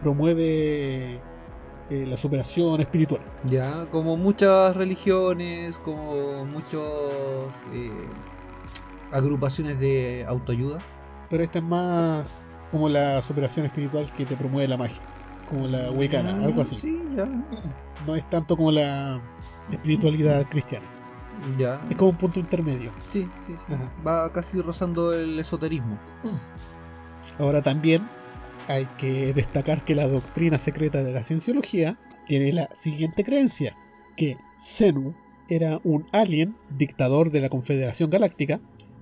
promueve 0.00 1.14
eh, 1.90 2.06
la 2.06 2.16
superación 2.16 2.80
espiritual. 2.80 3.20
Ya, 3.44 3.86
como 3.90 4.16
muchas 4.16 4.76
religiones, 4.76 5.78
como 5.78 6.44
muchos 6.46 7.66
eh, 7.72 8.08
agrupaciones 9.10 9.78
de 9.78 10.24
autoayuda. 10.26 10.84
Pero 11.30 11.42
esta 11.42 11.58
es 11.58 11.64
más 11.64 12.30
como 12.70 12.88
la 12.88 13.20
superación 13.22 13.66
espiritual 13.66 14.10
que 14.12 14.24
te 14.26 14.36
promueve 14.36 14.68
la 14.68 14.76
magia, 14.76 15.02
como 15.46 15.66
la 15.66 15.90
wicana, 15.90 16.38
Ah, 16.40 16.44
algo 16.44 16.62
así. 16.62 16.76
Sí, 16.76 17.08
ya. 17.10 17.26
No 18.06 18.14
es 18.16 18.28
tanto 18.28 18.56
como 18.56 18.70
la 18.72 19.20
espiritualidad 19.70 20.48
cristiana. 20.48 20.86
Ya. 21.58 21.84
Es 21.90 21.96
como 21.96 22.10
un 22.10 22.16
punto 22.16 22.40
intermedio. 22.40 22.92
Sí, 23.08 23.28
sí, 23.38 23.54
sí. 23.66 23.74
Ajá. 23.74 23.92
Va 24.06 24.32
casi 24.32 24.60
rozando 24.60 25.12
el 25.12 25.38
esoterismo. 25.38 25.98
Ahora 27.38 27.62
también 27.62 28.08
hay 28.68 28.86
que 28.96 29.32
destacar 29.34 29.84
que 29.84 29.94
la 29.94 30.06
doctrina 30.06 30.58
secreta 30.58 31.02
de 31.02 31.12
la 31.12 31.22
cienciología 31.22 31.98
tiene 32.26 32.52
la 32.52 32.68
siguiente 32.74 33.24
creencia, 33.24 33.76
que 34.16 34.36
Zenu 34.58 35.14
era 35.48 35.80
un 35.84 36.06
alien 36.12 36.56
dictador 36.76 37.30
de 37.30 37.40
la 37.40 37.48
Confederación 37.48 38.10
Galáctica 38.10 38.60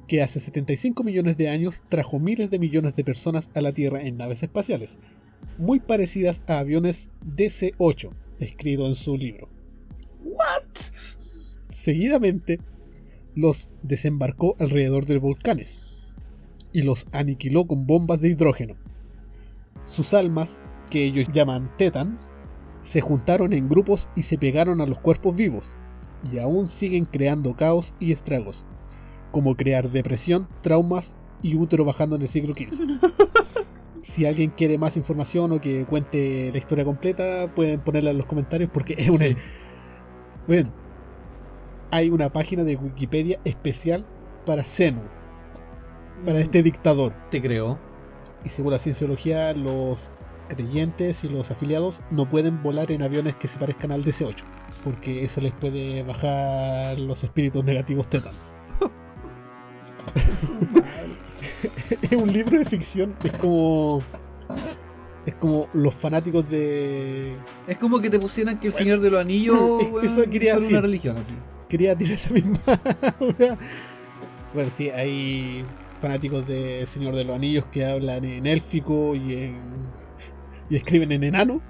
que 0.09 0.23
hace 0.23 0.41
75 0.41 1.05
millones 1.05 1.37
de 1.37 1.49
años 1.49 1.85
trajo 1.89 2.19
miles 2.19 2.51
de 2.51 2.59
millones 2.59 2.97
de 2.97 3.05
personas 3.05 3.51
a 3.55 3.61
la 3.61 3.73
Tierra 3.73 4.03
en 4.03 4.17
naves 4.17 4.43
espaciales, 4.43 4.99
muy 5.57 5.79
parecidas 5.79 6.43
a 6.49 6.59
aviones 6.59 7.11
DC-8, 7.37 8.11
escrito 8.41 8.87
en 8.87 8.97
su 8.97 9.17
libro. 9.17 9.49
¿What? 10.25 10.65
Seguidamente, 11.71 12.59
los 13.35 13.71
desembarcó 13.83 14.57
alrededor 14.59 15.07
de 15.07 15.19
volcanes 15.19 15.81
y 16.73 16.83
los 16.83 17.07
aniquiló 17.13 17.67
con 17.67 17.87
bombas 17.87 18.21
de 18.21 18.29
hidrógeno. 18.31 18.77
Sus 19.85 20.15
almas, 20.15 20.63
que 20.91 21.05
ellos 21.05 21.29
llaman 21.29 21.71
Tetans, 21.77 22.33
se 22.83 23.01
juntaron 23.01 23.53
en 23.53 23.69
grupos 23.69 24.09
y 24.17 24.23
se 24.23 24.37
pegaron 24.37 24.81
a 24.81 24.87
los 24.87 24.99
cuerpos 24.99 25.37
vivos, 25.37 25.77
y 26.31 26.39
aún 26.39 26.67
siguen 26.69 27.05
creando 27.05 27.55
caos 27.55 27.95
y 28.01 28.13
estragos, 28.13 28.65
como 29.31 29.57
crear 29.57 29.91
depresión, 29.91 30.49
traumas 30.63 31.17
y 31.43 31.57
útero 31.57 31.85
bajando 31.85 32.17
en 32.17 32.23
el 32.23 32.29
siglo 32.29 32.55
XV. 32.55 32.85
Si 34.03 34.25
alguien 34.25 34.49
quiere 34.51 34.79
más 34.79 34.97
información 34.97 35.53
o 35.53 35.61
que 35.61 35.85
cuente 35.85 36.51
la 36.51 36.59
historia 36.59 36.87
completa, 36.87 37.53
pueden 37.55 37.81
ponerla 37.81 38.11
en 38.11 38.17
los 38.17 38.27
comentarios 38.27 38.71
porque 38.73 38.95
es 38.97 39.11
una, 39.11 39.27
Sí. 39.27 39.37
bueno, 40.47 40.73
hay 41.91 42.11
una 42.11 42.33
página 42.33 42.65
de 42.65 42.77
Wikipedia 42.77 43.41
especial 43.45 44.07
para 44.47 44.63
Zenu, 44.63 45.03
para 46.25 46.39
este 46.39 46.63
dictador. 46.63 47.15
Te 47.31 47.41
creo. 47.41 47.79
Y 48.45 48.49
según 48.49 48.73
la 48.73 48.79
cienciología, 48.79 49.53
los 49.55 50.13
creyentes 50.49 51.25
y 51.25 51.29
los 51.29 51.51
afiliados 51.51 52.03
no 52.11 52.29
pueden 52.29 52.63
volar 52.63 52.91
en 52.91 53.03
aviones 53.03 53.37
que 53.37 53.49
se 53.49 53.59
parezcan 53.59 53.93
al 53.93 54.05
DC-8, 54.05 54.45
porque 54.85 55.23
eso 55.25 55.41
les 55.41 55.53
puede 55.55 56.03
bajar 56.03 56.99
los 56.99 57.23
espíritus 57.25 57.65
negativos 57.65 58.09
tetans. 58.09 58.55
es 62.03 62.13
un 62.13 62.33
libro 62.33 62.59
de 62.59 62.65
ficción, 62.65 63.15
es 63.25 63.33
como. 63.35 64.03
Es 65.27 65.35
como 65.35 65.69
los 65.75 65.95
fanáticos 65.95 66.49
de. 66.49 67.37
Es 67.67 67.77
como 67.77 68.01
que 68.01 68.09
te 68.09 68.19
pusieran 68.19 68.59
que 68.59 68.69
el 68.69 68.73
Señor 68.73 69.01
de 69.01 69.11
los 69.11 69.21
Anillos. 69.21 69.59
Eso 70.03 70.23
quería 70.31 70.55
decir. 70.55 70.73
una 70.73 70.81
religión 70.81 71.19
así. 71.19 71.35
Quería 71.71 71.97
tirar 71.97 72.15
esa 72.15 72.35
misma. 72.35 72.59
bueno, 74.55 74.69
sí, 74.69 74.91
hay 74.91 75.65
fanáticos 76.01 76.47
de 76.47 76.87
Señor 76.87 77.15
de 77.15 77.25
los 77.25 77.35
Anillos 77.37 77.65
que 77.73 77.87
hablan 77.87 78.25
en 78.25 78.45
élfico 78.45 79.15
y 79.15 79.35
en. 79.35 79.63
y 80.69 80.77
escriben 80.77 81.13
en 81.13 81.25
enano. 81.25 81.63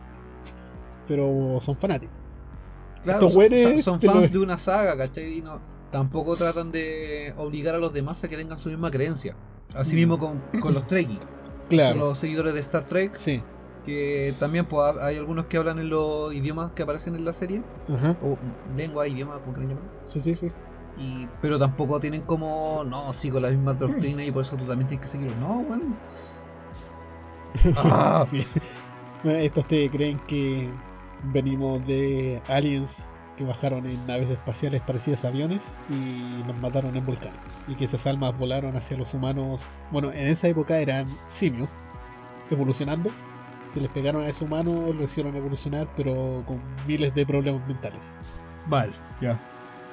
Pero 1.07 1.59
son 1.61 1.77
fanáticos. 1.77 2.15
Claro, 3.03 3.27
Estos 3.29 3.85
son, 3.85 4.01
fans 4.01 4.31
de 4.33 4.39
una 4.39 4.59
saga, 4.59 4.97
¿cachai? 4.97 5.39
Y 5.39 5.43
no, 5.43 5.61
tampoco 5.91 6.37
tratan 6.37 6.71
de 6.71 7.33
obligar 7.37 7.75
a 7.75 7.79
los 7.79 7.93
demás 7.93 8.23
a 8.25 8.29
que 8.29 8.37
tengan 8.37 8.59
su 8.59 8.69
misma 8.69 8.91
creencia. 8.91 9.35
Así 9.75 9.97
mismo 9.97 10.19
con, 10.19 10.41
con 10.61 10.75
los 10.75 10.87
Trekkies, 10.87 11.19
con 11.19 11.69
Claro. 11.69 11.99
los 12.01 12.19
seguidores 12.19 12.53
de 12.55 12.61
Star 12.61 12.85
Trek, 12.85 13.15
Sí. 13.17 13.43
Que 13.85 14.35
también 14.39 14.67
pues, 14.67 14.83
ha- 14.97 15.07
hay 15.07 15.17
algunos 15.17 15.47
que 15.47 15.57
hablan 15.57 15.79
en 15.79 15.89
los 15.91 16.33
idiomas 16.35 16.73
que 16.73 16.83
aparecen 16.83 17.15
en 17.15 17.25
la 17.25 17.33
serie, 17.33 17.63
Ajá. 17.89 18.17
o 18.23 18.39
lengua, 18.77 19.07
idioma, 19.09 19.39
como 19.41 19.53
quieran 19.55 19.77
llamar. 19.77 19.91
Sí, 20.05 20.21
sí, 20.21 20.35
sí. 20.37 20.53
Y, 20.99 21.29
pero 21.41 21.59
tampoco 21.59 21.99
tienen 22.01 22.23
como, 22.23 22.85
no, 22.85 23.13
sigo 23.13 23.41
la 23.41 23.49
misma 23.51 23.73
doctrina 23.75 24.23
y 24.25 24.31
por 24.31 24.43
eso 24.43 24.57
tú 24.57 24.65
también 24.65 24.87
tienes 24.89 25.07
que 25.07 25.11
seguirlo. 25.13 25.37
No, 25.37 25.63
bueno. 25.63 25.97
Ah. 27.77 28.25
Sí. 28.27 28.45
Bueno, 29.23 29.39
estos 29.39 29.67
te 29.67 29.91
creen 29.91 30.19
que 30.27 30.71
venimos 31.33 31.85
de 31.87 32.41
aliens 32.49 33.17
que 33.37 33.45
bajaron 33.45 33.87
en 33.87 34.07
naves 34.07 34.31
espaciales 34.31 34.83
parecidas 34.83 35.25
a 35.25 35.29
aviones 35.29 35.77
y 35.89 36.43
nos 36.47 36.57
mataron 36.59 36.97
en 36.97 37.05
volcanes. 37.05 37.41
Y 37.69 37.75
que 37.75 37.85
esas 37.87 38.07
almas 38.07 38.37
volaron 38.37 38.77
hacia 38.77 38.97
los 38.97 39.13
humanos. 39.15 39.69
Bueno, 39.91 40.13
en 40.13 40.27
esa 40.29 40.49
época 40.49 40.79
eran 40.79 41.07
simios 41.27 41.77
evolucionando. 42.51 43.11
Se 43.71 43.81
les 43.81 43.91
pegaron 43.91 44.23
a 44.23 44.29
esos 44.29 44.43
humanos, 44.43 44.97
lo 44.97 45.05
hicieron 45.05 45.37
evolucionar, 45.37 45.89
pero 45.95 46.43
con 46.45 46.61
miles 46.89 47.15
de 47.15 47.25
problemas 47.25 47.65
mentales. 47.69 48.19
Vale, 48.67 48.93
ya. 49.23 49.41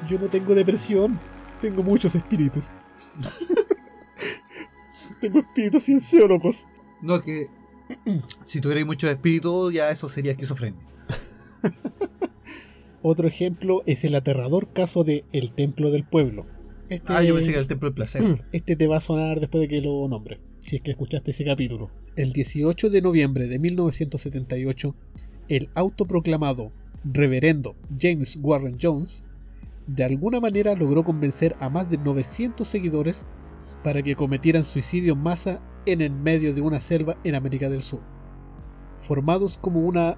Yo 0.08 0.18
no 0.18 0.28
tengo 0.30 0.56
depresión, 0.56 1.20
tengo 1.62 1.84
muchos 1.84 2.16
espíritus. 2.16 2.76
tengo 5.22 5.40
espíritus 5.40 5.84
cienciólogos. 5.84 6.66
No, 7.04 7.22
que 7.22 7.50
si 8.44 8.62
tuvierais 8.62 8.88
mucho 8.88 9.08
espíritu, 9.08 9.72
ya 9.72 9.92
eso 9.92 10.10
sería 10.10 10.32
esquizofrenia. 10.32 10.82
Otro 13.04 13.28
ejemplo 13.28 13.84
es 13.86 14.04
el 14.06 14.16
aterrador 14.16 14.74
caso 14.74 15.04
de 15.04 15.24
El 15.34 15.54
Templo 15.54 15.92
del 15.92 16.04
Pueblo. 16.04 16.48
Este, 16.90 17.13
Ah, 17.13 17.22
yo 17.22 17.36
pensé 17.36 17.50
que 17.50 17.54
era 17.54 17.62
el 17.62 17.68
templo 17.68 17.90
del 17.90 17.96
placer. 17.96 18.44
este 18.52 18.76
te 18.76 18.88
va 18.88 18.98
a 18.98 19.02
sonar 19.02 19.40
después 19.40 19.62
de 19.62 19.68
que 19.68 19.82
lo 19.82 20.08
nombre, 20.08 20.40
si 20.60 20.78
es 20.78 20.82
que 20.82 20.91
escuchaste 20.91 21.32
ese 21.32 21.46
capítulo. 21.46 21.89
El 22.15 22.34
18 22.34 22.89
de 22.89 23.02
noviembre 23.02 23.48
de 23.48 23.60
1978, 23.60 24.96
el 25.50 25.70
autoproclamado 25.76 26.72
reverendo 27.04 27.76
James 27.98 28.39
Warren 28.41 28.78
Jones 28.82 29.28
de 29.88 30.04
alguna 30.04 30.39
manera 30.41 30.76
logró 30.76 31.04
convencer 31.04 31.56
a 31.60 31.70
más 31.70 31.89
de 31.89 31.98
900 31.98 32.67
seguidores 32.67 33.26
para 33.84 34.02
que 34.02 34.15
cometieran 34.15 34.65
suicidio 34.65 35.13
en 35.13 35.24
masa 35.24 35.62
en 35.86 36.02
el 36.02 36.12
medio 36.12 36.54
de 36.54 36.62
una 36.62 36.82
selva 36.82 37.17
en 37.24 37.36
América 37.36 37.70
del 37.70 37.82
Sur. 37.82 38.02
Formados 38.98 39.58
como 39.58 39.80
una 39.80 40.17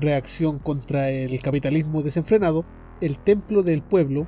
reacción 0.00 0.58
contra 0.58 1.10
el 1.10 1.38
capitalismo 1.42 2.02
desenfrenado, 2.02 2.64
el 3.02 3.18
Templo 3.18 3.62
del 3.62 3.82
Pueblo 3.82 4.26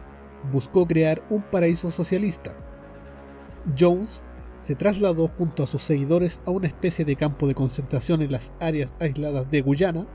buscó 0.50 0.86
crear 0.86 1.24
un 1.30 1.42
paraíso 1.42 1.90
socialista. 1.90 2.54
Jones 3.78 4.22
se 4.62 4.76
trasladó 4.76 5.26
junto 5.26 5.64
a 5.64 5.66
sus 5.66 5.82
seguidores 5.82 6.40
a 6.46 6.52
una 6.52 6.68
especie 6.68 7.04
de 7.04 7.16
campo 7.16 7.48
de 7.48 7.54
concentración 7.54 8.22
en 8.22 8.30
las 8.30 8.52
áreas 8.60 8.94
aisladas 9.00 9.50
de 9.50 9.60
Guyana. 9.60 10.06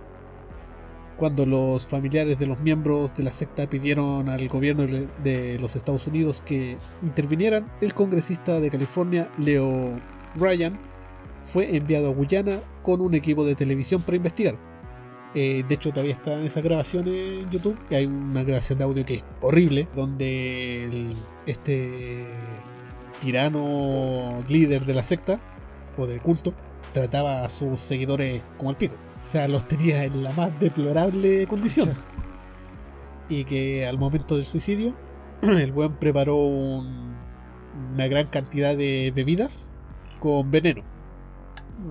Cuando 1.17 1.45
los 1.45 1.85
familiares 1.85 2.39
de 2.39 2.47
los 2.47 2.57
miembros 2.61 3.13
de 3.13 3.23
la 3.23 3.33
secta 3.33 3.69
pidieron 3.69 4.29
al 4.29 4.47
gobierno 4.47 4.85
de 5.21 5.57
los 5.59 5.75
Estados 5.75 6.07
Unidos 6.07 6.41
que 6.45 6.77
intervinieran, 7.03 7.69
el 7.81 7.93
congresista 7.93 8.61
de 8.61 8.69
California, 8.69 9.29
Leo 9.37 9.99
Ryan, 10.35 10.79
fue 11.43 11.75
enviado 11.75 12.09
a 12.09 12.13
Guyana 12.13 12.61
con 12.83 13.01
un 13.01 13.15
equipo 13.15 13.43
de 13.43 13.55
televisión 13.55 14.01
para 14.01 14.15
investigar. 14.15 14.57
Eh, 15.35 15.63
de 15.67 15.75
hecho, 15.75 15.89
todavía 15.89 16.13
está 16.13 16.39
en 16.39 16.45
esa 16.45 16.61
grabación 16.61 17.09
en 17.09 17.49
YouTube. 17.49 17.77
Y 17.89 17.95
hay 17.95 18.05
una 18.05 18.43
grabación 18.43 18.79
de 18.79 18.85
audio 18.85 19.05
que 19.05 19.15
es 19.15 19.25
horrible, 19.41 19.89
donde 19.93 21.13
este 21.47 22.25
tirano 23.19 24.39
líder 24.47 24.85
de 24.85 24.93
la 24.93 25.03
secta 25.03 25.39
o 25.97 26.05
del 26.07 26.21
culto 26.21 26.53
trataba 26.93 27.43
a 27.43 27.49
sus 27.49 27.79
seguidores 27.79 28.45
como 28.57 28.71
el 28.71 28.77
pico. 28.77 28.95
O 29.23 29.27
sea, 29.27 29.47
los 29.47 29.67
tenía 29.67 30.03
en 30.05 30.23
la 30.23 30.31
más 30.33 30.57
deplorable 30.59 31.45
condición. 31.47 31.93
Y 33.29 33.43
que 33.43 33.85
al 33.85 33.97
momento 33.97 34.35
del 34.35 34.45
suicidio, 34.45 34.95
el 35.41 35.71
buen 35.71 35.95
preparó 35.95 36.37
un- 36.37 37.15
una 37.93 38.07
gran 38.07 38.27
cantidad 38.27 38.75
de 38.75 39.11
bebidas 39.13 39.73
con 40.19 40.49
veneno 40.49 40.81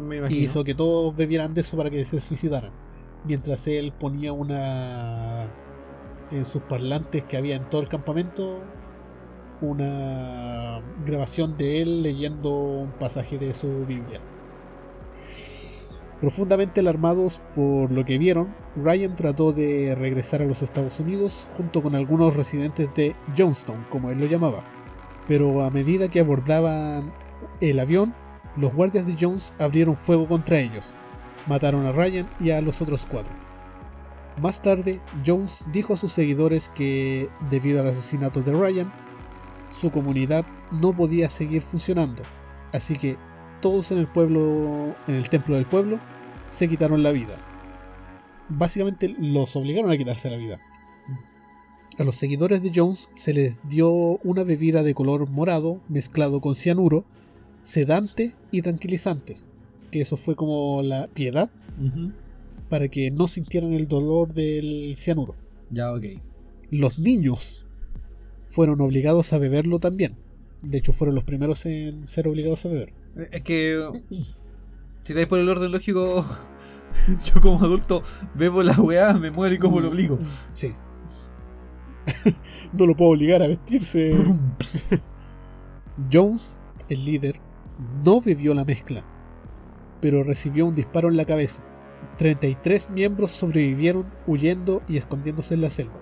Me 0.08 0.16
y 0.16 0.18
imagino. 0.18 0.40
hizo 0.40 0.64
que 0.64 0.74
todos 0.74 1.14
bebieran 1.14 1.52
de 1.54 1.60
eso 1.60 1.76
para 1.76 1.90
que 1.90 2.04
se 2.04 2.20
suicidaran. 2.20 2.72
Mientras 3.24 3.66
él 3.68 3.92
ponía 3.98 4.32
una. 4.32 5.52
en 6.30 6.44
sus 6.44 6.62
parlantes 6.62 7.24
que 7.24 7.36
había 7.36 7.54
en 7.56 7.68
todo 7.68 7.80
el 7.82 7.88
campamento, 7.88 8.64
una 9.60 10.80
grabación 11.04 11.56
de 11.56 11.82
él 11.82 12.02
leyendo 12.02 12.50
un 12.54 12.90
pasaje 12.92 13.38
de 13.38 13.54
su 13.54 13.84
Biblia. 13.86 14.20
Profundamente 16.20 16.80
alarmados 16.80 17.42
por 17.54 17.92
lo 17.92 18.04
que 18.04 18.16
vieron, 18.16 18.54
Ryan 18.74 19.14
trató 19.14 19.52
de 19.52 19.94
regresar 19.94 20.40
a 20.40 20.46
los 20.46 20.62
Estados 20.62 20.98
Unidos 20.98 21.46
junto 21.56 21.82
con 21.82 21.94
algunos 21.94 22.34
residentes 22.34 22.94
de 22.94 23.14
Johnstown, 23.36 23.84
como 23.90 24.10
él 24.10 24.18
lo 24.18 24.26
llamaba. 24.26 24.64
Pero 25.28 25.62
a 25.62 25.70
medida 25.70 26.08
que 26.08 26.20
abordaban 26.20 27.12
el 27.60 27.78
avión, 27.78 28.14
los 28.56 28.74
guardias 28.74 29.06
de 29.06 29.16
Jones 29.20 29.54
abrieron 29.58 29.94
fuego 29.94 30.26
contra 30.26 30.58
ellos. 30.58 30.94
Mataron 31.46 31.84
a 31.84 31.92
Ryan 31.92 32.28
y 32.40 32.50
a 32.50 32.62
los 32.62 32.80
otros 32.80 33.06
cuatro. 33.06 33.32
Más 34.40 34.62
tarde, 34.62 35.00
Jones 35.24 35.64
dijo 35.72 35.94
a 35.94 35.96
sus 35.96 36.12
seguidores 36.12 36.70
que, 36.74 37.28
debido 37.50 37.80
al 37.80 37.88
asesinato 37.88 38.40
de 38.40 38.52
Ryan, 38.52 38.92
su 39.70 39.90
comunidad 39.90 40.46
no 40.70 40.94
podía 40.94 41.28
seguir 41.28 41.62
funcionando, 41.62 42.22
así 42.72 42.96
que 42.96 43.16
todos 43.60 43.90
en 43.92 43.98
el 43.98 44.06
pueblo, 44.06 44.94
en 45.06 45.14
el 45.14 45.28
templo 45.28 45.56
del 45.56 45.66
pueblo, 45.66 46.00
se 46.48 46.68
quitaron 46.68 47.02
la 47.02 47.12
vida. 47.12 47.36
Básicamente 48.48 49.14
los 49.18 49.56
obligaron 49.56 49.90
a 49.90 49.96
quitarse 49.96 50.30
la 50.30 50.36
vida. 50.36 50.60
A 51.98 52.04
los 52.04 52.16
seguidores 52.16 52.62
de 52.62 52.72
Jones 52.74 53.08
se 53.14 53.32
les 53.32 53.66
dio 53.68 53.90
una 53.90 54.44
bebida 54.44 54.82
de 54.82 54.94
color 54.94 55.30
morado 55.30 55.80
mezclado 55.88 56.40
con 56.40 56.54
cianuro, 56.54 57.04
sedante 57.62 58.34
y 58.50 58.62
tranquilizantes, 58.62 59.46
que 59.90 60.00
eso 60.00 60.16
fue 60.16 60.36
como 60.36 60.82
la 60.82 61.08
piedad 61.08 61.50
para 62.68 62.88
que 62.88 63.10
no 63.10 63.26
sintieran 63.26 63.72
el 63.72 63.88
dolor 63.88 64.32
del 64.32 64.94
cianuro. 64.96 65.34
Ya, 65.70 65.92
ok. 65.92 66.04
Los 66.70 66.98
niños 66.98 67.65
fueron 68.48 68.80
obligados 68.80 69.32
a 69.32 69.38
beberlo 69.38 69.78
también. 69.78 70.16
De 70.62 70.78
hecho, 70.78 70.92
fueron 70.92 71.14
los 71.14 71.24
primeros 71.24 71.66
en 71.66 72.06
ser 72.06 72.28
obligados 72.28 72.64
a 72.66 72.68
beber. 72.68 72.94
Eh, 73.16 73.28
Es 73.32 73.42
que. 73.42 73.90
Si 75.04 75.14
das 75.14 75.26
por 75.26 75.38
el 75.38 75.48
orden 75.48 75.70
lógico, 75.70 76.24
yo 77.24 77.40
como 77.40 77.60
adulto 77.64 78.02
bebo 78.34 78.64
la 78.64 78.80
weá, 78.80 79.14
me 79.14 79.30
muero 79.30 79.54
y 79.54 79.58
como 79.58 79.78
lo 79.80 79.88
obligo. 79.88 80.18
Sí. 80.54 80.74
no 82.72 82.86
lo 82.86 82.96
puedo 82.96 83.12
obligar 83.12 83.40
a 83.42 83.46
vestirse. 83.46 84.16
Jones, 86.12 86.60
el 86.88 87.04
líder, 87.04 87.40
no 88.04 88.20
bebió 88.20 88.52
la 88.52 88.64
mezcla, 88.64 89.04
pero 90.00 90.24
recibió 90.24 90.66
un 90.66 90.74
disparo 90.74 91.08
en 91.08 91.16
la 91.16 91.24
cabeza. 91.24 91.64
33 92.18 92.90
miembros 92.90 93.30
sobrevivieron 93.30 94.12
huyendo 94.26 94.82
y 94.88 94.96
escondiéndose 94.96 95.54
en 95.54 95.60
la 95.62 95.70
selva. 95.70 96.00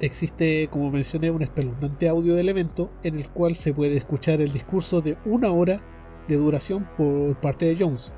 Existe, 0.00 0.68
como 0.70 0.90
mencioné, 0.90 1.30
un 1.30 1.42
espeluznante 1.42 2.08
audio 2.08 2.34
del 2.34 2.50
evento 2.50 2.90
en 3.02 3.14
el 3.14 3.28
cual 3.30 3.54
se 3.54 3.72
puede 3.72 3.96
escuchar 3.96 4.40
el 4.40 4.52
discurso 4.52 5.00
de 5.00 5.16
una 5.24 5.50
hora 5.50 5.80
de 6.28 6.36
duración 6.36 6.86
por 6.96 7.34
parte 7.40 7.66
de 7.66 7.76
Jones, 7.78 8.14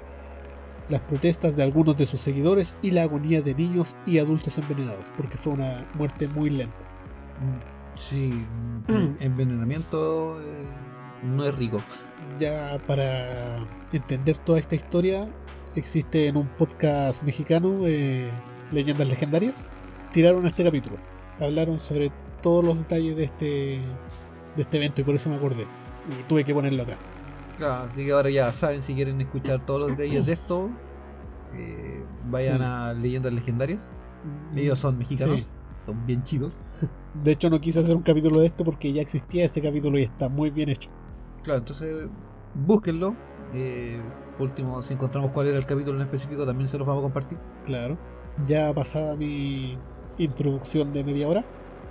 las 0.88 1.02
protestas 1.02 1.56
de 1.56 1.62
algunos 1.62 1.96
de 1.96 2.06
sus 2.06 2.20
seguidores 2.20 2.74
y 2.82 2.90
la 2.90 3.02
agonía 3.02 3.42
de 3.42 3.54
niños 3.54 3.96
y 4.06 4.18
adultos 4.18 4.58
envenenados, 4.58 5.12
porque 5.16 5.38
fue 5.38 5.52
una 5.52 5.86
muerte 5.94 6.26
muy 6.28 6.50
lenta. 6.50 6.86
Sí, 7.94 8.44
envenenamiento 9.20 10.40
eh, 10.40 10.66
no 11.22 11.44
es 11.44 11.54
rico. 11.56 11.82
Ya 12.38 12.78
para 12.86 13.68
entender 13.92 14.38
toda 14.38 14.58
esta 14.58 14.74
historia, 14.74 15.28
existe 15.74 16.26
en 16.26 16.36
un 16.36 16.48
podcast 16.48 17.22
mexicano, 17.22 17.86
eh, 17.86 18.32
Leyendas 18.70 19.08
Legendarias, 19.08 19.66
tiraron 20.12 20.46
este 20.46 20.64
capítulo. 20.64 20.98
Hablaron 21.40 21.78
sobre 21.78 22.10
todos 22.42 22.64
los 22.64 22.78
detalles 22.78 23.16
de 23.16 23.24
este, 23.24 23.46
de 24.56 24.62
este 24.62 24.76
evento 24.76 25.00
y 25.00 25.04
por 25.04 25.14
eso 25.14 25.30
me 25.30 25.36
acordé. 25.36 25.66
Y 26.18 26.22
tuve 26.24 26.44
que 26.44 26.54
ponerlo 26.54 26.82
acá. 26.82 26.96
Claro, 27.56 27.84
así 27.84 28.04
que 28.04 28.12
ahora 28.12 28.30
ya 28.30 28.52
saben 28.52 28.82
si 28.82 28.94
quieren 28.94 29.20
escuchar 29.20 29.64
todos 29.64 29.80
los 29.80 29.96
detalles 29.96 30.26
de 30.26 30.32
esto, 30.32 30.70
eh, 31.54 32.04
vayan 32.30 32.58
Sí. 32.58 32.64
a 32.64 32.92
Leyendas 32.94 33.32
Legendarias. 33.32 33.92
Ellos 34.54 34.78
son 34.78 34.98
mexicanos, 34.98 35.40
Sí. 35.40 35.46
son 35.84 35.98
bien 36.06 36.22
chidos. 36.22 36.64
De 37.14 37.32
hecho, 37.32 37.50
no 37.50 37.60
quise 37.60 37.80
hacer 37.80 37.96
un 37.96 38.02
capítulo 38.02 38.40
de 38.40 38.46
este 38.46 38.64
porque 38.64 38.92
ya 38.92 39.02
existía 39.02 39.44
ese 39.44 39.60
capítulo 39.62 39.98
y 39.98 40.02
está 40.02 40.28
muy 40.28 40.50
bien 40.50 40.68
hecho. 40.68 40.90
Claro, 41.42 41.60
entonces 41.60 42.08
búsquenlo. 42.54 43.16
Eh, 43.54 44.02
último, 44.38 44.82
si 44.82 44.94
encontramos 44.94 45.30
cuál 45.32 45.48
era 45.48 45.58
el 45.58 45.66
capítulo 45.66 45.96
en 45.96 46.02
específico, 46.04 46.44
también 46.46 46.68
se 46.68 46.78
los 46.78 46.86
vamos 46.86 47.02
a 47.02 47.04
compartir. 47.04 47.38
Claro. 47.64 47.98
Ya 48.44 48.72
pasada 48.72 49.16
mi 49.16 49.76
introducción 50.18 50.92
de 50.92 51.04
media 51.04 51.28
hora, 51.28 51.44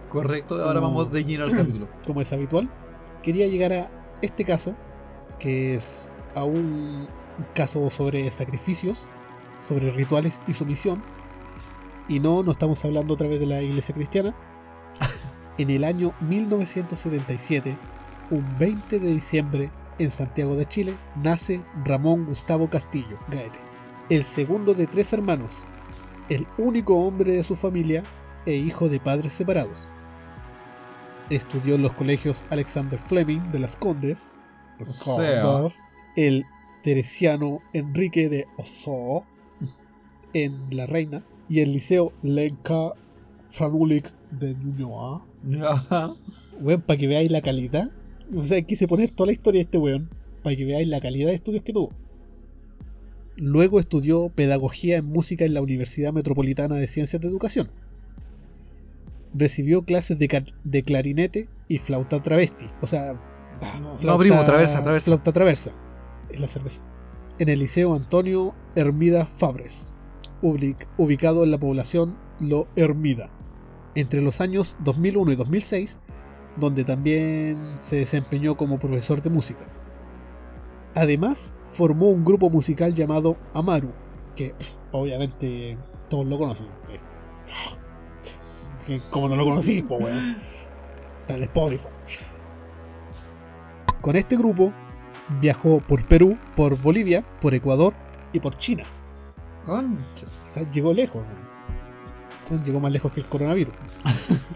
Correcto, 0.09 0.55
ahora 0.55 0.79
Como- 0.79 0.87
vamos 0.99 1.11
de 1.11 1.23
lleno 1.25 1.43
al 1.43 1.51
capítulo. 1.55 1.87
como 2.05 2.21
es 2.21 2.31
habitual, 2.31 2.69
quería 3.23 3.47
llegar 3.47 3.73
a 3.73 3.91
este 4.21 4.45
caso, 4.45 4.75
que 5.39 5.75
es 5.75 6.13
a 6.35 6.45
un 6.45 7.07
caso 7.53 7.89
sobre 7.89 8.31
sacrificios, 8.31 9.09
sobre 9.59 9.91
rituales 9.91 10.41
y 10.47 10.53
sumisión. 10.53 11.03
Y 12.07 12.21
no, 12.21 12.41
no 12.41 12.51
estamos 12.51 12.83
hablando 12.85 13.15
otra 13.15 13.27
vez 13.27 13.39
de 13.41 13.47
la 13.47 13.61
iglesia 13.61 13.93
cristiana. 13.95 14.33
En 15.59 15.71
el 15.71 15.83
año 15.83 16.13
1977, 16.21 17.77
un 18.29 18.57
20 18.59 18.99
de 18.99 19.07
diciembre, 19.11 19.71
en 19.97 20.11
Santiago 20.11 20.55
de 20.55 20.67
Chile, 20.67 20.95
nace 21.15 21.61
Ramón 21.83 22.25
Gustavo 22.25 22.69
Castillo 22.69 23.17
Gaete, 23.29 23.59
el 24.11 24.23
segundo 24.23 24.75
de 24.75 24.85
tres 24.85 25.11
hermanos, 25.13 25.65
el 26.29 26.45
único 26.59 26.95
hombre 26.95 27.31
de 27.33 27.43
su 27.43 27.55
familia 27.55 28.03
e 28.47 28.55
hijo 28.55 28.89
de 28.89 28.99
padres 28.99 29.33
separados. 29.33 29.91
Estudió 31.29 31.75
en 31.75 31.83
los 31.83 31.91
colegios 31.93 32.45
Alexander 32.49 32.97
Fleming 32.97 33.51
de 33.51 33.59
las 33.59 33.75
Condes, 33.75 34.41
el 36.15 36.45
Teresiano 36.81 37.59
Enrique 37.73 38.29
de 38.29 38.47
Ossó 38.57 39.25
en 40.33 40.75
La 40.75 40.85
Reina 40.85 41.23
y 41.49 41.59
el 41.59 41.73
Liceo 41.73 42.13
Lenca 42.21 42.93
Franulix 43.49 44.17
de 44.31 44.55
Ñuñoa. 44.55 45.25
Weón, 46.61 46.81
para 46.81 46.97
que 46.97 47.07
veáis 47.07 47.29
la 47.29 47.41
calidad. 47.41 47.89
O 48.35 48.43
sea, 48.43 48.61
quise 48.61 48.87
poner 48.87 49.11
toda 49.11 49.27
la 49.27 49.33
historia 49.33 49.59
de 49.59 49.63
este 49.63 49.77
weón, 49.77 50.09
para 50.43 50.55
que 50.55 50.65
veáis 50.65 50.87
la 50.87 51.01
calidad 51.01 51.29
de 51.29 51.35
estudios 51.35 51.63
que 51.63 51.73
tuvo. 51.73 51.91
Luego 53.35 53.79
estudió 53.79 54.29
pedagogía 54.29 54.97
en 54.97 55.05
música 55.05 55.45
en 55.45 55.53
la 55.53 55.61
Universidad 55.61 56.13
Metropolitana 56.13 56.75
de 56.75 56.87
Ciencias 56.87 57.21
de 57.21 57.27
Educación. 57.27 57.69
Recibió 59.37 59.83
clases 59.83 60.17
de, 60.19 60.83
clarinete 60.83 61.49
y 61.67 61.77
flauta 61.77 62.21
travesti. 62.21 62.69
O 62.81 62.87
sea, 62.87 63.11
ah, 63.61 63.79
no, 63.81 64.17
primo, 64.17 64.43
traversa, 64.43 64.81
traversa. 64.83 65.05
Flauta 65.05 65.31
traversa. 65.31 65.71
Es 66.29 66.39
la 66.39 66.47
cerveza. 66.47 66.83
En 67.39 67.49
el 67.49 67.59
Liceo 67.59 67.93
Antonio 67.93 68.55
Hermida 68.75 69.25
Fabres, 69.25 69.93
ubic- 70.41 70.87
ubicado 70.97 71.43
en 71.43 71.51
la 71.51 71.59
población 71.59 72.17
Lo 72.39 72.67
Hermida. 72.75 73.29
Entre 73.95 74.21
los 74.21 74.41
años 74.41 74.77
2001 74.83 75.31
y 75.31 75.35
2006, 75.35 75.99
donde 76.55 76.83
también 76.83 77.73
se 77.79 77.97
desempeñó 77.97 78.57
como 78.57 78.79
profesor 78.79 79.21
de 79.21 79.29
música. 79.29 79.65
Además, 80.95 81.53
formó 81.73 82.07
un 82.09 82.25
grupo 82.25 82.49
musical 82.49 82.93
llamado 82.95 83.37
Amaru, 83.53 83.91
que 84.35 84.49
pff, 84.57 84.77
obviamente 84.91 85.77
todos 86.09 86.25
lo 86.25 86.37
conocen. 86.39 86.67
Que 88.87 88.99
como 89.11 89.29
no 89.29 89.35
lo 89.35 89.45
conocí, 89.45 89.83
pues 89.83 90.03
weón. 90.03 90.37
Está 91.21 91.35
en 91.35 91.43
Spotify. 91.43 91.87
Con 94.01 94.15
este 94.15 94.37
grupo 94.37 94.73
Viajó 95.41 95.81
por 95.81 96.05
Perú, 96.07 96.37
por 96.55 96.77
Bolivia, 96.81 97.25
por 97.41 97.53
Ecuador 97.53 97.93
y 98.31 98.39
por 98.39 98.55
China. 98.55 98.85
Concha. 99.65 100.25
O 100.45 100.49
sea, 100.49 100.69
llegó 100.69 100.93
lejos. 100.93 101.21
¿no? 102.49 102.63
Llegó 102.63 102.79
más 102.79 102.91
lejos 102.91 103.11
que 103.11 103.21
el 103.21 103.25
coronavirus. 103.27 103.73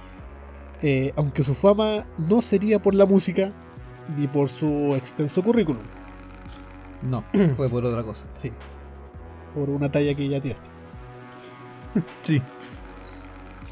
Eh, 0.84 1.14
aunque 1.16 1.44
su 1.44 1.54
fama 1.54 2.08
no 2.18 2.42
sería 2.42 2.82
por 2.82 2.96
la 2.96 3.06
música 3.06 3.54
ni 4.18 4.28
por 4.28 4.50
su 4.50 4.96
extenso 4.96 5.44
currículum. 5.44 5.84
No, 7.04 7.24
fue 7.56 7.70
por 7.70 7.86
otra 7.86 8.02
cosa. 8.02 8.26
Sí. 8.32 8.52
Por 9.54 9.70
una 9.70 9.92
talla 9.92 10.16
que 10.16 10.28
ya 10.28 10.42
tiraste. 10.42 10.72
Sí. 12.22 12.42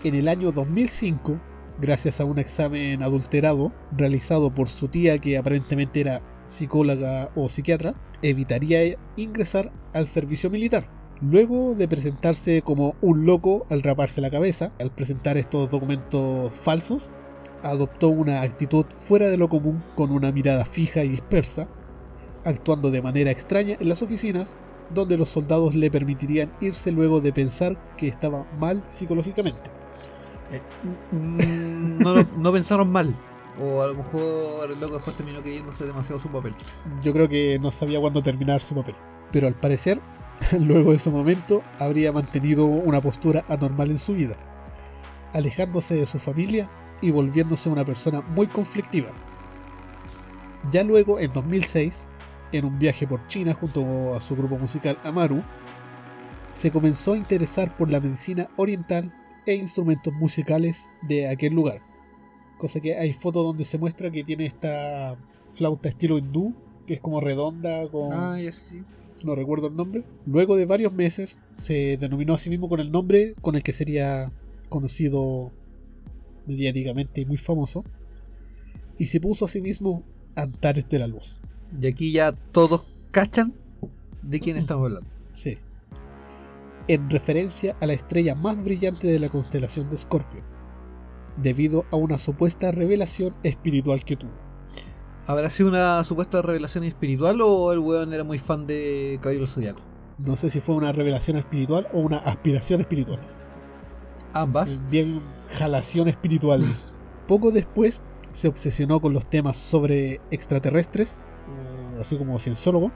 En 0.01 0.15
el 0.15 0.29
año 0.29 0.53
2005, 0.53 1.41
gracias 1.81 2.21
a 2.21 2.25
un 2.25 2.39
examen 2.39 3.03
adulterado 3.03 3.73
realizado 3.91 4.49
por 4.49 4.69
su 4.69 4.87
tía 4.87 5.17
que 5.17 5.37
aparentemente 5.37 5.99
era 5.99 6.21
psicóloga 6.47 7.29
o 7.35 7.49
psiquiatra, 7.49 7.95
evitaría 8.21 8.97
ingresar 9.17 9.73
al 9.93 10.07
servicio 10.07 10.49
militar. 10.49 10.89
Luego 11.19 11.75
de 11.75 11.89
presentarse 11.89 12.61
como 12.61 12.95
un 13.01 13.25
loco 13.25 13.65
al 13.69 13.83
raparse 13.83 14.21
la 14.21 14.29
cabeza, 14.29 14.71
al 14.79 14.89
presentar 14.89 15.35
estos 15.35 15.69
documentos 15.69 16.53
falsos, 16.53 17.13
adoptó 17.63 18.07
una 18.07 18.41
actitud 18.41 18.85
fuera 18.85 19.27
de 19.27 19.37
lo 19.37 19.49
común 19.49 19.83
con 19.97 20.11
una 20.11 20.31
mirada 20.31 20.63
fija 20.63 21.03
y 21.03 21.09
dispersa, 21.09 21.67
actuando 22.45 22.89
de 22.89 23.01
manera 23.01 23.31
extraña 23.31 23.75
en 23.77 23.89
las 23.89 24.01
oficinas 24.01 24.57
donde 24.93 25.17
los 25.17 25.27
soldados 25.27 25.75
le 25.75 25.91
permitirían 25.91 26.53
irse 26.61 26.93
luego 26.93 27.19
de 27.19 27.33
pensar 27.33 27.77
que 27.97 28.07
estaba 28.07 28.49
mal 28.61 28.81
psicológicamente. 28.87 29.78
Mm, 31.11 31.99
no, 31.99 32.23
no 32.37 32.51
pensaron 32.51 32.91
mal. 32.91 33.15
O 33.59 33.81
a 33.81 33.87
lo 33.87 33.95
mejor 33.95 34.71
el 34.71 34.79
loco 34.79 34.95
después 34.95 35.17
terminó 35.17 35.41
creyéndose 35.41 35.85
demasiado 35.85 36.19
su 36.19 36.29
papel. 36.29 36.55
Yo 37.01 37.13
creo 37.13 37.27
que 37.27 37.59
no 37.59 37.71
sabía 37.71 37.99
cuándo 37.99 38.21
terminar 38.21 38.61
su 38.61 38.75
papel. 38.75 38.95
Pero 39.31 39.47
al 39.47 39.55
parecer, 39.55 39.99
luego 40.59 40.91
de 40.91 40.97
ese 40.97 41.09
momento, 41.09 41.63
habría 41.79 42.11
mantenido 42.11 42.65
una 42.65 43.01
postura 43.01 43.43
anormal 43.49 43.91
en 43.91 43.99
su 43.99 44.13
vida, 44.13 44.35
alejándose 45.33 45.95
de 45.95 46.05
su 46.05 46.19
familia 46.19 46.69
y 47.01 47.11
volviéndose 47.11 47.69
una 47.69 47.85
persona 47.85 48.21
muy 48.21 48.47
conflictiva. 48.47 49.09
Ya 50.71 50.83
luego, 50.83 51.19
en 51.19 51.31
2006, 51.31 52.07
en 52.51 52.65
un 52.65 52.79
viaje 52.79 53.07
por 53.07 53.25
China 53.27 53.53
junto 53.53 54.15
a 54.15 54.21
su 54.21 54.35
grupo 54.35 54.57
musical 54.57 54.97
Amaru, 55.03 55.43
se 56.51 56.71
comenzó 56.71 57.13
a 57.13 57.17
interesar 57.17 57.75
por 57.77 57.91
la 57.91 57.99
medicina 57.99 58.49
oriental 58.55 59.13
e 59.49 59.55
instrumentos 59.55 60.13
musicales 60.13 60.91
de 61.07 61.27
aquel 61.27 61.53
lugar. 61.53 61.81
Cosa 62.57 62.79
que 62.79 62.95
hay 62.95 63.13
fotos 63.13 63.43
donde 63.43 63.63
se 63.63 63.77
muestra 63.77 64.11
que 64.11 64.23
tiene 64.23 64.45
esta 64.45 65.17
flauta 65.51 65.89
estilo 65.89 66.17
hindú, 66.17 66.53
que 66.85 66.93
es 66.93 66.99
como 67.01 67.19
redonda, 67.19 67.89
con... 67.89 68.13
Ah, 68.13 68.39
ya 68.39 68.51
sí. 68.51 68.83
no 69.23 69.35
recuerdo 69.35 69.67
el 69.67 69.75
nombre. 69.75 70.03
Luego 70.25 70.55
de 70.55 70.65
varios 70.65 70.93
meses 70.93 71.39
se 71.53 71.97
denominó 71.97 72.33
a 72.33 72.37
sí 72.37 72.49
mismo 72.49 72.69
con 72.69 72.79
el 72.79 72.91
nombre 72.91 73.33
con 73.41 73.55
el 73.55 73.63
que 73.63 73.71
sería 73.71 74.31
conocido 74.69 75.51
mediáticamente 76.45 77.21
y 77.21 77.25
muy 77.25 77.37
famoso. 77.37 77.83
Y 78.97 79.05
se 79.05 79.19
puso 79.19 79.45
a 79.45 79.47
sí 79.47 79.61
mismo 79.61 80.03
Antares 80.35 80.87
de 80.89 80.99
la 80.99 81.07
Luz. 81.07 81.39
Y 81.81 81.87
aquí 81.87 82.11
ya 82.11 82.31
todos 82.31 82.83
cachan 83.11 83.53
de 84.21 84.39
quién 84.39 84.57
estamos 84.57 84.85
hablando. 84.85 85.09
Sí. 85.31 85.57
En 86.89 87.07
referencia 87.07 87.77
a 87.81 87.85
la 87.85 87.93
estrella 87.93 88.33
más 88.33 88.57
brillante 88.63 89.05
de 89.05 89.19
la 89.19 89.29
constelación 89.29 89.87
de 89.89 89.95
Escorpio. 89.95 90.43
Debido 91.37 91.85
a 91.91 91.97
una 91.97 92.17
supuesta 92.17 92.71
revelación 92.71 93.35
espiritual 93.43 94.03
que 94.03 94.15
tuvo. 94.15 94.33
¿Habrá 95.27 95.51
sido 95.51 95.69
una 95.69 96.03
supuesta 96.03 96.41
revelación 96.41 96.83
espiritual 96.83 97.41
o 97.43 97.71
el 97.71 97.77
weón 97.77 98.11
era 98.11 98.23
muy 98.23 98.39
fan 98.39 98.65
de 98.65 99.19
Caballero 99.21 99.45
Zodiaco? 99.45 99.83
No 100.17 100.35
sé 100.35 100.49
si 100.49 100.61
fue 100.61 100.73
una 100.73 100.91
revelación 100.91 101.37
espiritual 101.37 101.87
o 101.93 101.99
una 101.99 102.17
aspiración 102.17 102.81
espiritual. 102.81 103.19
Ambas. 104.33 104.83
Bien 104.89 105.21
jalación 105.51 106.07
espiritual. 106.07 106.63
Poco 107.27 107.51
después 107.51 108.01
se 108.31 108.47
obsesionó 108.47 108.99
con 108.99 109.13
los 109.13 109.29
temas 109.29 109.57
sobre 109.57 110.21
extraterrestres, 110.31 111.13
eh, 111.13 111.97
así 112.01 112.17
como 112.17 112.39
cienciólogo, 112.39 112.91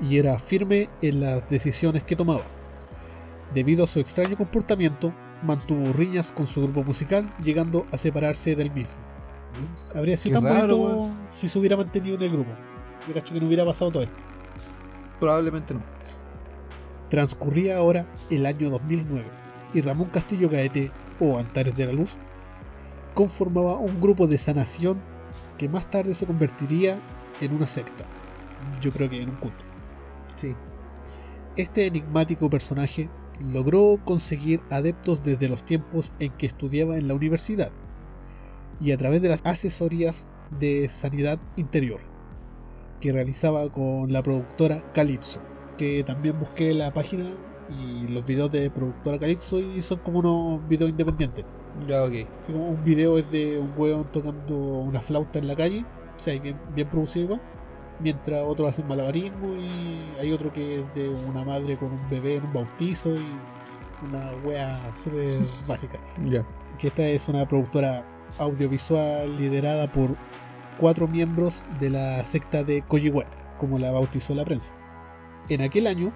y 0.00 0.16
era 0.16 0.38
firme 0.38 0.88
en 1.02 1.20
las 1.20 1.46
decisiones 1.50 2.04
que 2.04 2.16
tomaba. 2.16 2.63
Debido 3.54 3.84
a 3.84 3.86
su 3.86 4.00
extraño 4.00 4.36
comportamiento, 4.36 5.14
mantuvo 5.42 5.92
riñas 5.92 6.32
con 6.32 6.46
su 6.46 6.62
grupo 6.62 6.82
musical, 6.82 7.32
llegando 7.42 7.86
a 7.92 7.98
separarse 7.98 8.56
del 8.56 8.72
mismo. 8.72 9.00
Habría 9.94 10.16
sido 10.16 10.40
Qué 10.40 10.46
tan 10.46 10.56
raro, 10.56 10.76
bonito 10.76 10.96
weón. 10.98 11.18
si 11.28 11.48
se 11.48 11.58
hubiera 11.58 11.76
mantenido 11.76 12.16
en 12.16 12.22
el 12.22 12.30
grupo. 12.30 12.50
Yo 13.06 13.14
cacho 13.14 13.32
que 13.32 13.40
no 13.40 13.46
hubiera 13.46 13.64
pasado 13.64 13.92
todo 13.92 14.02
esto. 14.02 14.24
Probablemente 15.20 15.74
no. 15.74 15.82
Transcurría 17.08 17.76
ahora 17.76 18.06
el 18.30 18.44
año 18.46 18.70
2009 18.70 19.24
y 19.74 19.80
Ramón 19.82 20.08
Castillo 20.08 20.48
Gaete, 20.48 20.90
o 21.20 21.38
Antares 21.38 21.76
de 21.76 21.86
la 21.86 21.92
Luz, 21.92 22.18
conformaba 23.14 23.78
un 23.78 24.00
grupo 24.00 24.26
de 24.26 24.38
sanación 24.38 25.00
que 25.58 25.68
más 25.68 25.88
tarde 25.88 26.14
se 26.14 26.26
convertiría 26.26 27.00
en 27.40 27.54
una 27.54 27.68
secta. 27.68 28.04
Yo 28.80 28.90
creo 28.90 29.08
que 29.08 29.20
en 29.22 29.30
un 29.30 29.36
culto. 29.36 29.64
Sí. 30.34 30.56
Este 31.56 31.86
enigmático 31.86 32.50
personaje 32.50 33.08
logró 33.40 33.98
conseguir 34.04 34.60
adeptos 34.70 35.22
desde 35.22 35.48
los 35.48 35.64
tiempos 35.64 36.12
en 36.18 36.32
que 36.36 36.46
estudiaba 36.46 36.96
en 36.96 37.08
la 37.08 37.14
universidad 37.14 37.72
y 38.80 38.92
a 38.92 38.96
través 38.98 39.22
de 39.22 39.28
las 39.28 39.40
asesorías 39.44 40.28
de 40.50 40.88
sanidad 40.88 41.38
interior 41.56 42.00
que 43.00 43.12
realizaba 43.12 43.68
con 43.70 44.12
la 44.12 44.22
productora 44.22 44.82
Calypso, 44.92 45.40
que 45.76 46.04
también 46.04 46.38
busqué 46.38 46.74
la 46.74 46.92
página 46.92 47.24
y 47.68 48.08
los 48.08 48.24
videos 48.26 48.50
de 48.50 48.70
productora 48.70 49.18
Calypso 49.18 49.60
y 49.60 49.82
son 49.82 49.98
como 50.00 50.20
unos 50.20 50.66
videos 50.68 50.90
independientes. 50.90 51.44
Ya, 51.86 52.04
ok. 52.04 52.12
Así 52.38 52.52
como 52.52 52.70
un 52.70 52.82
video 52.84 53.18
es 53.18 53.30
de 53.30 53.58
un 53.58 53.72
hueón 53.76 54.10
tocando 54.10 54.56
una 54.56 55.02
flauta 55.02 55.38
en 55.38 55.48
la 55.48 55.56
calle, 55.56 55.82
o 56.18 56.22
sea, 56.22 56.38
bien, 56.38 56.60
bien 56.74 56.88
producido 56.88 57.24
igual, 57.24 57.42
mientras 58.04 58.42
otros 58.42 58.68
hacen 58.68 58.86
malabarismo 58.86 59.54
y 59.56 60.20
hay 60.20 60.30
otro 60.30 60.52
que 60.52 60.80
es 60.80 60.94
de 60.94 61.08
una 61.08 61.42
madre 61.42 61.76
con 61.78 61.90
un 61.90 62.08
bebé 62.10 62.36
en 62.36 62.44
un 62.44 62.52
bautizo 62.52 63.16
y 63.16 63.24
una 64.06 64.30
wea 64.44 64.94
súper 64.94 65.40
básica. 65.66 65.98
Ya. 66.22 66.46
Que 66.78 66.88
esta 66.88 67.02
es 67.02 67.28
una 67.28 67.48
productora 67.48 68.06
audiovisual 68.38 69.36
liderada 69.38 69.90
por 69.90 70.16
cuatro 70.78 71.08
miembros 71.08 71.64
de 71.80 71.90
la 71.90 72.24
secta 72.24 72.62
de 72.62 72.82
Kojiwe, 72.82 73.26
como 73.58 73.78
la 73.78 73.90
bautizó 73.90 74.34
la 74.34 74.44
prensa. 74.44 74.76
En 75.48 75.62
aquel 75.62 75.86
año, 75.86 76.12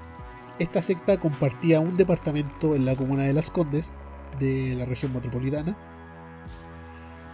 esta 0.58 0.82
secta 0.82 1.18
compartía 1.18 1.80
un 1.80 1.94
departamento 1.94 2.74
en 2.74 2.84
la 2.84 2.96
comuna 2.96 3.22
de 3.22 3.32
Las 3.32 3.50
Condes, 3.50 3.92
de 4.38 4.74
la 4.76 4.84
región 4.84 5.14
metropolitana. 5.14 5.76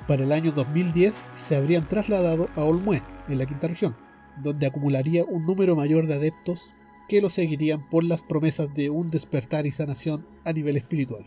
Para 0.06 0.22
el 0.22 0.32
año 0.32 0.52
2010 0.52 1.24
se 1.32 1.56
habrían 1.56 1.86
trasladado 1.86 2.48
a 2.56 2.62
Olmué, 2.62 3.02
en 3.28 3.38
la 3.38 3.46
quinta 3.46 3.68
región, 3.68 3.96
donde 4.42 4.66
acumularía 4.66 5.24
un 5.24 5.46
número 5.46 5.76
mayor 5.76 6.06
de 6.06 6.14
adeptos 6.14 6.74
que 7.08 7.20
lo 7.20 7.28
seguirían 7.28 7.88
por 7.90 8.02
las 8.04 8.22
promesas 8.22 8.74
de 8.74 8.90
un 8.90 9.08
despertar 9.08 9.66
y 9.66 9.70
sanación 9.70 10.24
a 10.44 10.52
nivel 10.52 10.76
espiritual. 10.76 11.24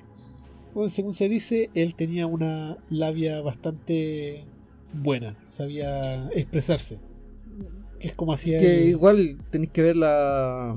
Bueno, 0.74 0.90
según 0.90 1.14
se 1.14 1.30
dice, 1.30 1.70
él 1.74 1.96
tenía 1.96 2.28
una 2.28 2.78
labia 2.90 3.42
bastante 3.42 4.46
buena, 4.94 5.36
sabía 5.46 6.28
expresarse. 6.36 7.00
Que 8.00 8.08
es 8.08 8.14
como 8.14 8.34
hacía 8.34 8.60
Que 8.60 8.84
el- 8.84 8.90
igual 8.90 9.38
tenéis 9.52 9.72
que 9.72 9.82
ver 9.82 9.96
la 9.96 10.76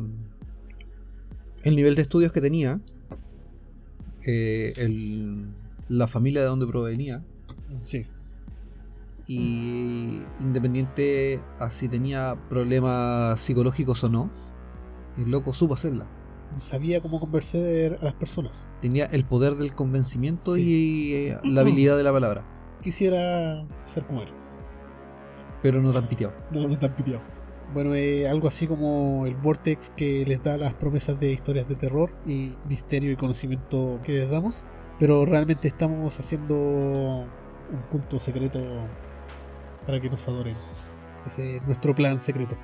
el 1.62 1.76
nivel 1.76 1.94
de 1.94 2.02
estudios 2.02 2.32
que 2.32 2.40
tenía, 2.40 2.80
eh, 4.26 4.72
el- 4.76 5.46
la 5.88 6.06
familia 6.08 6.40
de 6.40 6.46
donde 6.46 6.66
provenía, 6.66 7.22
Sí, 7.80 8.06
y 9.32 10.22
independiente 10.40 11.40
a 11.58 11.70
si 11.70 11.88
tenía 11.88 12.36
problemas 12.48 13.38
psicológicos 13.40 14.02
o 14.04 14.08
no, 14.08 14.30
el 15.18 15.30
loco 15.30 15.52
supo 15.54 15.74
hacerla. 15.74 16.06
sabía 16.56 17.00
cómo 17.00 17.20
convencer 17.20 17.96
a 18.00 18.04
las 18.06 18.14
personas. 18.14 18.68
Tenía 18.82 19.04
el 19.06 19.24
poder 19.24 19.54
del 19.54 19.72
convencimiento 19.74 20.54
Sí. 20.56 20.62
y 20.62 21.14
eh, 21.28 21.38
la 21.44 21.60
habilidad 21.60 21.96
de 21.96 22.02
la 22.02 22.12
palabra, 22.12 22.44
Quisiera 22.82 23.62
ser 23.82 24.04
como 24.06 24.22
él. 24.22 24.28
pero 25.62 25.80
no 25.82 25.92
tan 25.92 26.08
piteado. 26.08 26.32
No, 26.50 26.66
no 26.66 26.76
tan 26.78 26.96
piteado. 26.96 27.22
Bueno, 27.72 27.94
eh, 27.94 28.26
algo 28.28 28.48
así 28.48 28.66
como 28.66 29.26
el 29.26 29.36
Vortex 29.36 29.90
que 29.96 30.24
les 30.26 30.42
da 30.42 30.56
las 30.58 30.74
promesas 30.74 31.20
de 31.20 31.30
historias 31.30 31.68
de 31.68 31.76
terror 31.76 32.10
y 32.26 32.54
misterio 32.68 33.12
y 33.12 33.16
conocimiento 33.16 34.00
que 34.02 34.12
les 34.12 34.30
damos. 34.30 34.64
Pero 34.98 35.24
realmente 35.24 35.68
estamos 35.68 36.18
haciendo 36.18 36.54
un 36.56 37.82
culto 37.92 38.18
secreto 38.18 38.58
para 39.86 40.00
que 40.00 40.10
nos 40.10 40.26
adoren. 40.28 40.56
Ese 41.26 41.56
es 41.56 41.62
nuestro 41.66 41.94
plan 41.94 42.18
secreto. 42.18 42.56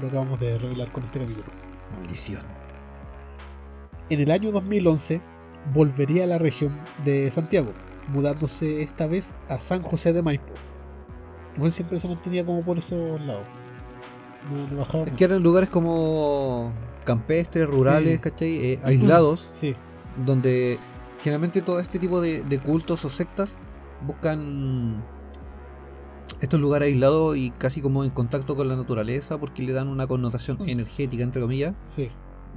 Lo 0.00 0.08
acabamos 0.08 0.40
de 0.40 0.58
revelar 0.58 0.90
con 0.92 1.04
este 1.04 1.20
capítulo. 1.20 1.46
Maldición. 1.92 2.42
En 4.10 4.20
el 4.20 4.30
año 4.30 4.52
2011 4.52 5.20
volvería 5.72 6.24
a 6.24 6.26
la 6.26 6.38
región 6.38 6.78
de 7.04 7.30
Santiago, 7.30 7.72
mudándose 8.08 8.82
esta 8.82 9.06
vez 9.06 9.34
a 9.48 9.58
San 9.58 9.82
José 9.82 10.12
de 10.12 10.22
Maipo. 10.22 10.52
Bueno, 11.56 11.70
siempre 11.70 11.98
se 12.00 12.08
mantenía 12.08 12.44
como 12.44 12.62
por 12.64 12.78
esos 12.78 13.20
lados. 13.20 13.46
No, 14.50 14.66
no 14.68 15.04
Es 15.04 15.12
que 15.12 15.24
eran 15.24 15.42
lugares 15.42 15.70
como 15.70 16.72
campestres, 17.04 17.66
rurales, 17.68 18.14
Sí. 18.16 18.18
¿cachai? 18.20 18.56
Eh, 18.72 18.80
aislados, 18.82 19.50
Sí, 19.52 19.74
donde 20.26 20.78
generalmente 21.22 21.62
todo 21.62 21.80
este 21.80 21.98
tipo 21.98 22.20
de, 22.20 22.42
de 22.42 22.58
cultos 22.60 23.04
o 23.04 23.10
sectas 23.10 23.56
buscan 24.06 25.02
estos 26.40 26.60
lugares 26.60 26.88
aislados 26.88 27.36
y 27.36 27.50
casi 27.50 27.80
como 27.80 28.04
en 28.04 28.10
contacto 28.10 28.56
con 28.56 28.68
la 28.68 28.76
naturaleza 28.76 29.38
porque 29.38 29.62
le 29.62 29.72
dan 29.72 29.88
una 29.88 30.06
connotación 30.06 30.58
energética, 30.68 31.22
entre 31.22 31.40
comillas, 31.40 31.74
sí. 31.82 32.10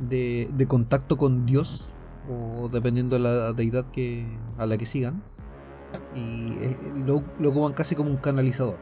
de, 0.09 0.49
de 0.53 0.67
contacto 0.67 1.17
con 1.17 1.45
Dios 1.45 1.93
o 2.29 2.69
dependiendo 2.69 3.15
de 3.15 3.23
la 3.23 3.53
deidad 3.53 3.89
que 3.89 4.27
a 4.57 4.65
la 4.65 4.77
que 4.77 4.85
sigan 4.85 5.23
y 6.15 6.53
eh, 6.61 6.77
lo, 7.05 7.23
lo 7.39 7.49
ocupan 7.49 7.73
casi 7.73 7.95
como 7.95 8.09
un 8.09 8.17
canalizador. 8.17 8.77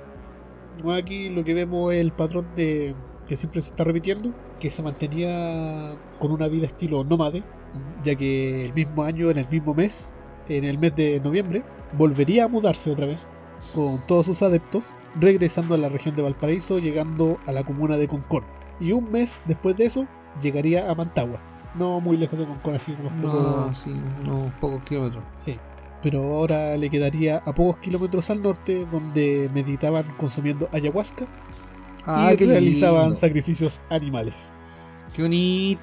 Aquí 0.97 1.29
lo 1.29 1.43
que 1.43 1.53
vemos 1.53 1.93
es 1.93 1.99
el 1.99 2.11
patrón 2.11 2.47
de 2.55 2.95
que 3.27 3.35
siempre 3.35 3.61
se 3.61 3.69
está 3.69 3.83
repitiendo, 3.83 4.33
que 4.59 4.69
se 4.69 4.83
mantenía 4.83 5.95
con 6.19 6.31
una 6.31 6.47
vida 6.47 6.65
estilo 6.65 7.03
nómade, 7.03 7.43
ya 8.03 8.15
que 8.15 8.65
el 8.65 8.73
mismo 8.73 9.03
año, 9.03 9.29
en 9.29 9.37
el 9.37 9.49
mismo 9.49 9.73
mes, 9.73 10.27
en 10.47 10.63
el 10.63 10.77
mes 10.77 10.95
de 10.95 11.19
noviembre, 11.21 11.63
volvería 11.97 12.45
a 12.45 12.47
mudarse 12.47 12.91
otra 12.91 13.05
vez 13.05 13.27
con 13.73 14.05
todos 14.07 14.25
sus 14.25 14.41
adeptos, 14.43 14.93
regresando 15.19 15.75
a 15.75 15.77
la 15.77 15.89
región 15.89 16.15
de 16.15 16.21
Valparaíso, 16.23 16.79
llegando 16.79 17.39
a 17.47 17.51
la 17.51 17.63
comuna 17.63 17.97
de 17.97 18.07
Concón. 18.07 18.43
Y 18.79 18.91
un 18.91 19.09
mes 19.11 19.43
después 19.45 19.77
de 19.77 19.85
eso, 19.85 20.07
llegaría 20.41 20.89
a 20.91 20.95
Mantagua, 20.95 21.41
no 21.75 21.99
muy 22.01 22.17
lejos 22.17 22.37
de 22.39 22.45
Concón, 22.45 22.75
así 22.75 22.95
unos 22.99 23.13
No, 23.13 23.31
pocos- 23.67 23.77
sí, 23.77 23.91
unos 23.91 24.51
pocos 24.59 24.83
kilómetros. 24.83 25.23
Sí, 25.35 25.59
pero 26.01 26.21
ahora 26.21 26.77
le 26.77 26.89
quedaría 26.89 27.37
a 27.37 27.53
pocos 27.53 27.77
kilómetros 27.81 28.29
al 28.29 28.41
norte, 28.41 28.85
donde 28.85 29.49
meditaban 29.53 30.05
consumiendo 30.17 30.69
ayahuasca 30.71 31.25
y 32.33 32.35
qué 32.37 32.45
realizaban 32.45 33.03
lindo. 33.05 33.15
sacrificios 33.15 33.81
animales. 33.89 34.51
Qué 35.13 35.21
bonito. 35.23 35.81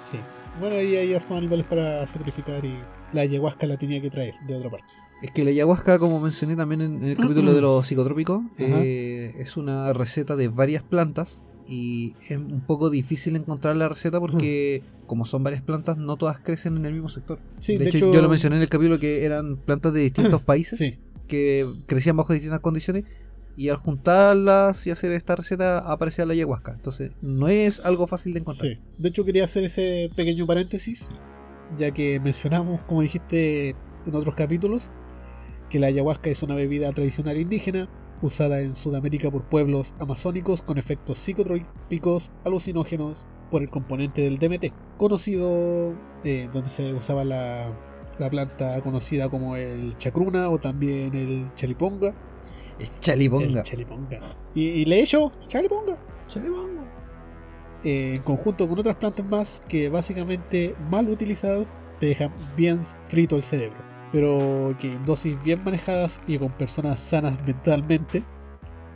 Sí. 0.00 0.20
Bueno, 0.60 0.76
ahí 0.76 0.94
hay 0.96 1.14
hartos 1.14 1.32
animales 1.36 1.66
para 1.66 2.06
sacrificar 2.06 2.64
y 2.64 2.78
la 3.12 3.22
ayahuasca 3.22 3.66
la 3.66 3.76
tenía 3.76 4.00
que 4.00 4.10
traer 4.10 4.34
de 4.46 4.56
otra 4.56 4.70
parte. 4.70 4.86
Es 5.24 5.30
que 5.30 5.42
la 5.42 5.48
ayahuasca, 5.48 5.98
como 5.98 6.20
mencioné 6.20 6.54
también 6.54 6.82
en, 6.82 7.02
en 7.02 7.08
el 7.08 7.16
capítulo 7.16 7.54
de 7.54 7.62
los 7.62 7.86
psicotrópicos, 7.86 8.42
eh, 8.58 9.32
es 9.38 9.56
una 9.56 9.90
receta 9.94 10.36
de 10.36 10.48
varias 10.48 10.82
plantas 10.82 11.40
y 11.66 12.14
es 12.28 12.36
un 12.36 12.66
poco 12.66 12.90
difícil 12.90 13.34
encontrar 13.34 13.74
la 13.76 13.88
receta 13.88 14.20
porque 14.20 14.82
como 15.06 15.24
son 15.24 15.42
varias 15.42 15.62
plantas, 15.62 15.96
no 15.96 16.18
todas 16.18 16.40
crecen 16.40 16.76
en 16.76 16.84
el 16.84 16.92
mismo 16.92 17.08
sector. 17.08 17.40
Sí, 17.58 17.78
de, 17.78 17.84
de, 17.84 17.90
hecho, 17.90 18.12
yo 18.12 18.20
lo 18.20 18.28
mencioné 18.28 18.56
en 18.56 18.62
el 18.62 18.68
capítulo 18.68 18.98
que 18.98 19.24
eran 19.24 19.56
plantas 19.56 19.94
de 19.94 20.00
distintos 20.00 20.42
países 20.44 20.78
Sí, 20.78 20.98
que 21.26 21.66
crecían 21.86 22.18
bajo 22.18 22.34
distintas 22.34 22.60
condiciones 22.60 23.06
y 23.56 23.70
al 23.70 23.76
juntarlas 23.76 24.86
y 24.86 24.90
hacer 24.90 25.10
esta 25.12 25.36
receta 25.36 25.90
aparecía 25.90 26.26
la 26.26 26.34
ayahuasca. 26.34 26.74
Entonces 26.74 27.12
no 27.22 27.48
es 27.48 27.80
algo 27.80 28.06
fácil 28.06 28.34
de 28.34 28.40
encontrar. 28.40 28.72
sí. 28.72 28.78
De 28.98 29.08
hecho, 29.08 29.24
quería 29.24 29.46
hacer 29.46 29.64
ese 29.64 30.10
pequeño 30.14 30.46
paréntesis, 30.46 31.08
ya 31.78 31.92
que 31.92 32.20
mencionamos, 32.20 32.82
como 32.82 33.00
dijiste 33.00 33.70
en 34.04 34.14
otros 34.14 34.34
capítulos, 34.34 34.92
que 35.68 35.78
la 35.78 35.88
ayahuasca 35.88 36.30
es 36.30 36.42
una 36.42 36.54
bebida 36.54 36.92
tradicional 36.92 37.36
indígena 37.38 37.86
usada 38.20 38.60
en 38.60 38.74
Sudamérica 38.74 39.30
por 39.30 39.48
pueblos 39.48 39.94
amazónicos 39.98 40.62
con 40.62 40.78
efectos 40.78 41.18
psicotrópicos 41.18 42.32
alucinógenos 42.44 43.28
por 43.50 43.62
el 43.62 43.70
componente 43.70 44.22
del 44.22 44.38
DMT, 44.38 44.66
conocido 44.96 46.00
eh, 46.24 46.48
donde 46.50 46.70
se 46.70 46.94
usaba 46.94 47.24
la, 47.24 47.78
la 48.18 48.30
planta 48.30 48.80
conocida 48.82 49.28
como 49.30 49.56
el 49.56 49.94
chacruna 49.96 50.48
o 50.50 50.58
también 50.58 51.14
el 51.14 51.52
chaliponga. 51.54 52.16
Es 52.78 53.00
chaliponga. 53.00 53.60
El 53.60 53.62
chaliponga. 53.62 54.20
Y, 54.52 54.62
y 54.82 54.84
le 54.86 55.00
hecho 55.02 55.32
chaliponga. 55.48 55.98
Chaliponga. 56.26 56.90
eh, 57.82 58.14
en 58.16 58.22
conjunto 58.22 58.68
con 58.68 58.78
otras 58.78 58.96
plantas 58.96 59.26
más 59.26 59.60
que 59.68 59.88
básicamente 59.88 60.74
mal 60.78 61.08
utilizadas 61.08 61.72
te 61.96 62.06
dejan 62.06 62.34
bien 62.54 62.78
frito 63.00 63.36
el 63.36 63.42
cerebro, 63.42 63.86
pero 64.14 64.76
que 64.78 64.94
en 64.94 65.04
dosis 65.04 65.36
bien 65.42 65.64
manejadas 65.64 66.22
y 66.28 66.38
con 66.38 66.56
personas 66.56 67.00
sanas 67.00 67.40
mentalmente 67.44 68.24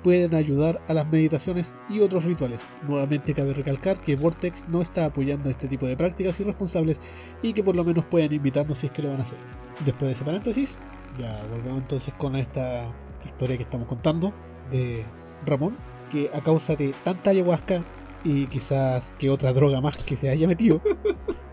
pueden 0.05 0.33
ayudar 0.33 0.81
a 0.87 0.95
las 0.95 1.09
meditaciones 1.09 1.75
y 1.89 1.99
otros 1.99 2.25
rituales. 2.25 2.71
Nuevamente 2.87 3.35
cabe 3.35 3.53
recalcar 3.53 4.01
que 4.01 4.15
Vortex 4.15 4.69
no 4.69 4.81
está 4.81 5.07
apoyando 5.07 5.51
este 5.51 5.67
tipo 5.67 5.89
de 5.89 5.97
prácticas 5.97 6.39
irresponsables 6.39 7.01
y 7.43 7.53
que 7.53 7.65
por 7.65 7.75
lo 7.75 7.83
menos 7.83 8.05
pueden 8.05 8.33
invitarnos 8.33 8.79
si 8.79 8.87
es 8.87 8.93
que 8.93 9.03
lo 9.03 9.09
van 9.09 9.19
a 9.19 9.25
hacer. 9.25 9.41
Después 9.85 10.09
de 10.09 10.13
ese 10.13 10.25
paréntesis, 10.25 10.81
ya 11.19 11.45
volvemos 11.51 11.81
entonces 11.81 12.15
con 12.17 12.37
esta 12.37 12.89
historia 13.27 13.57
que 13.57 13.65
estamos 13.65 13.89
contando 13.89 14.33
de 14.71 15.05
Ramón, 15.45 15.77
que 16.13 16.31
a 16.33 16.41
causa 16.43 16.77
de 16.77 16.95
tanta 17.03 17.31
ayahuasca 17.31 17.85
y 18.23 18.47
quizás 18.47 19.17
que 19.19 19.31
otra 19.31 19.53
droga 19.53 19.81
más 19.81 19.97
que 19.97 20.15
se 20.15 20.31
haya 20.31 20.47
metido, 20.47 20.81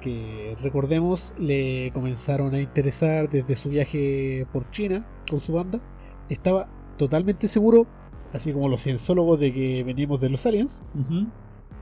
que 0.00 0.56
recordemos 0.62 1.34
le 1.38 1.90
comenzaron 1.92 2.54
a 2.54 2.60
interesar 2.60 3.28
desde 3.28 3.54
su 3.56 3.68
viaje 3.70 4.46
por 4.52 4.68
China 4.70 5.06
con 5.28 5.40
su 5.40 5.52
banda, 5.52 5.80
estaba 6.28 6.68
totalmente 6.96 7.46
seguro, 7.48 7.86
así 8.32 8.52
como 8.52 8.68
los 8.68 8.82
cienciólogos 8.82 9.38
de 9.40 9.52
que 9.52 9.84
venimos 9.84 10.20
de 10.20 10.30
los 10.30 10.44
aliens, 10.46 10.84
Ujú. 10.94 11.26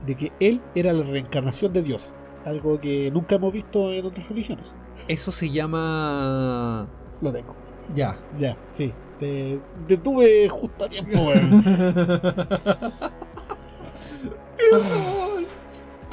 de 0.05 0.15
que 0.15 0.31
él 0.39 0.61
era 0.75 0.93
la 0.93 1.03
reencarnación 1.03 1.73
de 1.73 1.81
Dios, 1.83 2.13
algo 2.45 2.79
que 2.79 3.11
nunca 3.11 3.35
hemos 3.35 3.51
visto 3.53 3.91
en 3.91 4.05
otras 4.05 4.27
religiones. 4.29 4.75
Eso 5.07 5.31
se 5.31 5.49
llama... 5.49 6.87
Lo 7.21 7.31
tengo. 7.33 7.53
Ya. 7.95 8.17
Ya, 8.37 8.55
sí. 8.71 8.91
Te 9.19 9.59
detuve 9.87 10.47
justo 10.47 10.85
a 10.85 10.87
tiempo, 10.87 11.19
weón. 11.27 11.63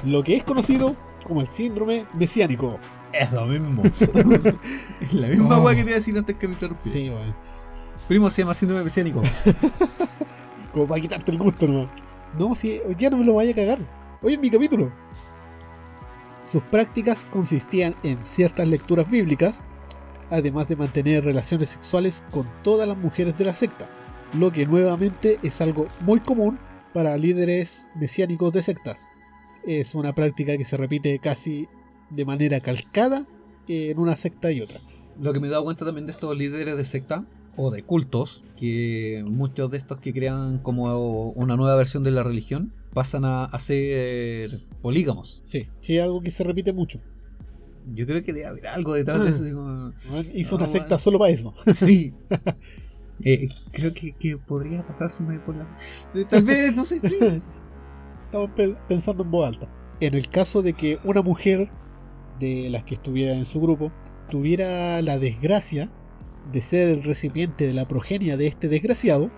Lo 0.05 0.23
que 0.23 0.37
es 0.37 0.45
conocido 0.45 0.97
como 1.27 1.41
el 1.41 1.47
síndrome 1.47 2.07
mesiánico. 2.15 2.79
Es 3.13 3.33
lo 3.33 3.47
mismo. 3.47 3.83
es 5.01 5.13
la 5.15 5.29
misma 5.29 5.59
Oh. 5.59 5.65
weá 5.65 5.75
que 5.75 5.83
te 5.83 5.89
iba 5.89 5.97
a 5.97 5.99
decir 6.01 6.17
antes 6.19 6.37
que 6.37 6.47
me 6.47 6.55
interrumpí. 6.55 6.89
Sí, 6.89 7.09
weón. 7.11 7.35
Primo 8.09 8.31
se 8.31 8.43
llama 8.43 8.55
síndrome 8.55 8.85
mesiánico. 8.85 9.23
Como 10.73 10.87
para 10.87 11.01
quitarte 11.01 11.33
el 11.33 11.39
gusto 11.39 11.67
nomás. 11.67 11.89
No, 12.39 12.55
si 12.55 12.81
ya 12.99 13.11
no 13.11 13.17
me 13.19 13.25
lo 13.25 13.35
vaya 13.35 13.53
a 13.53 13.55
cagar. 13.55 13.79
Hoy 14.23 14.35
en 14.35 14.41
mi 14.41 14.51
capítulo. 14.51 14.91
Sus 16.43 16.63
prácticas 16.65 17.27
consistían 17.27 17.97
en 18.03 18.23
ciertas 18.23 18.69
lecturas 18.69 19.11
bíblicas, 19.11 19.65
además 20.31 20.69
de 20.69 20.77
mantener 20.77 21.25
relaciones 21.25 21.71
sexuales 21.71 22.25
con 22.31 22.49
todas 22.63 22.87
las 22.87 22.97
mujeres 22.97 23.37
de 23.37 23.47
la 23.47 23.55
secta, 23.55 23.89
lo 24.33 24.53
que 24.53 24.67
nuevamente 24.67 25.39
es 25.43 25.61
algo 25.61 25.87
muy 26.01 26.21
común 26.21 26.59
para 26.95 27.17
líderes 27.17 27.89
mesiánicos 27.97 28.53
de 28.53 28.63
sectas. 28.63 29.09
Es 29.67 29.95
una 29.95 30.15
práctica 30.15 30.57
que 30.57 30.65
se 30.65 30.77
repite 30.77 31.19
casi 31.19 31.67
de 32.11 32.25
manera 32.25 32.61
calcada 32.61 33.27
en 33.69 33.99
una 33.99 34.17
secta 34.17 34.53
y 34.53 34.61
otra. 34.61 34.81
Lo 35.19 35.33
que 35.33 35.41
me 35.41 35.49
he 35.49 35.51
dado 35.51 35.65
cuenta 35.65 35.85
también 35.85 36.07
de 36.07 36.13
estos 36.13 36.37
líderes 36.37 36.77
de 36.77 36.85
secta 36.85 37.27
o 37.57 37.71
de 37.71 37.83
cultos, 37.83 38.45
que 38.57 39.25
muchos 39.27 39.71
de 39.71 39.79
estos 39.79 39.99
que 39.99 40.13
crean 40.13 40.59
como 40.59 41.31
una 41.31 41.57
nueva 41.57 41.75
versión 41.75 42.05
de 42.05 42.11
la 42.11 42.23
religión 42.23 42.73
pasan 42.93 43.25
a, 43.25 43.45
a 43.45 43.59
ser 43.59 44.51
polígamos. 44.83 45.41
Sí, 45.43 45.67
sí, 45.81 45.99
algo 45.99 46.21
que 46.21 46.31
se 46.31 46.45
repite 46.45 46.73
mucho. 46.73 47.01
Yo 47.95 48.07
creo 48.07 48.23
que 48.23 48.33
debe 48.33 48.47
haber 48.47 48.67
algo 48.69 48.95
detrás 48.95 49.25
de 49.25 49.31
eso. 49.31 49.45
digo, 49.45 49.93
Hizo 50.35 50.57
No, 50.59 50.65
una 50.65 50.69
secta 50.69 50.99
solo 50.99 51.19
para 51.19 51.33
eso. 51.33 51.55
Sí. 51.75 52.13
Eh, 53.25 53.49
creo 53.73 53.95
que, 53.95 54.15
que 54.21 54.37
podría 54.37 54.83
pasárseme 54.83 55.41
por 55.41 55.57
la. 55.57 55.67
eh, 56.13 56.27
Tal 56.29 56.45
vez, 56.45 56.77
no 56.77 56.85
sé. 56.85 57.01
sí. 57.01 57.17
Pensando 58.89 59.23
en 59.23 59.31
voz 59.31 59.49
alta. 59.49 59.71
En 60.01 60.15
el 60.15 60.29
caso 60.29 60.63
de 60.63 60.73
que 60.75 60.99
una 61.05 61.23
mujer 61.23 61.69
de 62.39 62.69
las 62.71 62.85
que 62.85 62.95
estuviera 62.95 63.35
en 63.35 63.45
su 63.45 63.61
grupo 63.61 63.93
tuviera 64.29 65.01
la 65.03 65.19
desgracia 65.19 65.89
de 66.53 66.61
ser 66.61 66.89
el 66.91 67.03
recipiente 67.03 67.67
de 67.67 67.75
la 67.75 67.89
progenia 67.89 68.37
de 68.37 68.47
este 68.47 68.69
desgraciado 68.69 69.31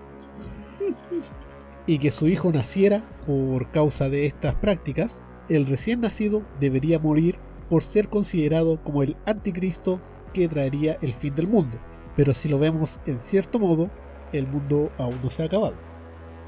y 1.87 1.97
que 1.97 2.11
su 2.11 2.27
hijo 2.27 2.51
naciera 2.51 3.01
por 3.25 3.71
causa 3.71 4.09
de 4.09 4.25
estas 4.25 4.55
prácticas, 4.55 5.23
el 5.49 5.65
recién 5.65 6.01
nacido 6.01 6.45
debería 6.59 6.99
morir 6.99 7.39
por 7.69 7.83
ser 7.83 8.09
considerado 8.09 8.83
como 8.83 9.01
el 9.01 9.15
anticristo 9.25 10.01
que 10.33 10.47
traería 10.47 10.97
el 11.01 11.13
fin 11.13 11.33
del 11.35 11.47
mundo. 11.47 11.79
Pero 12.15 12.33
si 12.33 12.49
lo 12.49 12.59
vemos 12.59 12.99
en 13.05 13.17
cierto 13.17 13.59
modo, 13.59 13.89
el 14.33 14.47
mundo 14.47 14.91
aún 14.97 15.19
no 15.23 15.29
se 15.29 15.43
ha 15.43 15.45
acabado. 15.45 15.77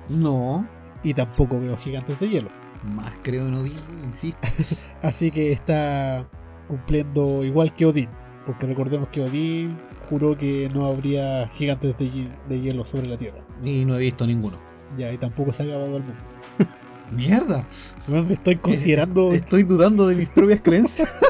No. 0.10 0.68
Y 1.04 1.14
tampoco 1.14 1.60
veo 1.60 1.76
gigantes 1.78 2.20
de 2.20 2.30
hielo. 2.30 2.49
Más 2.84 3.14
creo 3.24 3.45
no 3.45 3.64
dice, 3.64 3.91
insisto. 4.04 4.47
Así 5.02 5.32
que 5.32 5.52
está 5.52 6.28
cumpliendo 6.68 7.43
igual 7.43 7.74
que 7.74 7.86
Odín. 7.86 8.10
Porque 8.45 8.66
recordemos 8.68 9.10
que 9.10 9.22
Odín 9.22 9.80
juró 10.10 10.38
que 10.38 10.70
no 10.74 10.86
habría 10.86 11.47
gigantes 11.47 11.97
de, 11.97 12.06
hi- 12.06 12.32
de 12.49 12.60
hielo 12.60 12.84
sobre 12.84 13.08
la 13.08 13.18
Tierra. 13.18 13.43
Y 13.64 13.86
no 13.86 13.95
he 13.95 13.99
visto 13.99 14.26
ninguno. 14.26 14.58
Ya, 14.95 15.12
y 15.12 15.18
tampoco 15.18 15.52
se 15.54 15.64
ha 15.64 15.66
acabado 15.68 15.97
el 15.97 16.04
mundo. 16.04 16.20
Mierda. 17.12 17.68
Me 18.08 18.20
estoy 18.34 18.56
considerando... 18.56 19.32
Estoy 19.34 19.64
dudando 19.64 20.08
de 20.08 20.16
mis 20.16 20.30
propias 20.30 20.62
creencias. 20.62 21.22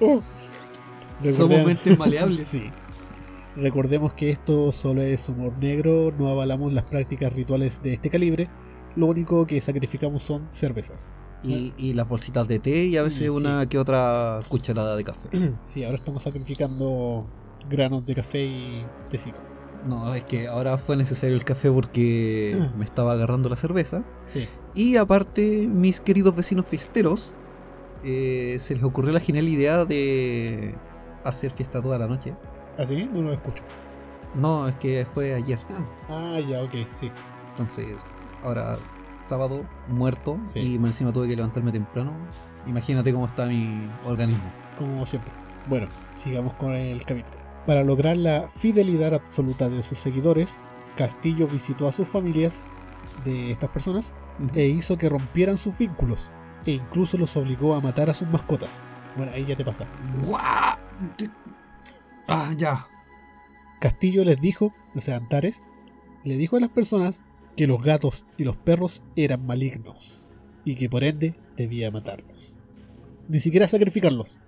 Oh. 0.00 0.22
Somos 1.22 1.38
Recordemos- 1.38 1.66
mentes 1.66 1.98
maleables. 1.98 2.46
Sí. 2.46 2.70
Recordemos 3.56 4.12
que 4.14 4.30
esto 4.30 4.70
solo 4.72 5.00
es 5.02 5.28
humor 5.30 5.54
negro, 5.58 6.12
no 6.18 6.28
avalamos 6.28 6.72
las 6.74 6.84
prácticas 6.84 7.32
rituales 7.32 7.82
de 7.82 7.94
este 7.94 8.10
calibre, 8.10 8.50
lo 8.96 9.06
único 9.06 9.46
que 9.46 9.60
sacrificamos 9.60 10.22
son 10.22 10.50
cervezas. 10.50 11.10
Y, 11.42 11.74
y 11.76 11.92
las 11.92 12.08
bolsitas 12.08 12.48
de 12.48 12.58
té 12.58 12.86
y 12.86 12.96
a 12.96 13.02
veces 13.02 13.20
Sí. 13.20 13.28
una 13.28 13.68
que 13.68 13.78
otra 13.78 14.40
cucharada 14.48 14.96
de 14.96 15.04
café. 15.04 15.28
Sí, 15.64 15.84
ahora 15.84 15.94
estamos 15.96 16.22
sacrificando 16.22 17.26
granos 17.68 18.04
de 18.06 18.14
café 18.14 18.44
y 18.44 18.86
tecito. 19.10 19.42
No, 19.84 20.12
es 20.14 20.24
que 20.24 20.48
ahora 20.48 20.78
fue 20.78 20.96
necesario 20.96 21.36
el 21.36 21.44
café 21.44 21.70
porque 21.70 22.58
me 22.76 22.84
estaba 22.84 23.12
agarrando 23.12 23.48
la 23.48 23.56
cerveza. 23.56 24.02
Sí. 24.24 24.48
Y 24.74 24.96
aparte, 24.96 25.68
mis 25.68 26.00
queridos 26.00 26.34
vecinos 26.34 26.66
fiesteros, 26.66 27.34
eh, 28.02 28.56
se 28.58 28.74
les 28.74 28.82
ocurrió 28.84 29.12
la 29.12 29.20
genial 29.20 29.48
idea 29.48 29.84
de 29.84 30.74
hacer 31.24 31.50
fiesta 31.52 31.82
toda 31.82 31.98
la 31.98 32.06
noche. 32.06 32.34
¿Así? 32.78 33.08
No 33.12 33.22
lo 33.22 33.32
escucho. 33.32 33.62
No, 34.34 34.68
es 34.68 34.76
que 34.76 35.06
fue 35.14 35.34
ayer. 35.34 35.58
Ah, 36.08 36.40
ya, 36.46 36.62
ok, 36.62 36.74
sí. 36.90 37.10
Entonces, 37.50 38.06
ahora 38.42 38.78
sábado, 39.18 39.64
muerto, 39.88 40.38
Sí. 40.40 40.60
y 40.60 40.74
encima 40.76 41.12
tuve 41.12 41.28
que 41.28 41.36
levantarme 41.36 41.72
temprano. 41.72 42.12
Imagínate 42.66 43.12
cómo 43.12 43.26
está 43.26 43.46
mi 43.46 43.90
organismo. 44.04 44.50
Como 44.78 45.06
siempre. 45.06 45.32
Bueno, 45.68 45.88
sigamos 46.14 46.54
con 46.54 46.72
el 46.72 47.04
capítulo. 47.04 47.36
Para 47.66 47.82
lograr 47.82 48.16
la 48.16 48.48
fidelidad 48.48 49.14
absoluta 49.14 49.68
de 49.68 49.82
sus 49.82 49.98
seguidores, 49.98 50.58
Castillo 50.96 51.48
visitó 51.48 51.88
a 51.88 51.92
sus 51.92 52.08
familias 52.08 52.70
de 53.24 53.50
estas 53.50 53.70
personas 53.70 54.14
e 54.54 54.66
hizo 54.66 54.96
que 54.96 55.08
rompieran 55.08 55.56
sus 55.56 55.78
vínculos, 55.78 56.32
e 56.64 56.72
incluso 56.72 57.18
los 57.18 57.36
obligó 57.36 57.74
a 57.74 57.80
matar 57.80 58.10
a 58.10 58.14
sus 58.14 58.28
mascotas. 58.28 58.84
Bueno, 59.16 59.32
ahí 59.34 59.44
ya 59.46 59.56
te 59.56 59.64
pasaste. 59.64 59.98
¡Guau! 60.24 60.78
Ah, 62.28 62.52
ya. 62.56 62.86
Castillo 63.80 64.24
les 64.24 64.40
dijo, 64.40 64.72
o 64.94 65.00
sea, 65.00 65.16
Antares, 65.16 65.64
le 66.24 66.36
dijo 66.36 66.56
a 66.56 66.60
las 66.60 66.70
personas 66.70 67.22
que 67.56 67.66
los 67.66 67.82
gatos 67.82 68.26
y 68.36 68.44
los 68.44 68.56
perros 68.56 69.02
eran 69.16 69.44
malignos 69.44 70.34
y 70.64 70.74
que 70.74 70.88
por 70.88 71.04
ende 71.04 71.34
debía 71.56 71.90
matarlos. 71.90 72.60
Ni 73.28 73.40
siquiera 73.40 73.68
sacrificarlos. 73.68 74.40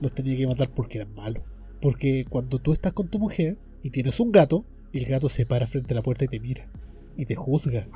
Los 0.00 0.14
tenía 0.14 0.36
que 0.36 0.46
matar 0.46 0.70
porque 0.70 0.98
eran 0.98 1.14
malos. 1.14 1.42
Porque 1.80 2.24
cuando 2.28 2.58
tú 2.58 2.72
estás 2.72 2.92
con 2.92 3.08
tu 3.08 3.18
mujer 3.18 3.58
y 3.82 3.90
tienes 3.90 4.20
un 4.20 4.32
gato, 4.32 4.64
el 4.92 5.04
gato 5.04 5.28
se 5.28 5.46
para 5.46 5.66
frente 5.66 5.94
a 5.94 5.96
la 5.96 6.02
puerta 6.02 6.24
y 6.24 6.28
te 6.28 6.40
mira. 6.40 6.68
Y 7.16 7.26
te 7.26 7.34
juzga. 7.34 7.86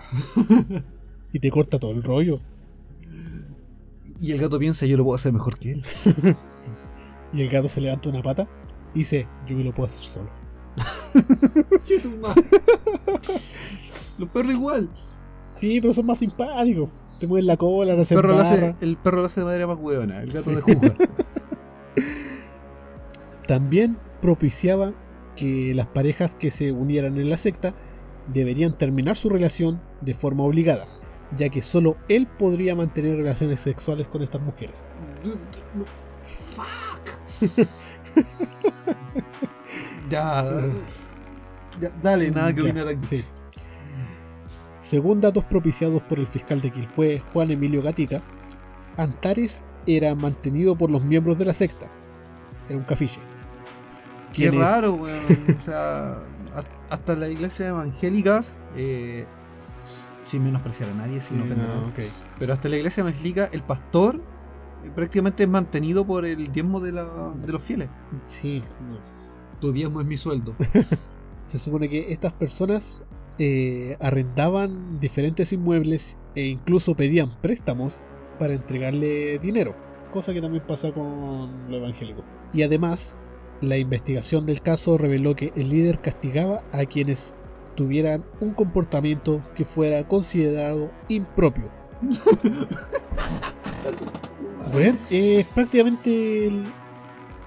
y 1.33 1.39
te 1.39 1.51
corta 1.51 1.79
todo 1.79 1.93
el 1.93 2.03
rollo. 2.03 2.41
Y 4.21 4.31
el 4.31 4.39
gato 4.39 4.59
piensa, 4.59 4.87
yo 4.87 4.97
lo 4.97 5.05
puedo 5.05 5.17
hacer 5.17 5.33
mejor 5.33 5.59
que 5.59 5.73
él. 5.73 5.83
Y 7.35 7.41
el 7.41 7.49
gato 7.49 7.69
se 7.69 7.81
levanta 7.81 8.11
una 8.11 8.21
pata 8.21 8.47
y 8.95 8.99
dice, 8.99 9.27
yo 9.47 9.57
me 9.57 9.65
lo 9.65 9.73
puedo 9.73 9.87
hacer 9.87 10.05
solo. 10.05 10.31
Los 14.19 14.29
perros 14.31 14.53
igual. 14.53 14.89
Sí, 15.51 15.81
pero 15.81 15.93
son 15.93 16.07
más 16.07 16.19
simpáticos. 16.19 16.91
Te 17.19 17.27
mueven 17.27 17.47
la 17.47 17.57
cola, 17.57 17.93
te 17.93 17.97
El 17.97 18.01
hacen 18.03 18.19
perro, 18.19 18.35
lo 18.35 18.41
hace, 18.41 18.77
el 18.81 18.97
perro 18.97 19.21
lo 19.21 19.27
hace 19.27 19.41
de 19.41 19.47
manera 19.47 19.67
más 19.67 19.79
huevona, 19.81 20.23
el 20.23 20.33
gato 20.33 20.51
Sí. 20.51 20.57
de 20.57 20.63
juzga. 20.63 20.95
También 23.47 23.97
propiciaba 24.21 24.93
que 25.37 25.73
las 25.75 25.87
parejas 25.87 26.35
que 26.35 26.51
se 26.51 26.73
unieran 26.73 27.17
en 27.19 27.31
la 27.31 27.37
secta 27.37 27.75
deberían 28.33 28.77
terminar 28.77 29.17
su 29.17 29.29
relación 29.29 29.81
de 30.01 30.15
forma 30.15 30.45
obligada, 30.45 30.87
ya 31.37 31.49
que 31.49 31.61
solo 31.63 31.97
él 32.09 32.27
podría 32.39 32.75
mantener 32.77 33.17
relaciones 33.17 33.61
sexuales 33.61 34.09
con 34.09 34.23
estas 34.23 34.43
mujeres. 34.43 34.85
Fuck. 36.25 37.41
ya, 40.11 40.45
ya, 41.81 41.91
Dale, 42.03 42.31
nada 42.31 42.55
que 42.55 42.63
opinar 42.63 42.89
aquí. 42.89 43.05
sí. 43.07 43.25
Según 44.83 45.21
datos 45.21 45.45
propiciados 45.45 46.03
por 46.03 46.19
el 46.19 46.27
fiscal 46.27 46.61
de 46.61 46.71
Quilpué, 46.73 47.23
Juan 47.33 47.51
Emilio 47.53 47.83
Gatica, 47.83 48.21
Antares 48.97 49.65
era 49.87 50.15
mantenido 50.15 50.77
por 50.77 50.91
los 50.91 51.05
miembros 51.05 51.39
de 51.39 51.45
la 51.45 51.55
secta. 51.55 51.87
Era 52.69 52.79
un 52.79 52.85
cafiche. 52.85 53.21
Qué 54.33 54.51
raro, 54.51 54.95
weón. 54.97 55.57
O 55.59 55.63
sea, 55.63 56.19
hasta- 56.91 57.15
las 57.17 57.31
iglesias 57.31 57.69
evangélicas, 57.69 58.61
eh, 58.77 59.25
sin 60.25 60.43
menospreciar 60.45 60.89
a 60.91 60.95
nadie, 60.95 61.21
sin 61.21 61.41
ofender 61.41 61.69
a 61.69 61.73
Ah, 61.73 61.77
nadie, 61.77 62.07
ok. 62.09 62.13
pero 62.39 62.53
hasta 62.53 62.69
la 62.69 62.77
iglesia 62.77 63.03
evangélica, 63.03 63.49
el 63.53 63.63
pastor 63.63 64.21
eh, 64.85 64.91
prácticamente 64.95 65.45
es 65.45 65.49
mantenido 65.49 66.05
por 66.07 66.25
el 66.25 66.51
diezmo 66.53 66.81
de, 66.81 66.93
la, 66.93 67.33
de 67.37 67.53
los 67.53 67.63
fieles. 67.63 67.89
Sí, 68.25 68.63
Tu 69.61 69.73
diezmo 69.73 70.01
es 70.01 70.07
mi 70.09 70.17
sueldo. 70.17 70.57
Se 71.47 71.59
supone 71.59 71.89
que 71.89 72.13
estas 72.13 72.33
personas 72.33 73.03
eh, 73.39 73.97
arrendaban 74.01 75.01
diferentes 75.01 75.53
inmuebles 75.53 76.19
e 76.35 76.47
incluso 76.47 76.95
pedían 76.95 77.31
préstamos 77.41 78.07
para 78.39 78.55
entregarle 78.55 79.39
dinero, 79.39 79.75
cosa 80.11 80.33
que 80.33 80.41
también 80.41 80.65
pasa 80.67 80.93
con 80.93 81.71
lo 81.71 81.77
evangélico. 81.77 82.25
Y 82.53 82.63
además, 82.63 83.19
la 83.61 83.79
investigación 83.79 84.45
del 84.47 84.61
caso 84.61 84.99
reveló 84.99 85.35
que 85.35 85.53
el 85.57 85.71
líder 85.71 86.01
castigaba 86.01 86.65
a 86.73 86.85
quienes 86.85 87.37
tuvieran 87.75 88.25
un 88.41 88.53
comportamiento 88.53 89.43
que 89.55 89.65
fuera 89.65 90.07
considerado 90.07 90.91
impropio. 91.09 91.71
Bueno, 94.73 94.99
es 95.11 95.47
prácticamente 95.49 96.51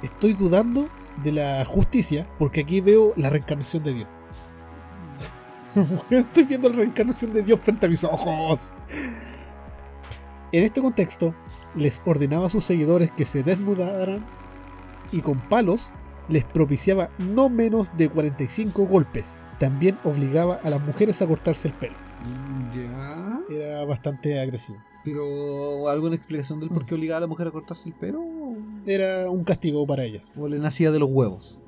estoy 0.04 0.34
dudando 0.34 0.88
de 1.24 1.32
la 1.32 1.66
justicia 1.66 2.28
porque 2.38 2.62
aquí 2.62 2.82
veo 2.82 3.14
la 3.16 3.30
reencarnación 3.30 3.84
de 3.84 3.94
Dios. 3.94 4.08
Estoy 6.10 6.44
viendo 6.44 6.70
la 6.70 6.78
reencarnación 6.78 7.34
de 7.34 7.44
Dios 7.44 7.60
frente 7.60 7.86
a 7.86 7.90
mis 7.90 8.04
ojos. 8.04 8.74
En 10.52 10.64
este 10.64 10.82
contexto, 10.82 11.36
les 11.76 12.02
ordenaba 12.06 12.46
a 12.48 12.50
sus 12.50 12.64
seguidores 12.64 13.12
que 13.12 13.26
se 13.26 13.44
desnudaran 13.44 14.26
y 15.12 15.22
con 15.22 15.40
palos 15.50 15.94
les 16.30 16.46
propiciaba 16.46 17.10
no 17.20 17.50
menos 17.50 17.96
de 17.98 18.10
45 18.10 18.86
golpes. 18.86 19.40
También 19.60 19.98
obligaba 20.04 20.56
a 20.56 20.70
las 20.70 20.82
mujeres 20.82 21.22
a 21.22 21.28
cortarse 21.28 21.70
el 21.70 21.74
pelo. 21.76 21.96
Ya. 22.74 23.40
Era 23.50 23.86
bastante 23.86 24.40
agresivo. 24.40 24.78
Pero, 25.04 25.88
¿alguna 25.88 26.16
explicación 26.16 26.60
del 26.60 26.70
por 26.70 26.86
qué 26.86 26.96
obligaba 26.96 27.20
a 27.20 27.22
la 27.22 27.28
mujer 27.28 27.48
a 27.48 27.52
cortarse 27.52 27.90
el 27.90 27.96
pelo? 27.96 28.22
Era 28.88 29.30
un 29.30 29.44
castigo 29.44 29.86
para 29.86 30.04
ellas. 30.04 30.34
¿O 30.38 30.48
le 30.48 30.58
nacía 30.58 30.92
de 30.92 31.00
los 31.00 31.10
huevos? 31.12 31.62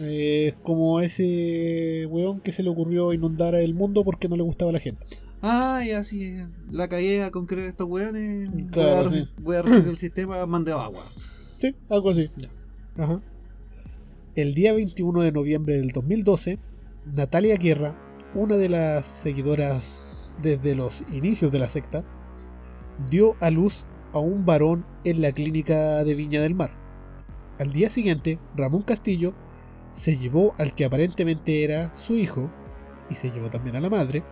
Eh, 0.00 0.54
como 0.62 1.00
ese 1.00 2.06
weón 2.10 2.40
que 2.40 2.52
se 2.52 2.62
le 2.62 2.68
ocurrió 2.68 3.12
inundar 3.12 3.54
el 3.54 3.74
mundo 3.74 4.04
porque 4.04 4.28
no 4.28 4.36
le 4.36 4.42
gustaba 4.42 4.70
a 4.70 4.74
la 4.74 4.80
gente. 4.80 5.06
Ah, 5.42 5.82
y 5.86 5.90
así 5.90 6.36
la 6.70 6.88
cagué 6.88 7.30
con 7.30 7.46
creer 7.46 7.68
estos 7.68 7.88
weones. 7.88 8.50
Claro, 8.72 8.96
voy, 8.96 9.06
a, 9.06 9.10
sí. 9.10 9.28
voy 9.38 9.56
a 9.56 9.60
el 9.60 9.96
sistema, 9.96 10.44
mande 10.46 10.72
agua. 10.72 11.02
Sí, 11.58 11.74
algo 11.88 12.10
así. 12.10 12.30
Ajá. 12.98 13.22
El 14.34 14.54
día 14.54 14.74
21 14.74 15.22
de 15.22 15.32
noviembre 15.32 15.78
del 15.78 15.90
2012, 15.92 16.58
Natalia 17.14 17.56
Guerra, 17.56 17.96
una 18.34 18.56
de 18.56 18.68
las 18.68 19.06
seguidoras 19.06 20.04
desde 20.42 20.74
los 20.74 21.04
inicios 21.10 21.52
de 21.52 21.58
la 21.58 21.70
secta, 21.70 22.04
dio 23.10 23.34
a 23.40 23.50
luz 23.50 23.86
a 24.12 24.18
un 24.18 24.44
varón 24.44 24.84
en 25.04 25.22
la 25.22 25.32
clínica 25.32 26.04
de 26.04 26.14
Viña 26.14 26.42
del 26.42 26.54
Mar. 26.54 26.75
Al 27.58 27.72
día 27.72 27.88
siguiente, 27.88 28.38
Ramón 28.54 28.82
Castillo 28.82 29.34
se 29.90 30.16
llevó 30.16 30.54
al 30.58 30.74
que 30.74 30.84
aparentemente 30.84 31.64
era 31.64 31.94
su 31.94 32.14
hijo, 32.14 32.50
y 33.08 33.14
se 33.14 33.30
llevó 33.30 33.48
también 33.48 33.76
a 33.76 33.80
la 33.80 33.88
madre, 33.88 34.22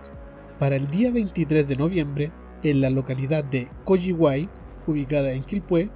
para 0.58 0.76
el 0.76 0.86
día 0.88 1.10
23 1.10 1.66
de 1.66 1.76
noviembre, 1.76 2.32
en 2.62 2.80
la 2.80 2.90
localidad 2.90 3.44
de 3.44 3.68
Coyihuay, 3.84 4.48
ubicada 4.86 5.32
en 5.32 5.42
Quilpué, 5.42 5.90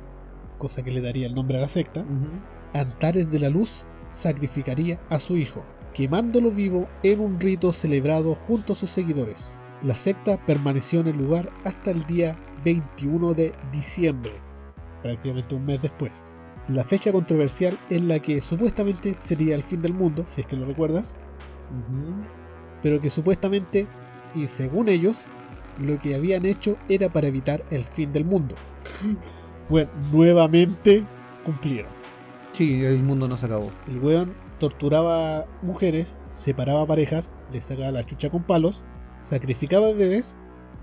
cosa 0.58 0.82
que 0.82 0.90
le 0.90 1.02
daría 1.02 1.26
el 1.26 1.34
nombre 1.34 1.58
a 1.58 1.60
la 1.60 1.68
secta, 1.68 2.04
Antares 2.74 3.30
de 3.30 3.40
la 3.40 3.50
Luz 3.50 3.86
sacrificaría 4.08 5.00
a 5.10 5.20
su 5.20 5.36
hijo, 5.36 5.64
quemándolo 5.92 6.50
vivo 6.50 6.88
en 7.02 7.20
un 7.20 7.38
rito 7.40 7.72
celebrado 7.72 8.34
junto 8.46 8.72
a 8.72 8.76
sus 8.76 8.90
seguidores. 8.90 9.50
La 9.82 9.96
secta 9.96 10.44
permaneció 10.46 11.00
en 11.00 11.08
el 11.08 11.16
lugar 11.16 11.50
hasta 11.64 11.90
el 11.90 12.04
día 12.04 12.38
21 12.64 13.34
de 13.34 13.54
diciembre, 13.70 14.32
prácticamente 15.02 15.54
un 15.54 15.66
mes 15.66 15.80
después. 15.82 16.24
La 16.68 16.84
fecha 16.84 17.12
controversial 17.12 17.78
en 17.88 18.08
la 18.08 18.18
que 18.18 18.42
supuestamente 18.42 19.14
sería 19.14 19.54
el 19.54 19.62
fin 19.62 19.80
del 19.80 19.94
mundo, 19.94 20.24
si 20.26 20.42
es 20.42 20.46
que 20.46 20.56
lo 20.56 20.66
recuerdas, 20.66 21.14
pero 22.82 23.00
que 23.00 23.08
supuestamente, 23.08 23.86
y 24.34 24.46
según 24.46 24.88
ellos, 24.88 25.30
lo 25.78 25.98
que 25.98 26.14
habían 26.14 26.44
hecho 26.44 26.76
era 26.88 27.10
para 27.10 27.28
evitar 27.28 27.64
el 27.70 27.84
fin 27.84 28.12
del 28.12 28.24
mundo. 28.24 28.56
Bueno, 29.70 29.90
nuevamente 30.10 31.04
cumplieron. 31.44 31.92
Sí, 32.52 32.82
el 32.82 33.02
mundo 33.02 33.28
no 33.28 33.36
se 33.36 33.44
acabó. 33.44 33.70
El 33.86 33.98
weón 33.98 34.34
torturaba 34.58 35.46
mujeres, 35.60 36.18
separaba 36.30 36.86
parejas, 36.86 37.36
les 37.52 37.64
sacaba 37.64 37.92
la 37.92 38.02
chucha 38.02 38.30
con 38.30 38.42
palos, 38.44 38.86
sacrificaba 39.18 39.92
bebés, 39.92 40.38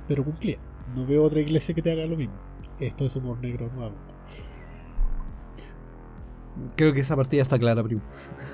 pero 0.08 0.24
cumplía. 0.24 0.60
No 0.96 1.08
veo 1.08 1.24
otra 1.24 1.42
iglesia 1.42 1.74
que 1.74 1.82
te 1.82 1.92
haga 1.92 2.06
lo 2.06 2.16
mismo. 2.16 2.36
Esto 2.80 3.08
es 3.08 3.16
humor 3.16 3.40
negro 3.42 3.72
nuevamente. 3.74 4.14
Creo 6.76 6.94
que 6.94 7.02
esa 7.02 7.16
partida 7.16 7.42
está 7.42 7.60
clara, 7.60 7.84
primo. 7.84 8.02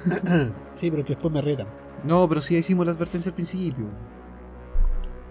sí, 0.75 0.89
pero 0.89 1.03
que 1.05 1.13
después 1.13 1.33
me 1.33 1.41
retan. 1.41 1.67
No, 2.03 2.27
pero 2.27 2.41
sí 2.41 2.55
hicimos 2.57 2.85
la 2.85 2.93
advertencia 2.93 3.29
al 3.29 3.35
principio. 3.35 3.85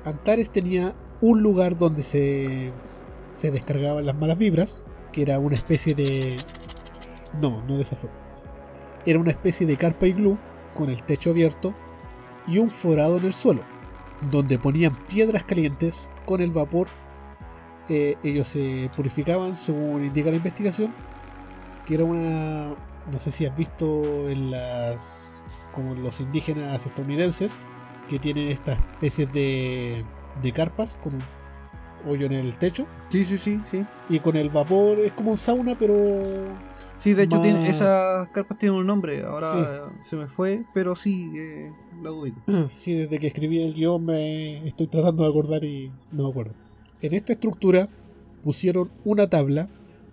Antares 0.05 0.51
tenía 0.51 0.95
un 1.21 1.43
lugar 1.43 1.77
donde 1.77 2.03
se, 2.03 2.73
se 3.33 3.51
descargaban 3.51 4.07
las 4.07 4.15
malas 4.17 4.39
vibras, 4.39 4.83
que 5.13 5.23
era 5.23 5.39
una 5.39 5.57
especie 5.57 5.95
de... 5.95 6.37
No, 7.43 7.63
no 7.67 7.77
de 7.77 7.83
esa 7.83 7.97
forma. 7.97 8.17
Era 9.05 9.19
una 9.19 9.31
especie 9.31 9.67
de 9.67 9.77
carpa 9.77 10.07
iglú 10.07 10.39
con 10.75 10.91
el 10.91 11.03
techo 11.03 11.31
abierto 11.31 11.75
y 12.47 12.59
un 12.59 12.71
forado 12.71 13.19
en 13.19 13.25
el 13.25 13.35
suelo, 13.35 13.63
donde 14.31 14.59
ponían 14.59 14.95
piedras 15.07 15.45
calientes 15.45 16.11
con 16.27 16.41
el 16.41 16.53
vapor. 16.53 16.89
eh, 17.89 18.17
ellos 18.23 18.49
se 18.49 18.91
purificaban 18.97 19.55
según 19.55 20.05
indica 20.05 20.31
la 20.31 20.37
investigación, 20.37 20.95
que 21.91 21.95
era 21.97 22.05
una... 22.05 22.73
No 23.11 23.19
sé 23.19 23.33
si 23.33 23.45
has 23.45 23.57
visto 23.57 24.29
en 24.29 24.53
las... 24.53 25.43
como 25.73 25.97
los 25.97 26.21
indígenas 26.21 26.87
estadounidenses, 26.87 27.59
que 28.09 28.21
tienen 28.21 28.47
estas 28.49 28.79
especies 28.79 29.33
de, 29.33 30.05
de 30.41 30.53
carpas 30.53 30.97
con 30.97 31.15
un 31.17 31.25
hoyo 32.07 32.27
en 32.27 32.33
el 32.35 32.57
techo. 32.59 32.87
Sí, 33.11 33.25
sí, 33.25 33.39
sí, 33.39 33.61
sí. 33.67 33.89
Y 34.09 34.21
con 34.21 34.37
el 34.37 34.51
vapor 34.51 35.01
es 35.01 35.13
como 35.15 35.33
un 35.33 35.37
sauna, 35.37 35.75
pero 35.77 36.63
Sí, 36.97 37.15
de 37.15 37.25
hecho 37.25 37.37
Más- 37.39 37.43
tiene, 37.43 37.69
esas 37.69 38.29
carpas 38.29 38.57
tienen 38.57 38.79
un 38.79 38.87
nombre, 38.87 39.23
ahora 39.23 39.93
se 40.01 40.15
me 40.15 40.29
fue, 40.29 40.65
pero 40.73 40.95
sí, 40.95 41.37
eh, 41.37 41.73
la 42.01 42.13
ubico. 42.13 42.41
Sí, 42.71 42.93
desde 42.93 43.19
que 43.19 43.27
escribí 43.27 43.61
el 43.63 43.75
guion 43.75 44.05
me 44.05 44.65
estoy 44.65 44.87
tratando 44.87 45.25
de 45.25 45.31
acordar 45.31 45.65
y 45.65 45.91
no 46.13 46.23
me 46.25 46.31
acuerdo. 46.31 46.55
En 47.01 47.15
esta 47.15 47.33
estructura 47.33 47.89
pusieron 48.43 48.93
una 49.03 49.29
tabla 49.29 49.69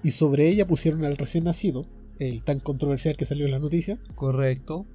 y 0.08 0.12
sobre 0.12 0.48
ella 0.48 0.66
pusieron 0.66 1.04
al 1.04 1.18
recién 1.18 1.44
nacido, 1.44 1.86
el 2.18 2.42
tan 2.42 2.62
controversial 2.62 3.18
que 3.18 3.26
salió 3.26 3.44
en 3.44 3.52
las 3.52 3.60
noticias. 3.60 4.00
Correcto. 4.16 4.86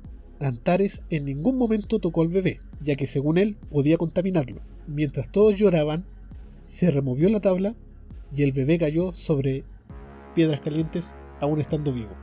Antares 0.41 1.03
en 1.11 1.27
ningún 1.27 1.59
momento 1.59 1.99
tocó 1.99 2.23
al 2.23 2.29
bebé, 2.29 2.61
ya 2.81 2.97
que 2.97 3.07
según 3.07 3.37
él 3.37 3.59
podía 3.71 3.99
contaminarlo. 3.99 4.63
Mientras 4.87 5.31
todos 5.31 5.59
lloraban, 5.59 6.07
se 6.65 6.91
removió 6.91 7.29
la 7.29 7.41
tabla 7.41 7.77
y 8.33 8.43
el 8.43 8.53
bebé 8.53 8.79
cayó 8.79 9.13
sobre 9.13 9.67
piedras 10.35 10.63
calientes 10.63 11.15
aún 11.43 11.61
estando 11.61 11.93
vivo. 11.93 12.17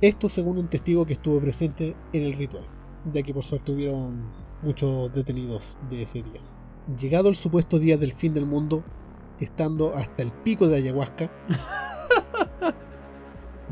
Esto 0.00 0.28
según 0.28 0.58
un 0.58 0.68
testigo 0.68 1.06
que 1.06 1.12
estuvo 1.12 1.40
presente 1.40 1.94
en 2.12 2.24
el 2.24 2.32
ritual, 2.32 2.66
ya 3.12 3.22
que 3.22 3.32
por 3.32 3.44
suerte 3.44 3.70
hubieron 3.70 4.32
muchos 4.62 5.12
detenidos 5.12 5.78
de 5.88 6.02
ese 6.02 6.24
día. 6.24 6.40
Llegado 7.00 7.28
el 7.28 7.36
supuesto 7.36 7.78
día 7.78 7.96
del 7.98 8.12
fin 8.12 8.34
del 8.34 8.46
mundo, 8.46 8.82
estando 9.38 9.94
hasta 9.94 10.22
el 10.22 10.32
pico 10.32 10.68
de 10.68 10.76
ayahuasca, 10.76 11.30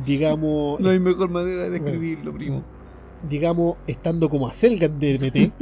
digamos, 0.04 0.80
No 0.80 0.88
hay 0.90 1.00
mejor 1.00 1.30
manera 1.30 1.64
de 1.64 1.70
describirlo, 1.70 2.32
primo. 2.32 2.62
digamos, 3.28 3.76
estando 3.86 4.28
como 4.28 4.48
a 4.48 4.54
Selgan 4.54 4.98
de 4.98 5.18
DMT, 5.18 5.52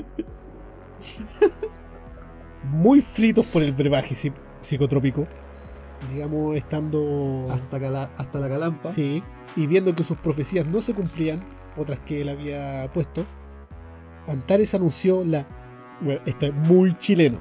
muy 2.64 3.00
fritos 3.00 3.46
por 3.46 3.62
el 3.62 3.72
brebaje 3.72 4.14
psi- 4.14 4.32
psicotrópico, 4.60 5.26
digamos, 6.10 6.56
estando 6.56 7.46
Hasta, 7.50 8.10
hasta 8.16 8.40
la 8.40 8.48
calampa. 8.48 8.88
Sí, 8.88 9.22
y 9.56 9.66
viendo 9.66 9.94
que 9.94 10.04
sus 10.04 10.16
profecías 10.18 10.66
no 10.66 10.80
se 10.80 10.94
cumplían, 10.94 11.44
otras 11.76 11.98
que 12.00 12.22
él 12.22 12.28
había 12.28 12.90
puesto, 12.92 13.26
Antares 14.26 14.74
anunció 14.74 15.24
la... 15.24 15.46
Bueno, 16.00 16.20
esto 16.26 16.46
es 16.46 16.54
muy 16.54 16.92
chileno, 16.94 17.40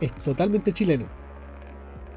es 0.00 0.14
totalmente 0.16 0.72
chileno. 0.72 1.06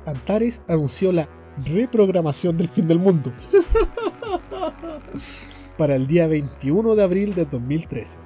Antares 0.05 0.63
anunció 0.67 1.11
la 1.11 1.27
reprogramación 1.65 2.57
del 2.57 2.67
fin 2.67 2.87
del 2.87 2.99
mundo 2.99 3.31
para 5.77 5.95
el 5.95 6.07
día 6.07 6.27
21 6.27 6.95
de 6.95 7.03
abril 7.03 7.33
de 7.35 7.45
2013. 7.45 8.19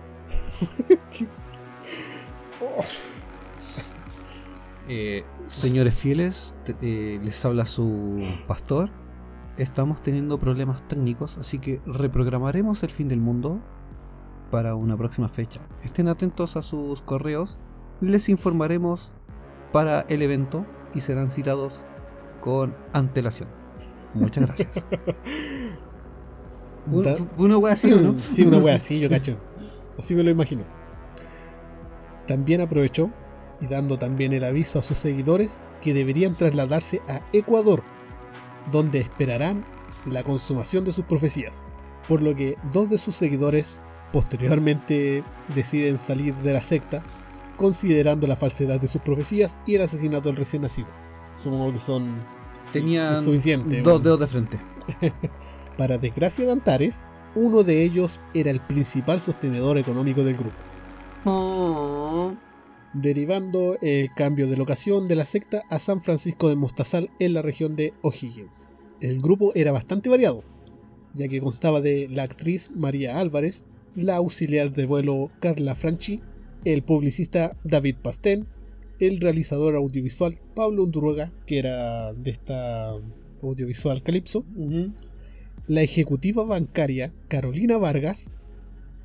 Oh, 2.61 2.80
Eh, 4.89 5.25
señores 5.47 5.95
fieles, 5.95 6.55
te- 6.63 6.78
eh, 6.82 7.19
les 7.21 7.43
habla 7.43 7.65
su 7.65 8.23
pastor. 8.47 8.89
Estamos 9.57 10.01
teniendo 10.01 10.39
problemas 10.39 10.88
técnicos, 10.88 11.38
así 11.38 11.59
que 11.59 11.82
reprogramaremos 11.86 12.84
el 12.84 12.89
fin 12.91 13.09
del 13.09 13.19
mundo 13.19 13.59
para 14.49 14.75
una 14.75 14.95
próxima 14.95 15.28
fecha. 15.28 15.59
Estén 15.84 16.07
atentos 16.07 16.55
a 16.55 16.61
sus 16.61 17.01
correos, 17.01 17.57
les 17.99 18.30
informaremos 18.30 19.11
para 19.73 20.05
el 20.07 20.21
evento 20.21 20.65
y 20.94 21.02
serán 21.02 21.32
citados 21.32 21.86
con 22.42 22.76
antelación. 22.94 23.50
Muchas 24.14 24.46
gracias. 24.48 24.86
Una 27.38 27.58
wea 27.58 27.74
así, 27.74 27.92
¿o 27.94 28.00
no? 28.00 28.20
Sí, 28.20 28.44
una 28.44 28.58
wea 28.58 28.76
así, 28.76 29.00
yo 29.00 29.10
cacho. 29.10 29.38
Así 29.98 30.16
me 30.16 30.24
lo 30.24 30.32
imagino. 30.32 30.64
También 32.28 32.62
aprovechó 32.62 33.10
y 33.60 33.68
dando 33.68 33.98
también 33.98 34.34
el 34.34 34.44
aviso 34.44 34.80
a 34.80 34.84
sus 34.84 34.98
seguidores 34.98 35.62
que 35.82 35.94
deberían 35.94 36.36
trasladarse 36.36 37.02
a 37.08 37.22
Ecuador, 37.34 37.84
donde 38.72 39.00
esperarán 39.00 39.66
la 40.06 40.24
consumación 40.24 40.86
de 40.86 40.94
sus 40.94 41.06
profecías. 41.06 41.66
Por 42.08 42.22
lo 42.22 42.36
que 42.36 42.56
dos 42.72 42.90
de 42.90 42.98
sus 42.98 43.16
seguidores 43.16 43.82
posteriormente 44.14 45.24
deciden 45.54 45.98
salir 45.98 46.36
de 46.36 46.54
la 46.54 46.62
secta, 46.62 47.04
considerando 47.58 48.28
la 48.28 48.36
falsedad 48.36 48.80
de 48.80 48.88
sus 48.88 49.01
profecías 49.01 49.58
y 49.66 49.76
el 49.76 49.82
asesinato 49.82 50.30
del 50.30 50.38
recién 50.38 50.62
nacido. 50.62 50.89
Supongo 51.36 51.72
que 51.72 51.80
son 51.80 52.24
Tenían 52.72 53.22
suficiente, 53.22 53.78
dos 53.78 53.84
bueno. 53.84 53.99
dedos 53.99 54.20
de 54.20 54.28
frente. 54.28 54.60
Para 55.78 55.97
desgracia 55.97 56.45
de 56.45 56.51
Antares, 56.51 57.05
uno 57.36 57.64
de 57.64 57.84
ellos 57.84 58.22
era 58.34 58.51
el 58.51 58.60
principal 58.62 59.20
sostenedor 59.22 59.78
económico 59.78 60.24
del 60.24 60.36
grupo, 60.36 60.58
derivando 62.93 63.78
el 63.82 64.12
cambio 64.14 64.47
de 64.47 64.58
locación 64.58 65.05
de 65.05 65.16
la 65.16 65.26
secta 65.26 65.64
a 65.70 65.80
San 65.80 66.01
Francisco 66.01 66.49
de 66.49 66.55
Mostazal 66.55 67.10
en 67.20 67.34
la 67.34 67.41
región 67.41 67.76
de 67.76 67.93
O'Higgins. 68.01 68.70
El 69.01 69.22
grupo 69.22 69.51
era 69.55 69.72
bastante 69.72 70.10
variado, 70.10 70.43
ya 71.14 71.28
que 71.28 71.39
constaba 71.41 71.80
de 71.80 72.08
la 72.10 72.24
actriz 72.24 72.72
María 72.76 73.20
Álvarez, 73.20 73.68
la 73.95 74.16
auxiliar 74.16 74.72
de 74.72 74.86
vuelo 74.86 75.30
Carla 75.39 75.76
Franchi, 75.76 76.22
el 76.74 76.84
publicista 76.84 77.55
David 77.63 77.95
Pastén, 78.03 78.45
el 78.99 79.22
realizador 79.22 79.76
audiovisual 79.76 80.38
Pablo 80.53 80.84
Unduruega, 80.84 81.32
que 81.45 81.59
era 81.59 82.11
de 82.11 82.30
esta 82.30 82.91
audiovisual 83.41 84.03
Calypso, 84.03 84.43
la 85.68 85.82
ejecutiva 85.82 86.43
bancaria 86.43 87.13
Carolina 87.30 87.78
Vargas 87.78 88.34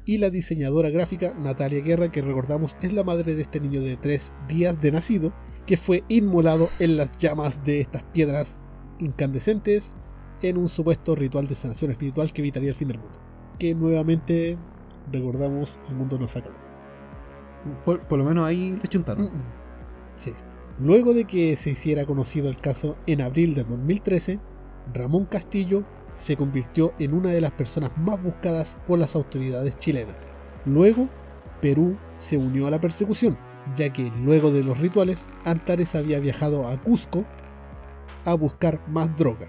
y 0.04 0.18
la 0.18 0.30
diseñadora 0.30 0.90
gráfica 0.90 1.34
Natalia 1.38 1.82
Guerra, 1.82 2.10
que 2.10 2.22
recordamos 2.22 2.76
es 2.82 2.92
la 2.92 3.04
madre 3.04 3.36
de 3.36 3.42
este 3.42 3.60
niño 3.60 3.80
de 3.80 3.96
tres 3.96 4.34
días 4.48 4.80
de 4.80 4.90
nacido, 4.90 5.32
que 5.64 5.76
fue 5.76 6.02
inmolado 6.08 6.68
en 6.80 6.96
las 6.96 7.12
llamas 7.12 7.62
de 7.62 7.78
estas 7.78 8.02
piedras 8.12 8.66
incandescentes 8.98 9.94
en 10.42 10.56
un 10.56 10.68
supuesto 10.68 11.14
ritual 11.14 11.46
de 11.46 11.54
sanación 11.54 11.92
espiritual 11.92 12.32
que 12.32 12.42
evitaría 12.42 12.70
el 12.70 12.74
fin 12.74 12.88
del 12.88 12.98
mundo. 12.98 13.20
Que 13.60 13.72
nuevamente, 13.76 14.58
recordamos, 15.12 15.80
el 15.88 15.94
mundo 15.94 16.18
nos 16.18 16.34
acabó. 16.34 16.61
Por, 17.84 18.18
lo 18.18 18.24
menos 18.24 18.44
ahí 18.44 18.78
le 18.82 18.88
chuntaron. 18.88 19.28
Sí. 20.16 20.32
Luego 20.78 21.14
de 21.14 21.24
que 21.24 21.56
se 21.56 21.70
hiciera 21.70 22.06
conocido 22.06 22.48
el 22.48 22.56
caso 22.56 22.96
en 23.06 23.20
abril 23.20 23.54
de 23.54 23.64
2013, 23.64 24.40
Ramón 24.94 25.26
Castillo 25.26 25.84
se 26.14 26.36
convirtió 26.36 26.92
en 26.98 27.14
una 27.14 27.30
de 27.30 27.40
las 27.40 27.52
personas 27.52 27.90
más 27.96 28.22
buscadas 28.22 28.78
por 28.86 28.98
las 28.98 29.14
autoridades 29.14 29.76
chilenas. 29.76 30.30
Luego, 30.64 31.08
Perú 31.60 31.96
se 32.14 32.36
unió 32.36 32.66
a 32.66 32.70
la 32.70 32.80
persecución, 32.80 33.38
ya 33.74 33.92
que 33.92 34.10
luego 34.18 34.50
de 34.50 34.64
los 34.64 34.78
rituales, 34.78 35.28
Antares 35.44 35.94
había 35.94 36.20
viajado 36.20 36.66
a 36.66 36.76
Cusco 36.78 37.24
a 38.24 38.34
buscar 38.34 38.80
más 38.88 39.16
droga. 39.16 39.48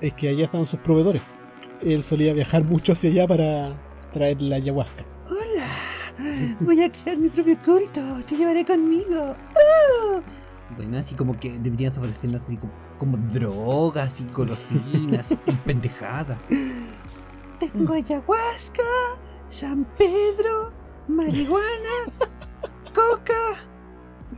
Es 0.00 0.12
que 0.14 0.28
allá 0.28 0.44
estaban 0.44 0.66
sus 0.66 0.80
proveedores. 0.80 1.22
Él 1.82 2.02
solía 2.02 2.34
viajar 2.34 2.64
mucho 2.64 2.92
hacia 2.92 3.10
allá 3.10 3.26
para 3.26 3.82
traer 4.12 4.40
la 4.40 4.56
ayahuasca. 4.56 5.13
Voy 6.60 6.82
a 6.82 6.90
crear 6.90 7.18
mi 7.18 7.28
propio 7.28 7.56
culto, 7.62 8.00
te 8.26 8.36
llevaré 8.36 8.64
conmigo. 8.64 9.36
¡Ah! 9.36 10.22
Bueno, 10.76 10.98
así 10.98 11.14
como 11.14 11.38
que 11.38 11.58
deberían 11.58 11.96
ofrecernos 11.96 12.42
así 12.42 12.56
como, 12.56 12.72
como 12.98 13.16
drogas 13.18 14.20
y 14.20 14.26
golosinas 14.32 15.30
y 15.46 15.52
pendejadas. 15.66 16.38
Tengo 17.60 17.92
ayahuasca, 17.92 18.82
San 19.48 19.84
Pedro, 19.96 20.72
marihuana, 21.08 21.94
coca 22.94 23.34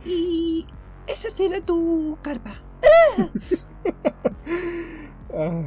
y 0.05 0.65
esa 1.07 1.29
será 1.29 1.61
tu 1.61 2.17
carpa. 2.21 2.61
Ah. 5.33 5.61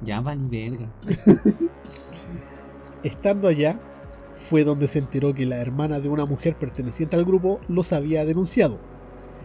Ya 0.00 0.20
van 0.20 0.50
verga. 0.50 0.88
Estando 3.02 3.48
allá, 3.48 3.80
fue 4.48 4.64
donde 4.64 4.88
se 4.88 4.98
enteró 4.98 5.34
que 5.34 5.46
la 5.46 5.56
hermana 5.56 6.00
de 6.00 6.08
una 6.08 6.26
mujer 6.26 6.56
perteneciente 6.56 7.16
al 7.16 7.24
grupo 7.24 7.60
los 7.68 7.92
había 7.92 8.24
denunciado. 8.24 8.78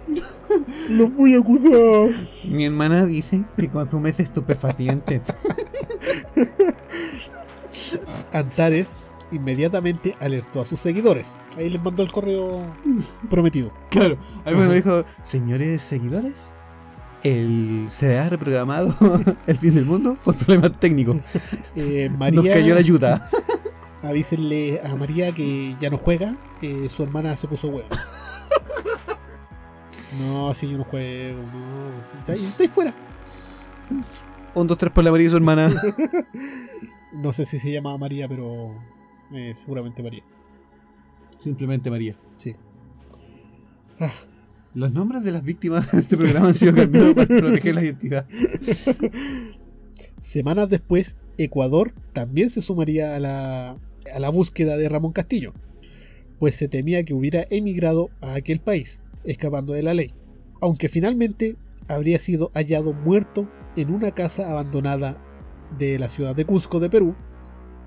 ¡Los 0.89 1.13
voy 1.13 1.35
a 1.35 1.39
acusar! 1.39 2.09
Mi 2.45 2.65
hermana 2.65 3.05
dice 3.05 3.43
que 3.55 3.69
consumes 3.69 4.19
estupefacientes. 4.19 5.21
Antares 8.33 8.97
inmediatamente 9.31 10.15
alertó 10.19 10.61
a 10.61 10.65
sus 10.65 10.79
seguidores. 10.79 11.35
Ahí 11.57 11.69
les 11.69 11.81
mandó 11.81 12.03
el 12.03 12.11
correo 12.11 12.61
prometido. 13.29 13.71
Claro, 13.89 14.17
a 14.45 14.51
mí 14.51 14.57
me 14.57 14.75
dijo, 14.75 15.03
señores 15.23 15.81
seguidores, 15.81 16.53
el, 17.23 17.85
se 17.89 18.17
ha 18.17 18.29
reprogramado 18.29 18.93
el 19.47 19.57
fin 19.57 19.75
del 19.75 19.85
mundo 19.85 20.17
por 20.23 20.35
problemas 20.35 20.79
técnicos. 20.79 21.17
Eh, 21.75 22.07
Nos 22.09 22.19
María, 22.19 22.53
cayó 22.53 22.73
la 22.73 22.79
ayuda. 22.79 23.29
avísenle 24.03 24.81
a 24.81 24.95
María 24.95 25.31
que 25.33 25.75
ya 25.79 25.89
no 25.89 25.97
juega, 25.97 26.35
que 26.59 26.89
su 26.89 27.03
hermana 27.03 27.35
se 27.35 27.47
puso 27.47 27.69
huevo. 27.69 27.89
No, 30.19 30.53
si 30.53 30.69
yo 30.69 30.77
no 30.77 30.83
juego, 30.83 31.43
no. 31.53 32.33
Estoy 32.33 32.67
fuera. 32.67 32.93
Un, 34.55 34.67
dos, 34.67 34.77
tres 34.77 34.91
por 34.91 35.03
la 35.03 35.11
María 35.11 35.27
y 35.27 35.29
su 35.29 35.35
hermana. 35.35 35.69
No 37.13 37.33
sé 37.33 37.45
si 37.45 37.57
se 37.57 37.71
llama 37.71 37.97
María, 37.97 38.27
pero 38.27 38.75
eh, 39.33 39.53
seguramente 39.55 40.03
María. 40.03 40.23
Simplemente 41.37 41.89
María. 41.89 42.17
Sí. 42.35 42.55
Ah, 43.99 44.11
Los 44.73 44.91
nombres 44.91 45.23
de 45.23 45.31
las 45.31 45.41
víctimas 45.43 45.91
de 45.91 46.01
este 46.01 46.17
programa 46.17 46.49
han 46.49 46.53
sido 46.53 46.75
cambiados 46.75 47.15
para 47.15 47.27
proteger 47.27 47.75
la 47.75 47.83
identidad. 47.83 48.27
Semanas 50.19 50.69
después, 50.69 51.17
Ecuador 51.37 51.93
también 52.13 52.49
se 52.49 52.61
sumaría 52.61 53.15
a 53.15 53.19
la, 53.19 53.77
a 54.11 54.19
la 54.19 54.29
búsqueda 54.29 54.77
de 54.77 54.89
Ramón 54.89 55.13
Castillo, 55.13 55.53
pues 56.39 56.55
se 56.55 56.67
temía 56.67 57.03
que 57.03 57.13
hubiera 57.13 57.45
emigrado 57.49 58.09
a 58.21 58.35
aquel 58.35 58.59
país, 58.59 59.01
escapando 59.23 59.73
de 59.73 59.83
la 59.83 59.93
ley, 59.93 60.13
aunque 60.61 60.89
finalmente 60.89 61.55
habría 61.87 62.19
sido 62.19 62.51
hallado 62.53 62.93
muerto 62.93 63.49
en 63.75 63.93
una 63.93 64.11
casa 64.11 64.49
abandonada 64.49 65.23
de 65.77 65.99
la 65.99 66.09
ciudad 66.09 66.35
de 66.35 66.45
Cusco 66.45 66.79
de 66.79 66.89
Perú 66.89 67.15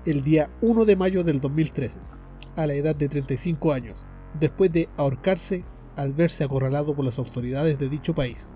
el 0.05 0.21
día 0.21 0.49
1 0.61 0.85
de 0.85 0.95
mayo 0.95 1.23
del 1.23 1.39
2013, 1.39 2.13
a 2.55 2.65
la 2.65 2.73
edad 2.73 2.95
de 2.95 3.07
35 3.07 3.71
años, 3.71 4.07
después 4.39 4.71
de 4.71 4.89
ahorcarse 4.97 5.63
al 5.95 6.13
verse 6.13 6.43
acorralado 6.43 6.95
por 6.95 7.05
las 7.05 7.19
autoridades 7.19 7.77
de 7.77 7.89
dicho 7.89 8.15
país. 8.15 8.49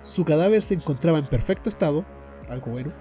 Su 0.00 0.24
cadáver 0.24 0.62
se 0.62 0.74
encontraba 0.74 1.18
en 1.18 1.26
perfecto 1.26 1.68
estado, 1.68 2.06
algo 2.48 2.70
bueno, 2.70 2.94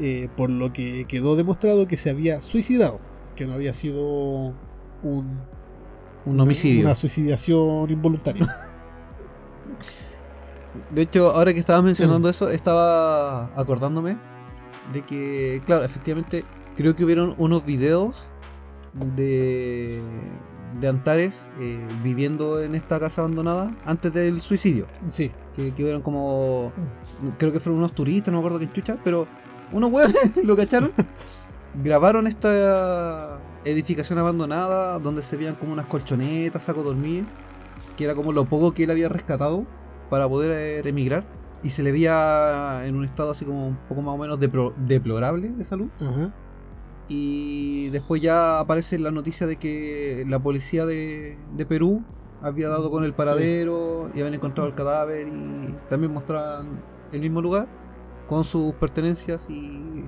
eh, 0.00 0.28
por 0.36 0.50
lo 0.50 0.70
que 0.70 1.04
quedó 1.06 1.36
demostrado 1.36 1.86
que 1.86 1.96
se 1.96 2.10
había 2.10 2.40
suicidado, 2.40 3.00
que 3.36 3.46
no 3.46 3.54
había 3.54 3.72
sido 3.74 4.02
un, 5.02 5.40
Un 6.24 6.40
homicidio. 6.40 6.82
una 6.84 6.94
suicidación 6.94 7.90
involuntaria. 7.90 8.46
De 10.94 11.02
hecho, 11.02 11.30
ahora 11.34 11.52
que 11.52 11.60
estabas 11.60 11.82
mencionando 11.84 12.28
eso, 12.28 12.48
estaba 12.48 13.46
acordándome 13.58 14.16
de 14.92 15.02
que, 15.02 15.62
claro, 15.66 15.84
efectivamente, 15.84 16.44
creo 16.76 16.94
que 16.94 17.04
hubieron 17.04 17.34
unos 17.38 17.64
videos 17.64 18.30
de, 19.16 20.00
de 20.80 20.88
Antares 20.88 21.46
eh, 21.60 21.78
viviendo 22.02 22.62
en 22.62 22.74
esta 22.74 23.00
casa 23.00 23.22
abandonada 23.22 23.76
antes 23.84 24.12
del 24.12 24.40
suicidio. 24.40 24.86
sí, 25.06 25.32
Que, 25.56 25.74
que 25.74 25.82
hubieron 25.82 26.02
como. 26.02 26.72
Creo 27.38 27.52
que 27.52 27.60
fueron 27.60 27.78
unos 27.78 27.92
turistas, 27.94 28.32
no 28.32 28.40
me 28.40 28.46
acuerdo 28.46 28.64
qué 28.64 28.72
chucha, 28.72 28.96
pero 29.04 29.26
unos 29.72 29.90
hueones 29.90 30.36
lo 30.44 30.56
cacharon. 30.56 30.90
Grabaron 31.82 32.26
esta 32.26 33.40
edificación 33.64 34.18
abandonada 34.18 34.98
donde 34.98 35.22
se 35.22 35.36
veían 35.36 35.54
como 35.54 35.72
unas 35.72 35.86
colchonetas, 35.86 36.64
saco 36.64 36.82
dormir, 36.82 37.26
que 37.96 38.04
era 38.04 38.14
como 38.14 38.32
lo 38.32 38.48
poco 38.48 38.74
que 38.74 38.84
él 38.84 38.90
había 38.90 39.08
rescatado 39.08 39.64
para 40.08 40.28
poder 40.28 40.84
eh, 40.84 40.88
emigrar. 40.88 41.24
Y 41.62 41.70
se 41.70 41.82
le 41.82 41.92
veía 41.92 42.82
en 42.86 42.96
un 42.96 43.04
estado 43.04 43.30
así 43.32 43.44
como 43.44 43.68
un 43.68 43.78
poco 43.78 44.02
más 44.02 44.14
o 44.14 44.18
menos 44.18 44.38
deplorable 44.40 45.48
de 45.50 45.64
salud. 45.64 45.90
Y 47.08 47.90
después 47.90 48.22
ya 48.22 48.60
aparece 48.60 48.98
la 48.98 49.10
noticia 49.10 49.46
de 49.46 49.56
que 49.56 50.24
la 50.28 50.38
policía 50.42 50.86
de, 50.86 51.38
de 51.56 51.66
Perú 51.66 52.04
había 52.40 52.68
dado 52.68 52.88
con 52.90 53.04
el 53.04 53.14
paradero 53.14 54.08
y 54.14 54.20
habían 54.20 54.34
encontrado 54.34 54.68
el 54.68 54.74
cadáver 54.74 55.26
y 55.28 55.76
también 55.88 56.12
mostraban 56.12 56.82
el 57.12 57.20
mismo 57.20 57.42
lugar 57.42 57.68
con 58.30 58.44
sus 58.44 58.72
pertenencias 58.74 59.50
y, 59.50 60.04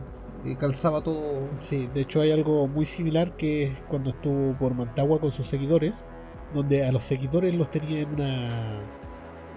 calzaba 0.61 1.03
todo. 1.03 1.51
sí, 1.59 1.89
de 1.89 2.03
hecho 2.03 2.21
hay 2.21 2.31
algo 2.31 2.69
muy 2.69 2.85
similar 2.85 3.37
que 3.37 3.65
es 3.65 3.83
cuando 3.89 4.11
estuvo 4.11 4.57
por 4.59 4.75
Mantagua 4.75 5.19
con 5.19 5.33
sus 5.33 5.49
seguidores, 5.49 6.05
donde 6.53 6.87
a 6.87 6.93
los 6.93 7.03
seguidores 7.03 7.53
los 7.57 7.69
tenía 7.69 8.03
en 8.03 8.13
una 8.13 8.83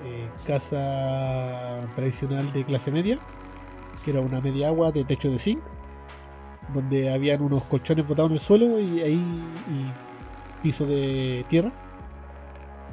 eh, 0.03 0.29
casa 0.47 1.87
tradicional 1.93 2.51
de 2.53 2.65
clase 2.65 2.91
media, 2.91 3.19
que 4.03 4.11
era 4.11 4.21
una 4.21 4.41
media 4.41 4.69
agua 4.69 4.91
de 4.91 5.03
techo 5.03 5.29
de 5.29 5.37
zinc, 5.37 5.61
donde 6.73 7.13
habían 7.13 7.43
unos 7.43 7.63
colchones 7.65 8.07
botados 8.07 8.31
en 8.31 8.33
el 8.33 8.39
suelo 8.39 8.79
y 8.79 9.01
ahí 9.01 9.63
y 9.67 9.93
piso 10.63 10.87
de 10.87 11.45
tierra, 11.49 11.71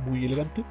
muy 0.05 0.27
elegante. 0.27 0.64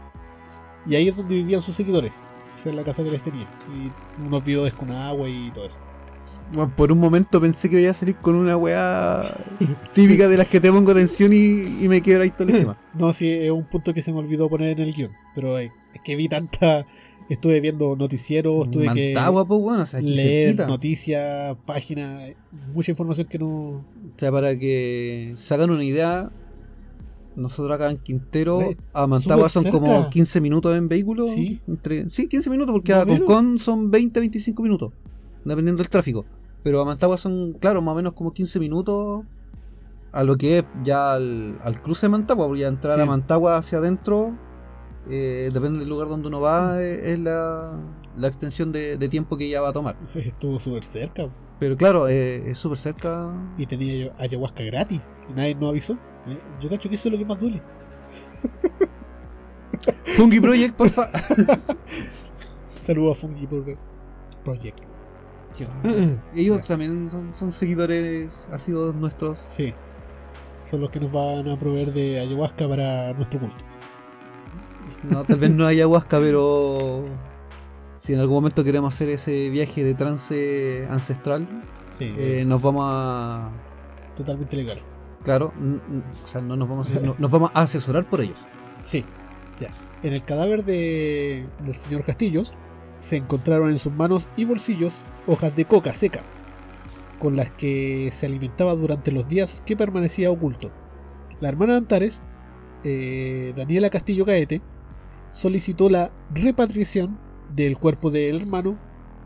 Y 0.85 0.93
ahí 0.93 1.07
es 1.07 1.15
donde 1.15 1.35
vivían 1.35 1.61
sus 1.61 1.75
seguidores. 1.75 2.21
Esa 2.55 2.69
es 2.69 2.75
la 2.75 2.83
casa 2.83 3.03
que 3.03 3.11
les 3.11 3.21
tenía. 3.23 3.47
Y 3.69 4.21
unos 4.21 4.43
videos 4.43 4.73
con 4.73 4.91
agua 4.91 5.29
y 5.29 5.51
todo 5.51 5.65
eso. 5.65 5.79
Bueno, 6.51 6.71
por 6.75 6.91
un 6.91 6.99
momento 6.99 7.41
pensé 7.41 7.69
que 7.69 7.81
iba 7.81 7.91
a 7.91 7.93
salir 7.95 8.15
con 8.17 8.35
una 8.35 8.55
weá 8.57 9.23
típica 9.93 10.27
de 10.27 10.37
las 10.37 10.47
que 10.47 10.59
te 10.59 10.71
pongo 10.71 10.93
tensión 10.93 11.33
y, 11.33 11.83
y 11.83 11.87
me 11.89 12.01
quedo 12.01 12.21
ahí 12.21 12.31
tolísima. 12.31 12.77
No, 12.93 13.13
sí, 13.13 13.29
es 13.29 13.49
un 13.51 13.63
punto 13.63 13.93
que 13.93 14.01
se 14.01 14.11
me 14.11 14.19
olvidó 14.19 14.49
poner 14.49 14.77
en 14.77 14.85
el 14.85 14.93
guion. 14.93 15.11
Pero 15.33 15.57
eh, 15.57 15.71
es 15.93 16.01
que 16.01 16.15
vi 16.15 16.27
tanta. 16.27 16.85
Estuve 17.29 17.61
viendo 17.61 17.95
noticieros, 17.95 18.69
tuve 18.69 18.87
Mantagua, 18.87 19.45
pues 19.47 19.61
bueno, 19.61 19.83
o 19.83 19.85
sea, 19.85 20.01
que 20.01 20.07
leer 20.07 20.67
noticias, 20.67 21.55
páginas, 21.65 22.31
mucha 22.73 22.91
información 22.91 23.27
que 23.27 23.39
no. 23.39 23.47
O 23.47 23.83
sea, 24.17 24.31
para 24.33 24.59
que 24.59 25.31
se 25.35 25.53
hagan 25.53 25.69
una 25.69 25.85
idea, 25.85 26.29
nosotros 27.35 27.73
acá 27.75 27.89
en 27.91 27.97
Quintero 27.97 28.59
a 28.93 29.07
Mantagua 29.07 29.47
son 29.49 29.63
como 29.71 29.87
cerca. 29.87 30.09
15 30.09 30.41
minutos 30.41 30.77
en 30.77 30.87
vehículo. 30.87 31.23
Sí. 31.25 31.61
Entre, 31.67 32.09
sí, 32.09 32.27
15 32.27 32.49
minutos, 32.49 32.73
porque 32.73 32.93
Más 32.93 33.03
a. 33.03 33.05
Concón 33.05 33.57
son 33.59 33.91
20-25 33.91 34.61
minutos, 34.63 34.91
dependiendo 35.45 35.81
del 35.81 35.89
tráfico. 35.89 36.25
Pero 36.63 36.81
a 36.81 36.85
Mantagua 36.85 37.17
son, 37.17 37.53
claro, 37.53 37.81
más 37.81 37.93
o 37.93 37.95
menos 37.97 38.13
como 38.13 38.31
15 38.31 38.59
minutos 38.59 39.23
a 40.11 40.23
lo 40.23 40.35
que 40.37 40.59
es 40.59 40.63
ya 40.83 41.13
al, 41.13 41.57
al 41.61 41.81
cruce 41.81 42.05
de 42.07 42.09
Mantagua, 42.09 42.45
porque 42.47 42.61
ya 42.61 42.67
entrar 42.67 42.95
Sí. 42.95 43.01
a 43.01 43.05
Mantagua 43.05 43.57
hacia 43.57 43.77
adentro, 43.77 44.37
eh, 45.09 45.49
depende 45.53 45.79
del 45.79 45.89
lugar 45.89 46.09
donde 46.09 46.27
uno 46.27 46.41
va, 46.41 46.83
eh, 46.83 47.13
es 47.13 47.19
la, 47.19 47.71
la 48.17 48.27
extensión 48.27 48.71
de, 48.71 48.97
de 48.97 49.09
tiempo 49.09 49.37
que 49.37 49.49
ya 49.49 49.61
va 49.61 49.69
a 49.69 49.73
tomar. 49.73 49.95
Estuvo 50.15 50.59
súper 50.59 50.83
cerca. 50.83 51.29
Pero 51.59 51.77
claro, 51.77 52.07
eh, 52.07 52.49
es 52.49 52.57
súper 52.57 52.77
cerca. 52.77 53.31
Y 53.57 53.65
tenía 53.65 54.11
ayahuasca 54.17 54.63
gratis. 54.63 55.01
Y 55.29 55.33
nadie 55.33 55.55
nos 55.55 55.69
avisó. 55.71 55.93
Eh, 56.27 56.37
Yo 56.59 56.69
cacho 56.69 56.89
que 56.89 56.95
eso 56.95 57.09
es 57.09 57.13
lo 57.13 57.19
que 57.19 57.25
más 57.25 57.39
duele. 57.39 57.61
Fungi 60.17 60.39
Project, 60.39 60.75
porfa. 60.75 61.03
Saludos 62.81 63.17
a 63.17 63.21
Fungi 63.27 63.47
Project. 64.43 64.91
Ellos 66.35 66.61
también 66.61 67.09
son, 67.09 67.33
son 67.35 67.51
seguidores, 67.51 68.47
ha 68.51 68.59
sido 68.59 68.93
nuestros. 68.93 69.39
Sí. 69.39 69.73
Son 70.57 70.81
los 70.81 70.89
que 70.89 70.99
nos 70.99 71.11
van 71.11 71.47
a 71.49 71.59
proveer 71.59 71.91
de 71.93 72.19
ayahuasca 72.19 72.67
para 72.67 73.13
nuestro 73.13 73.39
culto. 73.39 73.65
No, 75.03 75.23
tal 75.23 75.39
vez 75.39 75.51
no 75.51 75.65
hay 75.65 75.77
ayahuasca, 75.77 76.19
pero 76.19 77.03
si 78.01 78.13
en 78.15 78.19
algún 78.19 78.37
momento 78.37 78.63
queremos 78.63 78.95
hacer 78.95 79.09
ese 79.09 79.49
viaje 79.51 79.83
de 79.83 79.93
trance 79.93 80.87
ancestral, 80.89 81.47
Sí, 81.87 82.15
eh, 82.17 82.43
nos 82.47 82.61
vamos 82.61 82.83
a. 82.87 83.51
totalmente 84.15 84.55
legal. 84.57 84.81
Claro, 85.23 85.53
o 86.23 86.27
sea, 86.27 86.41
no 86.41 86.55
nos 86.55 86.67
vamos 86.67 86.91
a, 86.95 86.99
no- 86.99 87.15
nos 87.19 87.29
vamos 87.29 87.51
a 87.53 87.61
asesorar 87.61 88.09
por 88.09 88.21
ellos. 88.21 88.43
Sí, 88.81 89.05
ya. 89.59 89.69
En 90.01 90.13
el 90.13 90.23
cadáver 90.25 90.63
de, 90.63 91.45
del 91.59 91.75
señor 91.75 92.03
Castillos 92.03 92.53
se 92.97 93.17
encontraron 93.17 93.69
en 93.69 93.77
sus 93.77 93.93
manos 93.93 94.29
y 94.35 94.45
bolsillos 94.45 95.03
hojas 95.27 95.55
de 95.55 95.65
coca 95.65 95.93
seca, 95.93 96.23
con 97.19 97.35
las 97.35 97.51
que 97.51 98.09
se 98.11 98.25
alimentaba 98.25 98.73
durante 98.73 99.11
los 99.11 99.27
días 99.27 99.61
que 99.63 99.75
permanecía 99.77 100.31
oculto. 100.31 100.71
La 101.39 101.49
hermana 101.49 101.73
de 101.73 101.77
Antares, 101.79 102.23
eh, 102.83 103.53
Daniela 103.55 103.91
Castillo 103.91 104.25
Gaete, 104.25 104.61
solicitó 105.29 105.87
la 105.89 106.11
repatriación 106.33 107.19
del 107.55 107.77
cuerpo 107.77 108.11
del 108.11 108.41
hermano 108.41 108.77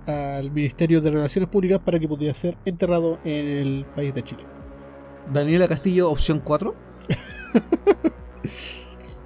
al 0.07 0.51
Ministerio 0.51 1.01
de 1.01 1.11
Relaciones 1.11 1.49
Públicas 1.49 1.79
para 1.83 1.99
que 1.99 2.07
pudiera 2.07 2.33
ser 2.33 2.57
enterrado 2.65 3.19
en 3.23 3.47
el 3.47 3.85
país 3.95 4.13
de 4.13 4.23
Chile. 4.23 4.45
Daniela 5.31 5.67
Castillo, 5.67 6.09
opción 6.09 6.39
4. 6.39 6.75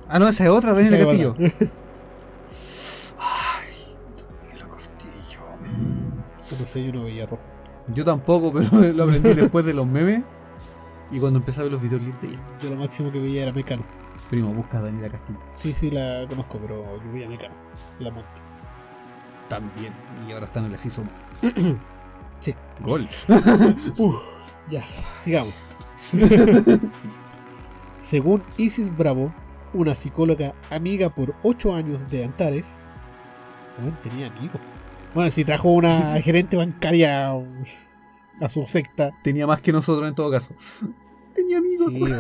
ah, 0.08 0.20
no, 0.20 0.28
esa 0.28 0.46
es 0.46 0.50
otra, 0.50 0.74
Daniela 0.74 0.98
Castillo. 1.00 1.36
Ay, 3.20 3.74
Daniela 4.42 4.70
Castillo. 4.70 5.42
No 6.60 6.66
sé, 6.66 6.86
yo 6.86 6.94
no 6.94 7.04
veía 7.04 7.26
rojo. 7.26 7.44
Yo 7.94 8.06
tampoco, 8.06 8.54
pero 8.72 8.94
lo 8.94 9.04
aprendí 9.04 9.34
después 9.34 9.66
de 9.66 9.74
los 9.74 9.86
memes 9.86 10.24
y 11.12 11.20
cuando 11.20 11.40
empecé 11.40 11.60
a 11.60 11.64
ver 11.64 11.72
los 11.72 11.82
videoclips 11.82 12.22
de 12.22 12.28
ella. 12.30 12.40
Yo 12.62 12.70
lo 12.70 12.76
máximo 12.78 13.12
que 13.12 13.20
veía 13.20 13.44
era 13.44 13.52
Mecano. 13.52 13.86
Primo, 14.30 14.54
busca 14.54 14.78
a 14.78 14.84
Daniela 14.84 15.10
Castillo. 15.10 15.40
Sí, 15.54 15.74
sí, 15.74 15.90
la 15.92 16.26
conozco, 16.30 16.60
pero 16.62 17.04
yo 17.04 17.12
veía 17.12 17.28
Mecano. 17.28 17.56
La 18.00 18.12
monte. 18.12 18.49
También. 19.50 19.94
Y 20.28 20.32
ahora 20.32 20.46
está 20.46 20.60
en 20.60 20.72
el 20.72 20.78
Season. 20.78 21.10
Sí. 22.40 22.54
Gol. 22.82 23.06
Ya, 24.72 24.84
sigamos. 25.18 25.54
Según 28.00 28.44
Isis 28.58 28.96
Bravo, 28.96 29.34
una 29.74 29.96
psicóloga 29.96 30.54
amiga 30.72 31.10
por 31.14 31.36
8 31.44 31.74
años 31.76 32.10
de 32.10 32.24
Antares, 32.24 32.78
bueno, 33.82 33.98
tenía 34.02 34.28
amigos. 34.28 34.76
Bueno, 35.14 35.30
si 35.32 35.44
trajo 35.44 35.70
una 35.74 36.14
gerente 36.22 36.56
bancaria 36.56 37.32
a 38.40 38.50
su 38.50 38.66
secta. 38.66 39.12
Tenía 39.24 39.48
más 39.48 39.60
que 39.62 39.72
nosotros 39.74 40.08
en 40.08 40.16
todo 40.16 40.32
caso. 40.32 40.54
Tenía 41.34 41.58
amigos. 41.58 41.92
Sí, 41.92 42.00
bueno. 42.00 42.18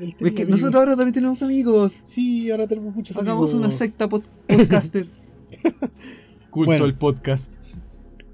Él 0.00 0.08
Es 0.08 0.16
tenía 0.16 0.34
que 0.34 0.42
amigos. 0.42 0.60
nosotros 0.60 0.80
ahora 0.80 0.96
también 0.96 1.14
tenemos 1.14 1.40
amigos. 1.42 2.00
Sí, 2.04 2.50
ahora 2.50 2.66
tenemos 2.66 2.94
muchos 2.94 3.16
Hagamos 3.16 3.52
amigos. 3.52 3.54
una 3.54 3.70
secta 3.70 4.08
pod- 4.08 4.28
podcaster. 4.48 5.08
Culto 6.54 6.70
Bueno. 6.70 6.84
al 6.84 6.96
podcast. 6.96 7.52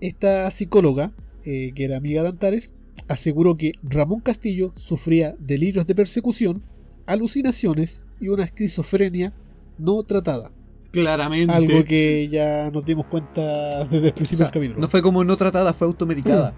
Esta 0.02 0.50
psicóloga, 0.50 1.10
eh, 1.46 1.72
que 1.74 1.84
era 1.84 1.96
amiga 1.96 2.22
de 2.22 2.28
Antares, 2.28 2.74
aseguró 3.08 3.56
que 3.56 3.72
Ramón 3.82 4.20
Castillo 4.20 4.74
sufría 4.76 5.34
delirios 5.38 5.86
de 5.86 5.94
persecución, 5.94 6.62
alucinaciones 7.06 8.02
y 8.20 8.28
una 8.28 8.44
esquizofrenia 8.44 9.32
no 9.78 10.02
tratada. 10.02 10.52
Claramente. 10.92 11.54
Algo 11.54 11.82
que 11.82 12.28
ya 12.30 12.70
nos 12.70 12.84
dimos 12.84 13.06
cuenta 13.06 13.84
desde 13.84 14.08
el 14.08 14.12
O 14.12 14.14
principio 14.14 14.36
sea, 14.36 14.46
del 14.48 14.52
capítulo. 14.52 14.80
no 14.80 14.88
fue 14.88 15.00
como 15.00 15.24
no 15.24 15.34
tratada, 15.38 15.72
fue 15.72 15.86
automedicada. 15.86 16.54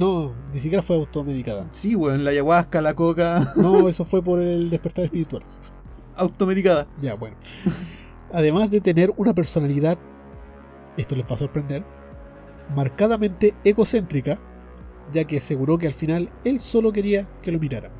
No, 0.00 0.34
ni 0.50 0.60
siquiera 0.60 0.80
fue 0.82 0.96
automedicada. 0.96 1.66
Sí, 1.70 1.94
weón, 1.94 2.24
la 2.24 2.30
ayahuasca, 2.30 2.80
la 2.80 2.94
coca, 2.94 3.52
No, 3.56 3.86
eso 3.86 4.06
fue 4.06 4.22
por 4.24 4.40
el 4.40 4.70
despertar 4.70 5.04
espiritual. 5.04 5.42
automedicada. 6.16 6.86
Ya, 7.02 7.16
bueno. 7.16 7.36
Además 8.32 8.70
de 8.70 8.80
tener 8.80 9.12
una 9.18 9.34
personalidad, 9.34 9.98
esto 11.00 11.16
les 11.16 11.24
va 11.30 11.34
a 11.34 11.38
sorprender, 11.38 11.84
marcadamente 12.74 13.54
egocéntrica, 13.64 14.38
ya 15.12 15.24
que 15.24 15.38
aseguró 15.38 15.78
que 15.78 15.86
al 15.86 15.94
final 15.94 16.30
él 16.44 16.58
solo 16.60 16.92
quería 16.92 17.26
que 17.42 17.50
lo 17.52 17.58
miraran. 17.58 17.92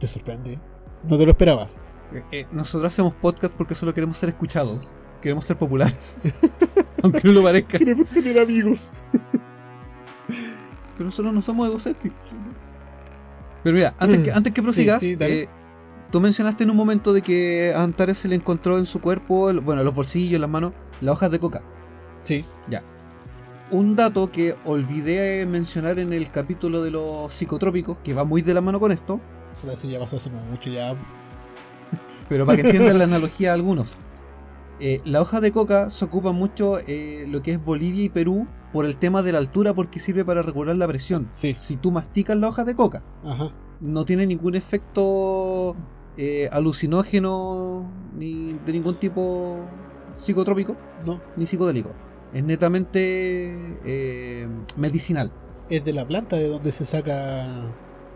¿Te 0.00 0.06
sorprende? 0.06 0.58
¿No 1.08 1.16
te 1.16 1.24
lo 1.24 1.30
esperabas? 1.30 1.80
Eh, 2.12 2.22
eh, 2.32 2.46
nosotros 2.52 2.92
hacemos 2.92 3.14
podcast 3.14 3.54
porque 3.54 3.74
solo 3.74 3.94
queremos 3.94 4.18
ser 4.18 4.30
escuchados. 4.30 4.96
Queremos 5.22 5.44
ser 5.44 5.56
populares. 5.56 6.18
Aunque 7.02 7.20
no 7.24 7.32
lo 7.34 7.42
parezca. 7.42 7.78
Queremos 7.78 8.08
tener 8.08 8.38
amigos. 8.38 9.04
Pero 10.28 11.04
nosotros 11.04 11.32
no 11.32 11.42
somos 11.42 11.68
egocéntricos. 11.68 12.30
Pero 13.62 13.76
mira, 13.76 13.94
antes 13.98 14.18
que, 14.22 14.32
antes 14.32 14.52
que 14.52 14.62
prosigas, 14.62 15.00
Sí, 15.00 15.10
sí, 15.10 15.16
dale. 15.16 15.42
eh, 15.42 15.48
tú 16.10 16.20
mencionaste 16.20 16.64
en 16.64 16.70
un 16.70 16.76
momento 16.76 17.12
de 17.12 17.22
que 17.22 17.72
a 17.74 17.82
Antares 17.82 18.18
se 18.18 18.28
le 18.28 18.34
encontró 18.36 18.78
en 18.78 18.86
su 18.86 19.00
cuerpo, 19.00 19.52
bueno, 19.62 19.80
en 19.80 19.84
los 19.84 19.94
bolsillos, 19.94 20.34
en 20.36 20.40
las 20.42 20.50
manos, 20.50 20.72
las 21.00 21.14
hojas 21.14 21.30
de 21.30 21.38
coca. 21.40 21.62
Sí. 22.26 22.44
Un 23.68 23.96
dato 23.96 24.30
que 24.30 24.54
olvidé 24.64 25.44
mencionar 25.44 25.98
en 25.98 26.12
el 26.12 26.30
capítulo 26.30 26.82
de 26.84 26.92
los 26.92 27.34
psicotrópicos, 27.34 27.96
que 28.04 28.14
va 28.14 28.22
muy 28.22 28.40
de 28.42 28.54
la 28.54 28.60
mano 28.60 28.78
con 28.78 28.92
esto, 28.92 29.20
Eso 29.68 29.88
ya 29.88 29.98
pasó 29.98 30.16
hace 30.16 30.30
mucho, 30.30 30.70
ya. 30.70 30.94
pero 32.28 32.46
para 32.46 32.62
que 32.62 32.68
entiendan 32.68 32.98
la 32.98 33.04
analogía 33.10 33.50
a 33.50 33.54
algunos. 33.54 33.96
Eh, 34.78 35.00
la 35.04 35.20
hoja 35.20 35.40
de 35.40 35.50
coca 35.50 35.90
se 35.90 36.04
ocupa 36.04 36.30
mucho 36.30 36.78
eh, 36.86 37.26
lo 37.28 37.42
que 37.42 37.52
es 37.52 37.64
Bolivia 37.64 38.04
y 38.04 38.08
Perú 38.08 38.46
por 38.72 38.84
el 38.84 38.98
tema 38.98 39.22
de 39.22 39.32
la 39.32 39.38
altura 39.38 39.74
porque 39.74 39.98
sirve 39.98 40.24
para 40.24 40.42
regular 40.42 40.76
la 40.76 40.86
presión. 40.86 41.26
Sí. 41.30 41.56
Si 41.58 41.76
tú 41.76 41.90
masticas 41.90 42.36
la 42.36 42.48
hoja 42.48 42.62
de 42.62 42.76
coca, 42.76 43.02
Ajá. 43.24 43.48
no 43.80 44.04
tiene 44.04 44.26
ningún 44.28 44.54
efecto 44.54 45.74
eh, 46.16 46.48
alucinógeno 46.52 47.90
ni 48.16 48.52
de 48.64 48.72
ningún 48.72 48.94
tipo 48.94 49.66
psicotrópico 50.14 50.76
No. 51.04 51.20
ni 51.36 51.46
psicodélico. 51.46 51.90
Es 52.32 52.44
netamente 52.44 53.78
eh, 53.84 54.48
medicinal. 54.76 55.32
Es 55.68 55.84
de 55.84 55.92
la 55.92 56.06
planta 56.06 56.36
de 56.36 56.48
donde 56.48 56.72
se 56.72 56.84
saca 56.84 57.44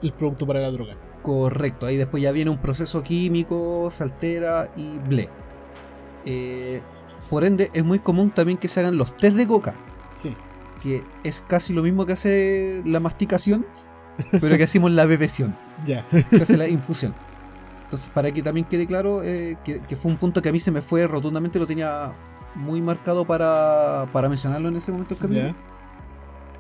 el 0.03 0.13
producto 0.13 0.47
para 0.47 0.61
la 0.61 0.71
droga. 0.71 0.97
Correcto, 1.23 1.87
ahí 1.87 1.97
después 1.97 2.23
ya 2.23 2.33
viene 2.33 2.51
un 2.51 2.59
proceso 2.59 3.03
químico, 3.03 3.91
se 3.91 4.03
altera 4.05 4.71
y 4.77 4.99
ble. 4.99 5.29
Eh, 6.25 6.81
por 7.29 7.45
ende, 7.45 7.71
es 7.75 7.85
muy 7.85 7.99
común 7.99 8.31
también 8.31 8.59
que 8.59 8.69
se 8.69 8.81
hagan 8.81 8.97
los 8.97 9.17
test 9.17 9.37
de 9.37 9.47
coca, 9.47 9.77
Sí. 10.13 10.37
que 10.83 11.03
es 11.25 11.43
casi 11.47 11.73
lo 11.73 11.83
mismo 11.83 12.07
que 12.07 12.15
hace 12.15 12.83
la 12.85 13.01
masticación, 13.01 13.67
pero 14.41 14.57
que 14.57 14.65
hacemos 14.65 14.91
la 14.91 15.05
bebeción, 15.07 15.57
Ya. 15.85 16.07
que 16.09 16.43
hace 16.43 16.57
la 16.57 16.69
infusión. 16.69 17.15
Entonces, 17.85 18.09
para 18.15 18.31
que 18.33 18.43
también 18.43 18.67
quede 18.67 18.87
claro, 18.87 19.23
eh, 19.25 19.59
que, 19.65 19.81
que 19.81 19.97
fue 19.97 20.11
un 20.11 20.17
punto 20.19 20.41
que 20.43 20.49
a 20.49 20.53
mí 20.53 20.61
se 20.61 20.71
me 20.71 20.81
fue 20.81 21.07
rotundamente, 21.07 21.59
lo 21.59 21.67
tenía 21.67 22.15
muy 22.55 22.81
marcado 22.83 23.27
para, 23.27 24.09
para 24.13 24.29
mencionarlo 24.29 24.69
en 24.69 24.77
ese 24.77 24.91
momento 24.93 25.15
del 25.15 25.23
capítulo. 25.23 25.49
ya. 25.49 25.57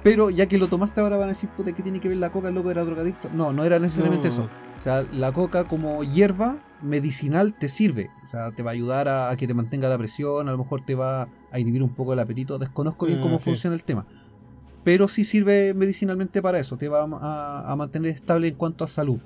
Pero 0.02 0.30
ya 0.30 0.46
que 0.46 0.56
lo 0.56 0.68
tomaste 0.68 1.00
ahora 1.00 1.16
van 1.18 1.26
a 1.26 1.32
decir, 1.32 1.50
puta, 1.54 1.72
¿qué 1.74 1.82
tiene 1.82 2.00
que 2.00 2.08
ver 2.08 2.16
la 2.16 2.30
coca? 2.30 2.48
El 2.48 2.54
loco 2.54 2.70
era 2.70 2.84
drogadicto. 2.84 3.28
No, 3.34 3.52
no 3.52 3.64
era 3.64 3.78
necesariamente 3.78 4.28
No. 4.28 4.32
eso. 4.34 4.48
O 4.76 4.80
sea, 4.80 5.04
la 5.12 5.30
coca 5.32 5.64
como 5.64 6.02
hierba 6.04 6.58
medicinal 6.80 7.52
te 7.52 7.68
sirve. 7.68 8.08
O 8.24 8.26
sea, 8.26 8.50
te 8.52 8.62
va 8.62 8.70
a 8.70 8.72
ayudar 8.72 9.08
a, 9.08 9.28
a 9.30 9.36
que 9.36 9.46
te 9.46 9.52
mantenga 9.52 9.90
la 9.90 9.98
presión, 9.98 10.48
a 10.48 10.52
lo 10.52 10.58
mejor 10.58 10.80
te 10.86 10.94
va 10.94 11.28
a 11.52 11.58
inhibir 11.60 11.82
un 11.82 11.94
poco 11.94 12.14
el 12.14 12.18
apetito. 12.18 12.58
Desconozco 12.58 13.04
bien 13.04 13.18
Ah, 13.18 13.22
cómo 13.24 13.38
sí. 13.38 13.50
funciona 13.50 13.76
el 13.76 13.84
tema. 13.84 14.06
Pero 14.84 15.06
sí 15.06 15.24
sirve 15.24 15.74
medicinalmente 15.74 16.40
para 16.40 16.58
eso. 16.58 16.78
Te 16.78 16.88
va 16.88 17.02
a, 17.20 17.70
a 17.70 17.76
mantener 17.76 18.12
estable 18.14 18.48
en 18.48 18.54
cuanto 18.54 18.84
a 18.84 18.88
salud. 18.88 19.18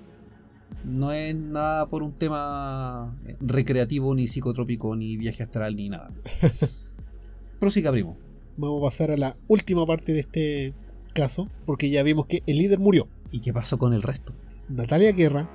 No 0.82 1.12
es 1.12 1.34
nada 1.34 1.86
por 1.88 2.02
un 2.02 2.14
tema 2.14 3.16
recreativo, 3.40 4.14
ni 4.14 4.26
psicotrópico, 4.28 4.94
ni 4.96 5.16
viaje 5.16 5.42
astral, 5.42 5.76
ni 5.76 5.88
nada. 5.88 6.10
Pero 7.60 7.70
sí 7.70 7.82
que 7.82 7.88
abrimos. 7.88 8.16
Vamos 8.56 8.82
a 8.82 8.86
pasar 8.86 9.10
a 9.10 9.16
la 9.16 9.36
última 9.48 9.86
parte 9.86 10.12
de 10.12 10.20
este 10.20 10.74
caso, 11.14 11.48
porque 11.66 11.90
ya 11.90 12.02
vimos 12.02 12.26
que 12.26 12.42
el 12.46 12.58
líder 12.58 12.78
murió. 12.80 13.08
¿Y 13.30 13.40
qué 13.40 13.52
pasó 13.52 13.78
con 13.78 13.94
el 13.94 14.02
resto? 14.02 14.34
Natalia 14.68 15.12
Guerra, 15.12 15.48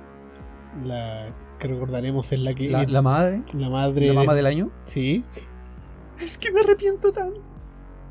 la 0.84 1.34
que 1.58 1.68
recordaremos 1.68 2.32
es 2.32 2.40
la 2.40 2.54
que 2.54 2.70
La, 2.70 2.84
la 2.84 3.02
madre, 3.02 3.42
la 3.54 3.68
madre 3.70 4.06
la 4.08 4.14
mamá 4.14 4.32
de- 4.32 4.38
del 4.38 4.46
año. 4.46 4.70
sí, 4.84 5.24
Es 6.20 6.38
que 6.38 6.50
me 6.52 6.60
arrepiento 6.60 7.12
tanto. 7.12 7.40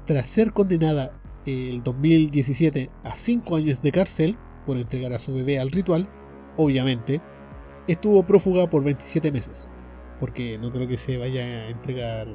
tras 0.05 0.29
ser 0.29 0.53
condenada 0.53 1.11
el 1.45 1.81
2017 1.83 2.89
a 3.03 3.15
5 3.15 3.55
años 3.57 3.81
de 3.81 3.91
cárcel 3.91 4.37
por 4.65 4.77
entregar 4.77 5.13
a 5.13 5.19
su 5.19 5.33
bebé 5.33 5.59
al 5.59 5.71
ritual, 5.71 6.07
obviamente, 6.59 7.21
estuvo 7.87 8.23
prófuga 8.25 8.69
por 8.69 8.83
27 8.83 9.31
meses. 9.31 9.67
Porque 10.19 10.57
no 10.59 10.69
creo 10.69 10.87
que 10.87 10.97
se 10.97 11.17
vaya 11.17 11.41
a 11.41 11.69
entregar. 11.69 12.27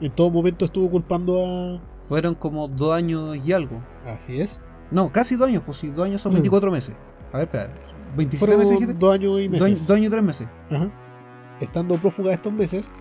En 0.00 0.10
todo 0.14 0.30
momento 0.30 0.64
estuvo 0.64 0.88
culpando 0.90 1.44
a. 1.44 1.80
Fueron 2.08 2.34
como 2.36 2.68
dos 2.68 2.92
años 2.94 3.36
y 3.44 3.52
algo. 3.52 3.82
Así 4.04 4.40
es. 4.40 4.60
No, 4.92 5.10
casi 5.10 5.34
dos 5.34 5.48
años, 5.48 5.62
pues 5.66 5.78
si 5.78 5.88
dos 5.88 6.06
años 6.06 6.22
son 6.22 6.32
24 6.32 6.70
meses. 6.70 6.94
A 7.32 7.38
ver, 7.38 7.46
espera. 7.48 7.74
¿27 8.16 8.36
Fueron 8.38 8.58
meses 8.58 8.70
dijiste? 8.74 8.94
dos 8.94 9.14
años 9.14 9.40
y 9.40 9.48
Dos 9.48 9.60
años, 9.62 9.70
meses. 9.70 9.88
dos 9.88 9.96
años 9.96 10.06
y 10.06 10.10
tres 10.10 10.22
meses. 10.22 10.48
Ajá. 10.70 11.56
Estando 11.60 11.98
prófuga 11.98 12.32
estos 12.32 12.52
meses, 12.52 12.92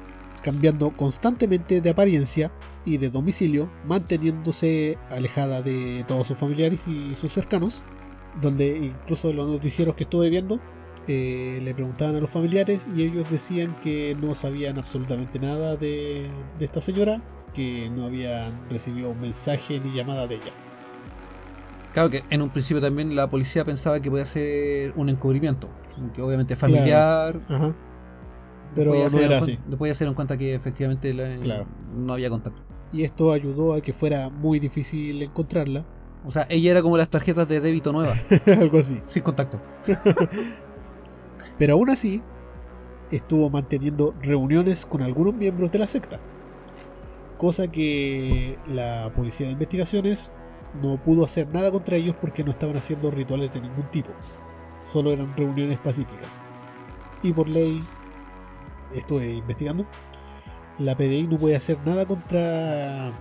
cambiando 0.42 0.96
constantemente 0.98 1.82
de 1.82 1.90
apariencia 1.92 2.52
y 2.86 2.98
de 2.98 3.12
domicilio, 3.12 3.70
manteniéndose 3.86 4.98
alejada 5.12 5.62
de 5.62 6.04
todos 6.08 6.28
sus 6.28 6.40
familiares 6.40 6.88
y 6.88 7.14
sus 7.14 7.32
cercanos, 7.32 7.84
donde 8.42 8.78
incluso 8.78 9.32
los 9.34 9.48
noticieros 9.48 9.96
que 9.96 10.04
estuve 10.04 10.30
viendo 10.30 10.60
eh, 11.08 11.60
le 11.64 11.74
preguntaban 11.76 12.16
a 12.16 12.20
los 12.20 12.30
familiares 12.30 12.88
y 12.96 13.04
ellos 13.04 13.30
decían 13.30 13.76
que 13.82 14.16
no 14.22 14.34
sabían 14.36 14.78
absolutamente 14.78 15.40
nada 15.40 15.76
de, 15.76 16.30
de 16.58 16.66
esta 16.66 16.82
señora, 16.82 17.22
que 17.54 17.90
no 17.96 18.06
habían 18.06 18.70
recibido 18.70 19.10
un 19.10 19.20
mensaje 19.20 19.80
ni 19.84 19.92
llamada 19.94 20.28
de 20.28 20.36
ella. 20.36 20.52
Claro 21.94 22.10
que 22.10 22.24
en 22.30 22.42
un 22.42 22.50
principio 22.50 22.82
también 22.82 23.16
la 23.16 23.30
policía 23.30 23.64
pensaba 23.64 24.00
que 24.00 24.10
podía 24.10 24.26
ser 24.26 24.94
un 24.96 25.10
encubrimiento. 25.10 25.70
Que 26.16 26.24
obviamente 26.24 26.56
familiar. 26.56 27.38
Ajá. 27.50 27.76
Pero 28.74 28.94
no 28.96 29.20
era 29.20 29.38
así. 29.38 29.60
Después 29.68 29.92
ya 29.92 29.94
se 29.96 30.04
dieron 30.04 30.16
cuenta 30.16 30.36
que 30.38 30.56
efectivamente 30.56 31.14
la- 31.14 31.38
Claro. 31.40 31.66
no 31.96 32.14
había 32.14 32.32
contacto. 32.32 32.60
Y 32.92 33.04
esto 33.04 33.32
ayudó 33.32 33.74
a 33.74 33.82
que 33.82 33.94
fuera 33.94 34.30
muy 34.30 34.60
difícil 34.60 35.22
encontrarla. 35.22 35.86
O 36.26 36.32
sea, 36.32 36.46
ella 36.50 36.72
era 36.72 36.82
como 36.82 36.98
las 36.98 37.10
tarjetas 37.10 37.48
de 37.48 37.60
débito 37.60 37.92
nuevas, 37.92 38.20
Algo 38.60 38.80
así. 38.80 39.02
sin 39.06 39.24
contacto. 39.24 39.62
Pero 41.58 41.74
aún 41.74 41.90
así, 41.90 42.22
estuvo 43.12 43.50
manteniendo 43.50 44.14
reuniones 44.22 44.86
con 44.86 45.02
algunos 45.02 45.34
miembros 45.34 45.72
de 45.72 45.80
la 45.80 45.88
secta. 45.88 46.20
Cosa 47.38 47.68
que 47.68 48.58
la 48.68 49.12
policía 49.14 49.48
de 49.48 49.54
investigaciones 49.54 50.32
no 50.82 51.02
pudo 51.02 51.26
hacer 51.26 51.48
nada 51.50 51.72
contra 51.72 51.98
ellos 51.98 52.16
porque 52.20 52.44
no 52.44 52.52
estaban 52.52 52.78
haciendo 52.78 53.12
rituales 53.12 53.54
de 53.54 53.62
ningún 53.62 53.90
tipo. 53.92 54.12
Solo 54.80 55.12
eran 55.12 55.36
reuniones 55.36 55.80
pacíficas. 55.80 56.44
Y 57.22 57.34
por 57.34 57.50
ley, 57.50 57.86
estuve 58.96 59.32
investigando, 59.32 59.86
la 60.80 60.96
PDI 60.96 61.28
no 61.28 61.38
puede 61.38 61.56
hacer 61.56 61.78
nada 61.86 62.06
contra 62.06 63.12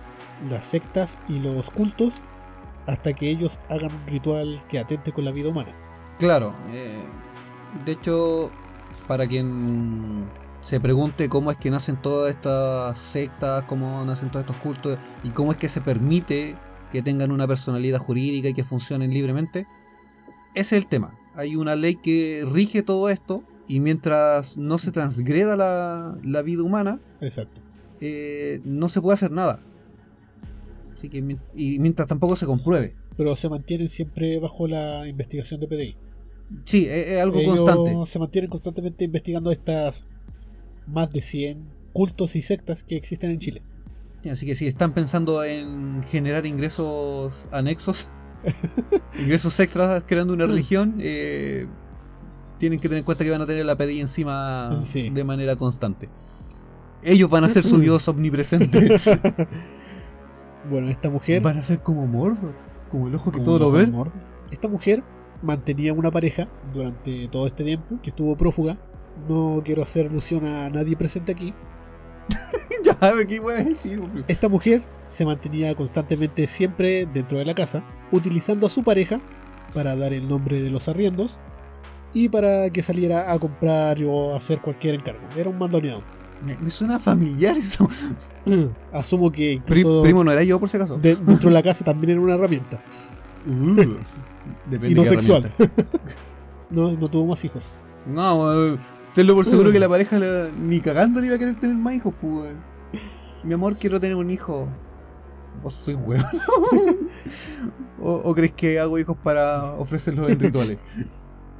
las 0.49 0.65
sectas 0.65 1.19
y 1.27 1.39
los 1.39 1.69
cultos 1.69 2.27
hasta 2.87 3.13
que 3.13 3.29
ellos 3.29 3.59
hagan 3.69 3.93
un 3.93 4.07
ritual 4.07 4.59
que 4.67 4.79
atente 4.79 5.11
con 5.11 5.25
la 5.25 5.31
vida 5.31 5.49
humana. 5.49 5.75
Claro. 6.19 6.55
eh, 6.69 7.03
de 7.85 7.91
hecho, 7.91 8.51
para 9.07 9.25
quien 9.27 10.29
se 10.61 10.79
pregunte 10.79 11.27
cómo 11.27 11.51
es 11.51 11.57
que 11.57 11.69
nacen 11.71 12.01
todas 12.01 12.29
estas 12.35 12.97
sectas, 12.99 13.63
cómo 13.63 14.05
nacen 14.05 14.29
todos 14.31 14.45
estos 14.45 14.57
cultos 14.61 14.97
y 15.23 15.31
cómo 15.31 15.51
es 15.51 15.57
que 15.57 15.67
se 15.69 15.81
permite 15.81 16.57
que 16.91 17.01
tengan 17.01 17.31
una 17.31 17.47
personalidad 17.47 17.99
jurídica 17.99 18.49
y 18.49 18.53
que 18.53 18.63
funcionen 18.63 19.11
libremente, 19.11 19.65
ese 20.53 20.77
es 20.77 20.83
el 20.83 20.87
tema. 20.87 21.17
hay 21.35 21.55
una 21.55 21.75
ley 21.75 21.95
que 21.95 22.45
rige 22.49 22.83
todo 22.83 23.09
esto 23.09 23.43
y 23.67 23.79
mientras 23.79 24.55
no 24.57 24.77
se 24.77 24.91
transgreda 24.91 25.55
la, 25.57 26.15
la 26.23 26.41
vida 26.43 26.61
humana, 26.63 27.01
Exacto. 27.21 27.61
eh, 28.01 28.61
no 28.63 28.87
se 28.89 29.01
puede 29.01 29.15
hacer 29.15 29.31
nada. 29.31 29.63
Así 30.93 31.09
que 31.09 31.17
y 31.55 31.79
mientras 31.79 32.07
tampoco 32.07 32.35
se 32.35 32.45
compruebe. 32.45 32.95
Pero 33.17 33.35
se 33.35 33.49
mantienen 33.49 33.89
siempre 33.89 34.39
bajo 34.39 34.67
la 34.67 35.07
investigación 35.07 35.59
de 35.59 35.67
PDI. 35.67 35.95
Sí, 36.65 36.85
es, 36.85 37.07
es 37.07 37.21
algo 37.21 37.39
Ellos 37.39 37.59
constante. 37.61 38.05
se 38.05 38.19
mantienen 38.19 38.49
constantemente 38.49 39.03
investigando 39.05 39.51
estas 39.51 40.05
más 40.87 41.09
de 41.09 41.21
100 41.21 41.63
cultos 41.93 42.35
y 42.35 42.41
sectas 42.41 42.83
que 42.83 42.95
existen 42.95 43.31
en 43.31 43.39
Chile. 43.39 43.61
Así 44.31 44.45
que 44.45 44.55
si 44.55 44.67
están 44.67 44.93
pensando 44.93 45.43
en 45.43 46.01
generar 46.03 46.45
ingresos 46.45 47.49
anexos, 47.51 48.07
ingresos 49.19 49.59
extras 49.59 50.03
creando 50.07 50.33
una 50.33 50.45
religión, 50.45 50.95
eh, 51.01 51.67
tienen 52.57 52.79
que 52.79 52.87
tener 52.87 52.99
en 52.99 53.05
cuenta 53.05 53.23
que 53.25 53.29
van 53.31 53.41
a 53.41 53.45
tener 53.47 53.65
la 53.65 53.77
PDI 53.77 53.99
encima 54.01 54.79
Sí. 54.83 55.09
de 55.09 55.23
manera 55.25 55.55
constante. 55.55 56.07
Ellos 57.03 57.29
van 57.29 57.43
a 57.43 57.49
ser 57.49 57.63
su 57.65 57.79
dios 57.81 58.07
omnipresente. 58.07 58.95
Bueno, 60.69 60.89
esta 60.89 61.09
mujer. 61.09 61.41
Van 61.41 61.57
a 61.57 61.63
ser 61.63 61.81
como 61.81 62.07
Mordor, 62.07 62.53
como 62.91 63.07
el 63.07 63.15
ojo 63.15 63.31
que 63.31 63.41
todo 63.41 63.59
lo 63.59 63.71
ve. 63.71 63.91
Esta 64.51 64.67
mujer 64.67 65.03
mantenía 65.41 65.93
una 65.93 66.11
pareja 66.11 66.47
durante 66.73 67.27
todo 67.27 67.45
este 67.47 67.63
tiempo 67.63 67.99
que 68.01 68.09
estuvo 68.09 68.35
prófuga. 68.37 68.79
No 69.29 69.61
quiero 69.63 69.83
hacer 69.83 70.07
alusión 70.07 70.45
a 70.47 70.69
nadie 70.69 70.95
presente 70.95 71.31
aquí. 71.31 71.53
ya, 72.83 72.95
¿qué 73.27 73.39
voy 73.39 73.55
a 73.55 73.63
decir? 73.63 73.99
hombre? 73.99 74.23
Esta 74.27 74.47
mujer 74.47 74.81
se 75.05 75.25
mantenía 75.25 75.75
constantemente 75.75 76.47
siempre 76.47 77.05
dentro 77.05 77.37
de 77.37 77.45
la 77.45 77.53
casa, 77.53 77.85
utilizando 78.11 78.65
a 78.65 78.69
su 78.69 78.83
pareja 78.83 79.21
para 79.73 79.95
dar 79.95 80.13
el 80.13 80.27
nombre 80.27 80.61
de 80.61 80.69
los 80.69 80.87
arriendos 80.87 81.41
y 82.13 82.29
para 82.29 82.69
que 82.69 82.81
saliera 82.81 83.31
a 83.31 83.39
comprar 83.39 83.97
o 84.07 84.35
hacer 84.35 84.61
cualquier 84.61 84.95
encargo. 84.95 85.27
Era 85.35 85.49
un 85.49 85.57
mandoneado. 85.57 86.03
Me, 86.45 86.57
me 86.57 86.69
suena 86.69 86.99
familiar 86.99 87.55
eso. 87.57 87.87
Asumo 88.91 89.31
que 89.31 89.61
Pri- 89.65 89.85
primo 90.03 90.23
no 90.23 90.31
era 90.31 90.43
yo 90.43 90.59
por 90.59 90.69
si 90.69 90.77
acaso. 90.77 90.97
de- 90.97 91.15
dentro 91.15 91.49
de 91.49 91.53
la 91.55 91.63
casa 91.63 91.83
también 91.85 92.11
era 92.11 92.21
una 92.21 92.35
herramienta. 92.35 92.81
Uh, 93.47 93.75
depende 94.69 94.89
Y 94.91 94.95
no 94.95 95.05
sexual. 95.05 95.51
No, 96.69 96.91
no 96.91 97.07
tuvo 97.07 97.27
más 97.27 97.43
hijos. 97.45 97.71
No, 98.07 98.77
tenlo 99.13 99.35
por 99.35 99.45
seguro 99.45 99.71
que 99.71 99.79
la 99.79 99.87
pareja 99.87 100.17
la- 100.17 100.49
ni 100.57 100.79
cagando 100.81 101.19
le 101.19 101.27
iba 101.27 101.35
a 101.35 101.39
querer 101.39 101.59
tener 101.59 101.75
más 101.75 101.93
hijos, 101.93 102.13
pues. 102.19 102.55
Mi 103.43 103.53
amor, 103.53 103.77
quiero 103.77 103.99
tener 103.99 104.15
un 104.17 104.31
hijo. 104.31 104.67
Vos 105.61 105.73
soy 105.73 105.93
weón. 105.93 106.23
o, 107.99 108.13
¿O 108.25 108.33
crees 108.33 108.53
que 108.53 108.79
hago 108.79 108.97
hijos 108.97 109.15
para 109.23 109.73
ofrecerlos 109.73 110.31
en 110.31 110.39
rituales? 110.39 110.79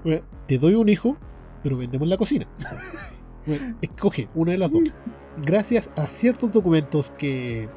Bueno, 0.03 0.25
te 0.47 0.57
doy 0.57 0.73
un 0.73 0.89
hijo, 0.89 1.15
pero 1.61 1.77
vendemos 1.77 2.07
la 2.07 2.17
cocina. 2.17 2.47
Escoge 3.81 4.27
una 4.33 4.51
de 4.53 4.57
las 4.57 4.71
dos. 4.71 4.83
Gracias 5.43 5.91
a 5.95 6.07
ciertos 6.07 6.51
documentos 6.51 7.11
que 7.11 7.69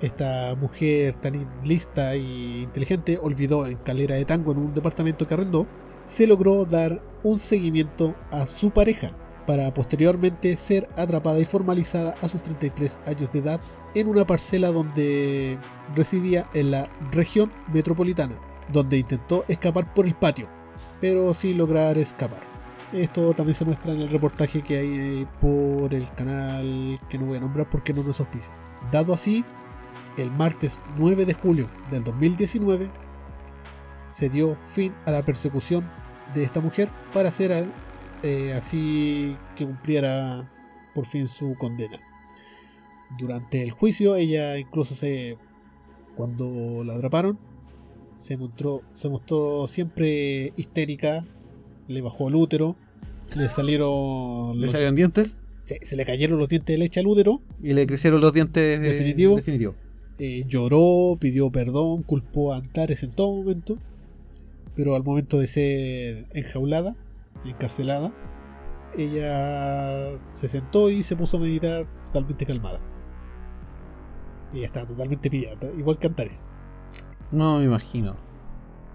esta 0.00 0.54
mujer 0.56 1.14
tan 1.16 1.46
lista 1.64 2.14
e 2.14 2.62
inteligente 2.62 3.18
olvidó 3.20 3.66
en 3.66 3.76
Calera 3.78 4.14
de 4.14 4.24
Tango 4.24 4.52
en 4.52 4.58
un 4.58 4.74
departamento 4.74 5.26
que 5.26 5.34
arrendó, 5.34 5.66
se 6.04 6.26
logró 6.26 6.64
dar 6.64 7.02
un 7.22 7.38
seguimiento 7.38 8.14
a 8.30 8.46
su 8.46 8.70
pareja 8.70 9.10
para 9.46 9.72
posteriormente 9.74 10.56
ser 10.56 10.88
atrapada 10.96 11.40
y 11.40 11.44
formalizada 11.44 12.14
a 12.22 12.28
sus 12.28 12.42
33 12.42 13.00
años 13.06 13.30
de 13.32 13.40
edad 13.40 13.60
en 13.94 14.08
una 14.08 14.26
parcela 14.26 14.68
donde 14.68 15.58
residía 15.94 16.48
en 16.54 16.70
la 16.70 16.88
región 17.10 17.52
metropolitana, 17.72 18.38
donde 18.72 18.98
intentó 18.98 19.44
escapar 19.48 19.92
por 19.92 20.06
el 20.06 20.14
patio, 20.14 20.48
pero 21.00 21.34
sin 21.34 21.58
lograr 21.58 21.98
escapar. 21.98 22.49
Esto 22.92 23.32
también 23.34 23.54
se 23.54 23.64
muestra 23.64 23.92
en 23.92 24.00
el 24.00 24.10
reportaje 24.10 24.62
que 24.62 24.78
hay 24.78 25.28
por 25.40 25.94
el 25.94 26.12
canal 26.14 26.98
que 27.08 27.18
no 27.18 27.26
voy 27.26 27.36
a 27.36 27.40
nombrar 27.40 27.70
porque 27.70 27.94
no 27.94 28.02
nos 28.02 28.18
auspicia. 28.18 28.52
Dado 28.90 29.14
así, 29.14 29.44
el 30.16 30.30
martes 30.32 30.82
9 30.98 31.24
de 31.24 31.34
julio 31.34 31.70
del 31.90 32.02
2019 32.02 32.88
se 34.08 34.28
dio 34.28 34.56
fin 34.56 34.92
a 35.06 35.12
la 35.12 35.24
persecución 35.24 35.88
de 36.34 36.42
esta 36.42 36.60
mujer 36.60 36.90
para 37.14 37.28
hacer 37.28 37.52
eh, 38.24 38.52
así 38.54 39.36
que 39.54 39.66
cumpliera 39.66 40.50
por 40.92 41.06
fin 41.06 41.28
su 41.28 41.54
condena. 41.58 41.98
Durante 43.18 43.62
el 43.62 43.70
juicio, 43.70 44.16
ella 44.16 44.58
incluso 44.58 44.94
se. 44.94 45.38
cuando 46.16 46.82
la 46.84 46.94
atraparon, 46.94 47.38
se 48.14 48.36
mostró, 48.36 48.82
se 48.92 49.08
mostró 49.08 49.66
siempre 49.68 50.52
histérica, 50.56 51.24
le 51.90 52.00
bajó 52.00 52.28
el 52.28 52.36
útero, 52.36 52.76
le 53.36 53.48
salieron. 53.50 54.56
Le 54.56 54.62
los- 54.62 54.70
salieron 54.70 54.94
dientes 54.94 55.36
se, 55.58 55.78
se 55.84 55.94
le 55.96 56.04
cayeron 56.06 56.38
los 56.38 56.48
dientes 56.48 56.72
de 56.74 56.78
leche 56.78 57.00
al 57.00 57.06
útero, 57.06 57.42
y 57.62 57.74
le 57.74 57.86
crecieron 57.86 58.20
los 58.22 58.32
dientes 58.32 58.78
eh, 58.78 58.80
¿Definitivo? 58.80 59.36
definitivo. 59.36 59.74
eh, 60.18 60.44
lloró, 60.46 61.16
pidió 61.20 61.50
perdón, 61.50 62.02
culpó 62.02 62.52
a 62.54 62.56
Antares 62.56 63.02
en 63.02 63.10
todo 63.10 63.34
momento, 63.34 63.76
pero 64.74 64.94
al 64.94 65.04
momento 65.04 65.38
de 65.38 65.46
ser 65.46 66.26
enjaulada, 66.32 66.96
encarcelada, 67.44 68.10
ella 68.96 70.18
se 70.32 70.48
sentó 70.48 70.90
y 70.90 71.02
se 71.02 71.14
puso 71.14 71.36
a 71.36 71.40
meditar 71.40 71.86
totalmente 72.06 72.46
calmada. 72.46 72.80
Ella 74.54 74.66
estaba 74.66 74.86
totalmente 74.86 75.30
pillada, 75.30 75.70
igual 75.76 75.98
que 75.98 76.06
Antares. 76.06 76.44
No 77.30 77.58
me 77.58 77.64
imagino. 77.66 78.16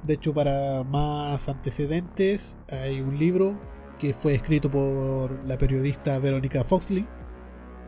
De 0.05 0.13
hecho, 0.13 0.33
para 0.33 0.83
más 0.83 1.49
antecedentes, 1.49 2.59
hay 2.69 3.01
un 3.01 3.17
libro 3.17 3.59
que 3.97 4.13
fue 4.13 4.35
escrito 4.35 4.69
por 4.69 5.31
la 5.47 5.57
periodista 5.57 6.19
Verónica 6.19 6.63
Foxley, 6.63 7.07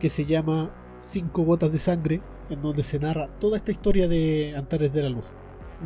que 0.00 0.10
se 0.10 0.24
llama 0.24 0.70
Cinco 0.96 1.42
gotas 1.42 1.70
de 1.70 1.78
sangre, 1.78 2.20
en 2.50 2.60
donde 2.60 2.82
se 2.82 2.98
narra 2.98 3.28
toda 3.38 3.56
esta 3.56 3.70
historia 3.70 4.08
de 4.08 4.54
Antares 4.56 4.92
de 4.92 5.02
la 5.02 5.10
Luz. 5.10 5.36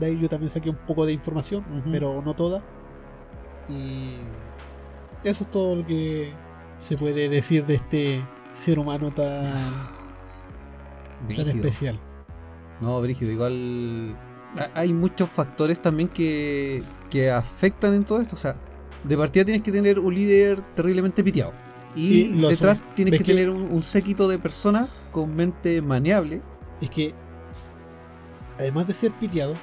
De 0.00 0.06
ahí 0.06 0.18
yo 0.18 0.28
también 0.28 0.48
saqué 0.48 0.70
un 0.70 0.78
poco 0.86 1.04
de 1.04 1.12
información, 1.12 1.64
pero 1.90 2.22
no 2.22 2.34
toda. 2.34 2.64
Y 3.68 4.20
eso 5.24 5.44
es 5.44 5.50
todo 5.50 5.76
lo 5.76 5.84
que 5.84 6.32
se 6.78 6.96
puede 6.96 7.28
decir 7.28 7.66
de 7.66 7.74
este 7.74 8.26
ser 8.48 8.78
humano 8.78 9.12
tan, 9.12 9.52
tan 9.52 11.26
Brígido. 11.26 11.50
especial. 11.50 12.00
No, 12.80 13.02
Brígido, 13.02 13.32
igual 13.32 14.16
hay 14.74 14.92
muchos 14.92 15.30
factores 15.30 15.80
también 15.80 16.08
que, 16.08 16.82
que 17.10 17.30
afectan 17.30 17.94
en 17.94 18.04
todo 18.04 18.20
esto. 18.20 18.36
O 18.36 18.38
sea, 18.38 18.56
de 19.04 19.16
partida 19.16 19.44
tienes 19.44 19.62
que 19.62 19.72
tener 19.72 19.98
un 19.98 20.14
líder 20.14 20.62
terriblemente 20.74 21.24
piteado. 21.24 21.52
Y, 21.94 22.40
detrás 22.40 22.84
tienes 22.94 23.12
¿ves 23.12 23.20
que, 23.20 23.24
que- 23.24 23.32
tener 23.32 23.50
un, 23.50 23.62
un 23.62 23.82
séquito 23.82 24.28
de 24.28 24.38
personas 24.38 25.02
con 25.12 25.34
mente 25.34 25.82
maneable. 25.82 26.42
es 26.80 26.90
que 26.90 27.14
además 28.58 28.86
de 28.86 28.94
ser 28.94 29.12
piteado, 29.12 29.58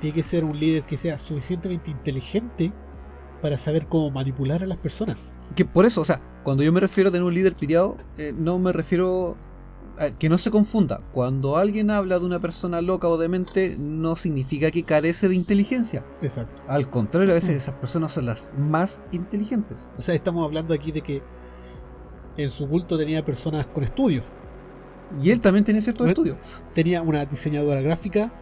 tiene 0.00 0.14
que 0.14 0.22
ser 0.22 0.44
un 0.44 0.58
líder 0.58 0.84
que 0.84 0.96
sea 0.98 1.18
suficientemente 1.18 1.90
inteligente 1.90 2.72
para 3.42 3.56
saber 3.58 3.86
cómo 3.86 4.10
manipular 4.10 4.62
a 4.62 4.66
las 4.66 4.78
personas. 4.78 5.38
Que 5.54 5.64
por 5.64 5.84
eso, 5.86 6.00
o 6.00 6.04
sea, 6.04 6.20
cuando 6.42 6.62
yo 6.62 6.72
me 6.72 6.80
refiero 6.80 7.08
a 7.08 7.12
tener 7.12 7.24
un 7.24 7.34
líder 7.34 7.54
piteado, 7.54 7.96
eh, 8.16 8.32
no 8.36 8.58
me 8.58 8.72
refiero 8.72 9.36
que 10.18 10.28
no 10.28 10.38
se 10.38 10.50
confunda. 10.50 11.00
Cuando 11.12 11.56
alguien 11.56 11.90
habla 11.90 12.18
de 12.18 12.26
una 12.26 12.40
persona 12.40 12.80
loca 12.80 13.08
o 13.08 13.18
demente, 13.18 13.76
no 13.78 14.16
significa 14.16 14.70
que 14.70 14.84
carece 14.84 15.28
de 15.28 15.34
inteligencia. 15.34 16.04
Exacto. 16.20 16.62
Al 16.68 16.88
contrario, 16.88 17.32
a 17.32 17.34
veces 17.34 17.56
esas 17.56 17.74
personas 17.74 18.12
son 18.12 18.26
las 18.26 18.52
más 18.54 19.02
inteligentes. 19.10 19.88
O 19.96 20.02
sea, 20.02 20.14
estamos 20.14 20.44
hablando 20.44 20.72
aquí 20.74 20.92
de 20.92 21.02
que 21.02 21.22
en 22.36 22.50
su 22.50 22.68
culto 22.68 22.96
tenía 22.96 23.24
personas 23.24 23.66
con 23.66 23.82
estudios. 23.84 24.36
Y 25.10 25.30
él 25.30 25.40
también 25.40 25.64
tiene 25.64 25.82
ciertos 25.82 26.06
Bueno, 26.06 26.10
estudios. 26.10 26.38
Tenía 26.74 27.02
una 27.02 27.24
diseñadora 27.24 27.80
gráfica, 27.80 28.32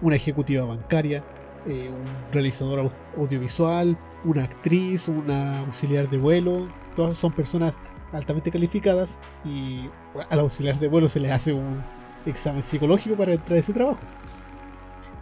una 0.00 0.16
ejecutiva 0.16 0.64
bancaria, 0.64 1.22
eh, 1.64 1.90
un 1.90 2.26
realizador 2.32 2.80
au- 2.80 2.92
audiovisual, 3.16 3.96
una 4.24 4.44
actriz, 4.44 5.06
una 5.08 5.60
auxiliar 5.60 6.08
de 6.08 6.16
vuelo. 6.16 6.72
Todas 6.96 7.18
son 7.18 7.32
personas 7.32 7.76
altamente 8.12 8.50
calificadas 8.50 9.20
y 9.44 9.88
al 10.30 10.40
auxiliar 10.40 10.76
de 10.78 10.88
vuelo 10.88 11.08
se 11.08 11.20
les 11.20 11.30
hace 11.30 11.52
un 11.52 11.82
examen 12.26 12.62
psicológico 12.62 13.16
para 13.16 13.32
entrar 13.32 13.56
a 13.56 13.60
ese 13.60 13.72
trabajo. 13.72 14.00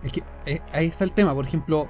Es 0.03 0.13
que 0.13 0.23
eh, 0.47 0.61
ahí 0.73 0.87
está 0.87 1.05
el 1.05 1.13
tema, 1.13 1.35
por 1.35 1.47
ejemplo, 1.47 1.89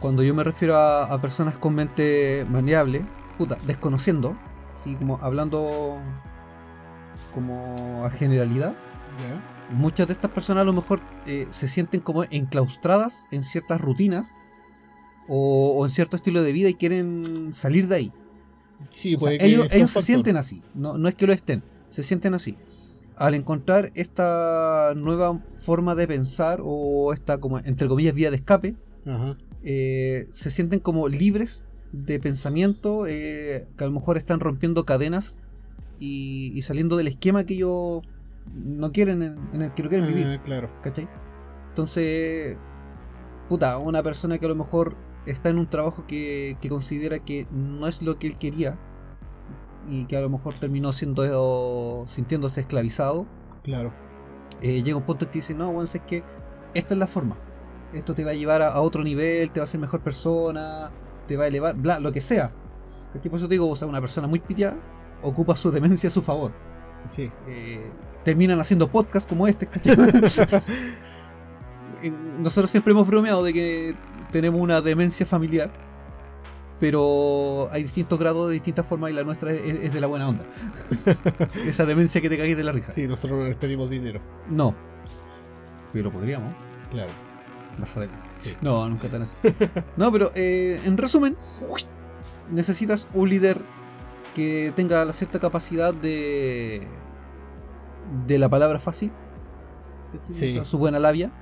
cuando 0.00 0.22
yo 0.22 0.34
me 0.34 0.44
refiero 0.44 0.76
a, 0.76 1.04
a 1.04 1.20
personas 1.20 1.56
con 1.56 1.74
mente 1.74 2.46
maneable, 2.48 3.06
puta, 3.38 3.58
desconociendo, 3.66 4.36
así 4.72 4.94
como 4.96 5.18
hablando 5.18 6.00
como 7.34 8.04
a 8.04 8.10
generalidad, 8.10 8.74
muchas 9.70 10.06
de 10.06 10.12
estas 10.12 10.30
personas 10.30 10.62
a 10.62 10.64
lo 10.64 10.72
mejor 10.72 11.00
eh, 11.26 11.46
se 11.50 11.68
sienten 11.68 12.00
como 12.00 12.24
enclaustradas 12.24 13.28
en 13.30 13.42
ciertas 13.42 13.80
rutinas 13.80 14.34
o, 15.28 15.74
o 15.78 15.84
en 15.84 15.90
cierto 15.90 16.16
estilo 16.16 16.42
de 16.42 16.52
vida 16.52 16.68
y 16.68 16.74
quieren 16.74 17.52
salir 17.52 17.88
de 17.88 17.96
ahí. 17.96 18.12
Sí, 18.90 19.14
O 19.14 19.18
sea, 19.18 19.26
puede 19.26 19.38
que 19.38 19.46
ellos 19.46 19.68
se 19.68 20.02
sienten 20.02 20.36
así, 20.36 20.62
no, 20.74 20.98
no 20.98 21.08
es 21.08 21.14
que 21.14 21.26
lo 21.26 21.32
estén, 21.32 21.62
se 21.88 22.02
sienten 22.02 22.34
así. 22.34 22.56
Al 23.16 23.34
encontrar 23.34 23.92
esta 23.94 24.92
nueva 24.96 25.40
forma 25.64 25.94
de 25.94 26.08
pensar 26.08 26.60
o 26.62 27.12
esta 27.12 27.38
como 27.38 27.58
entre 27.58 27.86
comillas 27.86 28.14
vía 28.14 28.30
de 28.30 28.36
escape, 28.36 28.74
Ajá. 29.06 29.36
eh, 29.62 30.26
se 30.30 30.50
sienten 30.50 30.80
como 30.80 31.08
libres 31.08 31.64
de 31.92 32.18
pensamiento, 32.18 33.06
eh, 33.06 33.68
que 33.78 33.84
a 33.84 33.86
lo 33.86 33.92
mejor 33.92 34.16
están 34.16 34.40
rompiendo 34.40 34.84
cadenas 34.84 35.38
y, 36.00 36.50
y 36.58 36.62
saliendo 36.62 36.96
del 36.96 37.06
esquema 37.06 37.44
que 37.44 37.54
ellos 37.54 38.02
no 38.52 38.90
quieren, 38.92 39.22
en, 39.22 39.38
en 39.54 39.62
el 39.62 39.74
que 39.74 39.84
no 39.84 39.88
quieren 39.88 40.08
vivir. 40.08 40.26
Ah, 40.26 40.42
claro. 40.42 40.68
¿Cachai? 40.82 41.08
Entonces, 41.68 42.56
puta, 43.48 43.78
una 43.78 44.02
persona 44.02 44.38
que 44.38 44.46
a 44.46 44.48
lo 44.48 44.56
mejor 44.56 44.96
está 45.26 45.50
en 45.50 45.58
un 45.58 45.68
trabajo 45.68 46.04
que, 46.06 46.56
que 46.60 46.68
considera 46.68 47.18
que 47.18 47.46
no 47.50 47.86
es 47.86 48.02
lo 48.02 48.18
que 48.18 48.26
él 48.28 48.38
quería 48.38 48.78
y 49.88 50.06
que 50.06 50.16
a 50.16 50.20
lo 50.20 50.28
mejor 50.30 50.54
terminó 50.54 50.92
siendo 50.92 52.04
sintiéndose 52.06 52.60
esclavizado, 52.62 53.26
Claro. 53.62 53.92
eh, 54.62 54.82
llega 54.82 54.96
un 54.96 55.04
punto 55.04 55.24
en 55.26 55.30
que 55.30 55.38
dice, 55.38 55.54
no, 55.54 55.66
bueno, 55.72 55.84
es 55.84 56.00
que 56.06 56.22
esta 56.74 56.94
es 56.94 56.98
la 57.00 57.06
forma. 57.06 57.36
Esto 57.92 58.14
te 58.14 58.24
va 58.24 58.32
a 58.32 58.34
llevar 58.34 58.62
a, 58.62 58.68
a 58.68 58.80
otro 58.80 59.02
nivel, 59.04 59.50
te 59.52 59.60
va 59.60 59.62
a 59.62 59.64
hacer 59.64 59.80
mejor 59.80 60.00
persona, 60.02 60.90
te 61.28 61.36
va 61.36 61.44
a 61.44 61.46
elevar, 61.48 61.74
bla, 61.76 62.00
lo 62.00 62.12
que 62.12 62.20
sea. 62.20 62.50
¿Cachai? 63.12 63.30
Por 63.30 63.38
eso 63.38 63.48
te 63.48 63.54
digo, 63.54 63.68
o 63.70 63.76
sea, 63.76 63.86
una 63.88 64.00
persona 64.00 64.26
muy 64.26 64.40
pitiada 64.40 64.76
ocupa 65.22 65.54
su 65.56 65.70
demencia 65.72 66.08
a 66.08 66.10
su 66.10 66.22
favor. 66.22 66.52
Sí. 67.04 67.30
Eh, 67.46 67.90
terminan 68.24 68.58
haciendo 68.60 68.90
podcasts 68.90 69.28
como 69.28 69.46
este. 69.46 69.68
Nosotros 72.38 72.70
siempre 72.70 72.92
hemos 72.92 73.06
bromeado 73.06 73.42
de 73.44 73.52
que 73.52 73.94
tenemos 74.30 74.60
una 74.60 74.80
demencia 74.80 75.26
familiar, 75.26 75.72
pero 76.80 77.68
hay 77.70 77.82
distintos 77.82 78.18
grados 78.18 78.48
de 78.48 78.54
distintas 78.54 78.86
formas 78.86 79.10
y 79.10 79.14
la 79.14 79.24
nuestra 79.24 79.52
es, 79.52 79.60
es 79.60 79.92
de 79.92 80.00
la 80.00 80.06
buena 80.06 80.28
onda. 80.28 80.46
Esa 81.66 81.86
demencia 81.86 82.20
que 82.20 82.28
te 82.28 82.36
cagues 82.36 82.56
de 82.56 82.64
la 82.64 82.72
risa. 82.72 82.92
Sí, 82.92 83.06
nosotros 83.06 83.40
no 83.40 83.46
les 83.46 83.56
pedimos 83.56 83.90
dinero. 83.90 84.20
No, 84.48 84.74
pero 85.94 86.12
podríamos. 86.12 86.54
Claro. 86.90 87.12
Más 87.78 87.96
adelante. 87.96 88.34
Sí. 88.36 88.54
No, 88.60 88.88
nunca 88.88 89.08
tan 89.08 89.22
así. 89.22 89.34
No, 89.96 90.12
pero 90.12 90.30
eh, 90.34 90.80
en 90.84 90.98
resumen, 90.98 91.36
necesitas 92.50 93.08
un 93.14 93.28
líder 93.28 93.64
que 94.34 94.72
tenga 94.74 95.04
la 95.04 95.12
cierta 95.12 95.38
capacidad 95.38 95.94
de. 95.94 96.86
de 98.26 98.38
la 98.38 98.48
palabra 98.48 98.80
fácil. 98.80 99.12
Sí. 100.24 100.60
Su 100.64 100.78
buena 100.78 100.98
labia. 100.98 101.32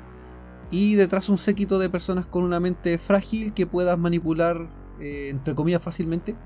Y 0.73 0.95
detrás 0.95 1.29
un 1.29 1.37
séquito 1.37 1.79
de 1.79 1.91
personas 1.91 2.27
con 2.27 2.45
una 2.45 2.59
mente 2.59 2.97
frágil 2.97 3.53
que 3.53 3.67
puedas 3.67 3.99
manipular, 3.99 4.57
eh, 4.99 5.29
entre 5.31 5.55
comillas, 5.55 5.83
fácilmente. 5.83 6.39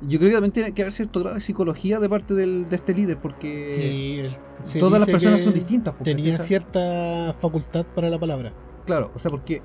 Yo 0.00 0.18
creo 0.18 0.30
que 0.30 0.34
también 0.36 0.52
tiene 0.52 0.72
que 0.72 0.82
haber 0.82 0.92
cierto 0.92 1.18
grado 1.18 1.34
de 1.34 1.40
psicología 1.40 1.98
de 1.98 2.08
parte 2.08 2.34
del- 2.34 2.68
de 2.68 2.76
este 2.76 2.94
líder, 2.94 3.18
porque 3.20 4.22
Sí, 4.62 4.78
todas 4.78 5.00
las 5.00 5.08
personas 5.08 5.42
son 5.42 5.52
distintas. 5.54 5.94
porque 5.96 6.14
Tenía 6.14 6.34
esa- 6.36 6.44
cierta 6.44 7.34
facultad 7.40 7.84
para 7.92 8.08
la 8.08 8.20
palabra. 8.20 8.54
Claro, 8.86 9.10
o 9.12 9.18
sea, 9.18 9.32
porque 9.32 9.62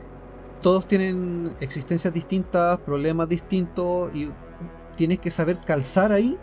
todos 0.62 0.88
tienen 0.88 1.56
existencias 1.60 2.12
distintas, 2.12 2.80
problemas 2.80 3.30
distintos 3.30 4.16
y 4.16 4.32
tienes 4.96 5.20
que 5.20 5.30
saber 5.30 5.58
calzar 5.64 6.12
ahí 6.12 6.38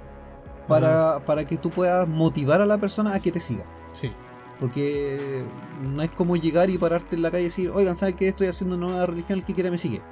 para, 0.68 1.24
para 1.26 1.44
que 1.44 1.58
tú 1.58 1.70
puedas 1.70 2.06
motivar 2.08 2.60
a 2.60 2.66
la 2.66 2.78
persona 2.78 3.14
a 3.14 3.20
que 3.20 3.32
te 3.32 3.40
siga. 3.40 3.66
Sí. 3.92 4.12
Porque 4.60 5.44
no 5.82 6.02
es 6.02 6.10
como 6.10 6.36
llegar 6.36 6.70
y 6.70 6.78
pararte 6.78 7.16
en 7.16 7.22
la 7.22 7.30
calle 7.30 7.42
y 7.42 7.46
decir, 7.46 7.70
oigan, 7.70 7.94
¿sabes 7.94 8.14
qué? 8.14 8.28
Estoy 8.28 8.46
haciendo 8.46 8.76
una 8.76 8.86
nueva 8.86 9.06
religión, 9.06 9.38
el 9.38 9.44
que 9.44 9.54
quiera 9.54 9.70
me 9.70 9.78
sigue. 9.78 10.02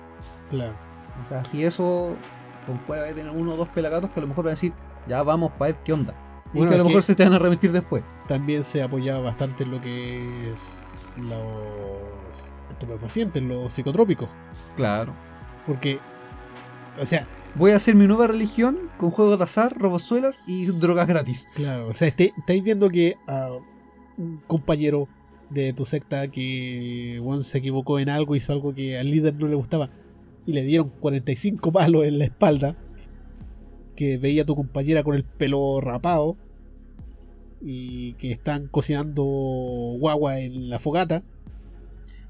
Claro. 0.51 0.77
O 1.23 1.27
sea, 1.27 1.45
si 1.45 1.65
eso, 1.65 2.17
con 2.67 2.79
puede 2.87 3.15
tener 3.15 3.31
uno 3.33 3.55
o 3.55 3.57
dos 3.57 3.69
pelagatos 3.71 4.11
que 4.11 4.21
a 4.21 4.23
lo 4.23 4.29
mejor 4.29 4.45
van 4.45 4.51
a 4.51 4.55
decir, 4.57 4.73
ya 5.09 5.23
vamos 5.23 5.53
para 5.53 5.73
ver 5.73 5.83
qué 5.83 5.93
onda. 5.93 6.15
Y 6.53 6.59
Bueno, 6.59 6.71
que 6.71 6.75
a 6.77 6.79
lo 6.79 6.85
mejor 6.85 7.03
se 7.03 7.15
te 7.15 7.25
van 7.25 7.33
a 7.33 7.37
arrepentir 7.37 7.73
después. 7.73 8.05
También 8.29 8.65
se 8.65 8.83
apoyaba 8.83 9.21
bastante 9.21 9.65
en 9.65 9.71
lo 9.71 9.81
que 9.81 10.51
es 10.53 10.89
los 11.17 12.53
estupefacientes, 12.71 13.43
los 13.43 13.73
psicotrópicos. 13.73 14.37
Claro. 14.77 15.15
Porque, 15.67 15.99
o 17.01 17.07
sea, 17.07 17.27
Voy 17.57 17.71
a 17.71 17.77
hacer 17.77 17.95
mi 17.95 18.09
nueva 18.09 18.27
religión 18.27 18.91
con 18.99 19.13
juegos 19.13 19.39
de 19.39 19.45
azar, 19.45 19.73
robozuelas 19.79 20.43
y 20.45 20.67
drogas 20.67 21.07
gratis. 21.07 21.47
claro, 21.55 21.87
o 21.87 21.95
sea, 21.95 22.09
este- 22.09 22.35
estáis 22.37 22.65
viendo 22.65 22.89
que 22.89 23.17
a 23.29 23.49
un 24.19 24.39
compañero 24.47 25.09
de 25.51 25.73
tu 25.73 25.85
secta 25.85 26.29
que 26.29 27.21
bueno, 27.23 27.43
se 27.43 27.59
equivocó 27.59 27.99
en 27.99 28.09
algo, 28.09 28.37
hizo 28.37 28.53
algo 28.53 28.75
que 28.75 28.99
al 28.99 29.11
líder 29.11 29.35
no 29.35 29.49
le 29.49 29.55
gustaba 29.55 29.91
y 30.47 30.53
le 30.53 30.63
dieron 30.63 30.91
45 31.01 31.73
palos 31.73 32.05
en 32.05 32.19
la 32.19 32.25
espalda, 32.25 32.77
que 33.97 34.19
veía 34.19 34.43
a 34.43 34.47
tu 34.47 34.57
compañera 34.57 35.03
con 35.03 35.15
el 35.15 35.25
pelo 35.25 35.81
rapado 35.81 36.37
y 37.61 38.13
que 38.15 38.31
están 38.31 38.69
cocinando 38.69 39.25
guagua 39.25 40.39
en 40.39 40.69
la 40.69 40.79
fogata. 40.79 41.23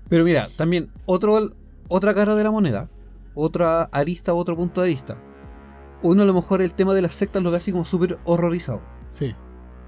Pero 0.09 0.25
mira, 0.25 0.49
también 0.57 0.91
otro, 1.07 1.51
otra 1.89 2.15
cara 2.15 2.37
de 2.37 2.45
la 2.45 2.51
moneda, 2.51 2.91
otra 3.35 3.85
arista, 3.85 4.35
otro 4.35 4.55
punto 4.55 4.83
de 4.83 4.91
vista. 4.91 5.21
Uno 6.03 6.23
a 6.23 6.27
lo 6.27 6.35
mejor 6.35 6.61
el 6.63 6.75
tema 6.75 6.95
de 6.95 7.03
las 7.03 7.15
sectas 7.15 7.43
lo 7.43 7.51
ve 7.51 7.57
así 7.57 7.73
como 7.73 7.85
súper 7.85 8.19
horrorizado. 8.25 8.83
Sí, 9.09 9.33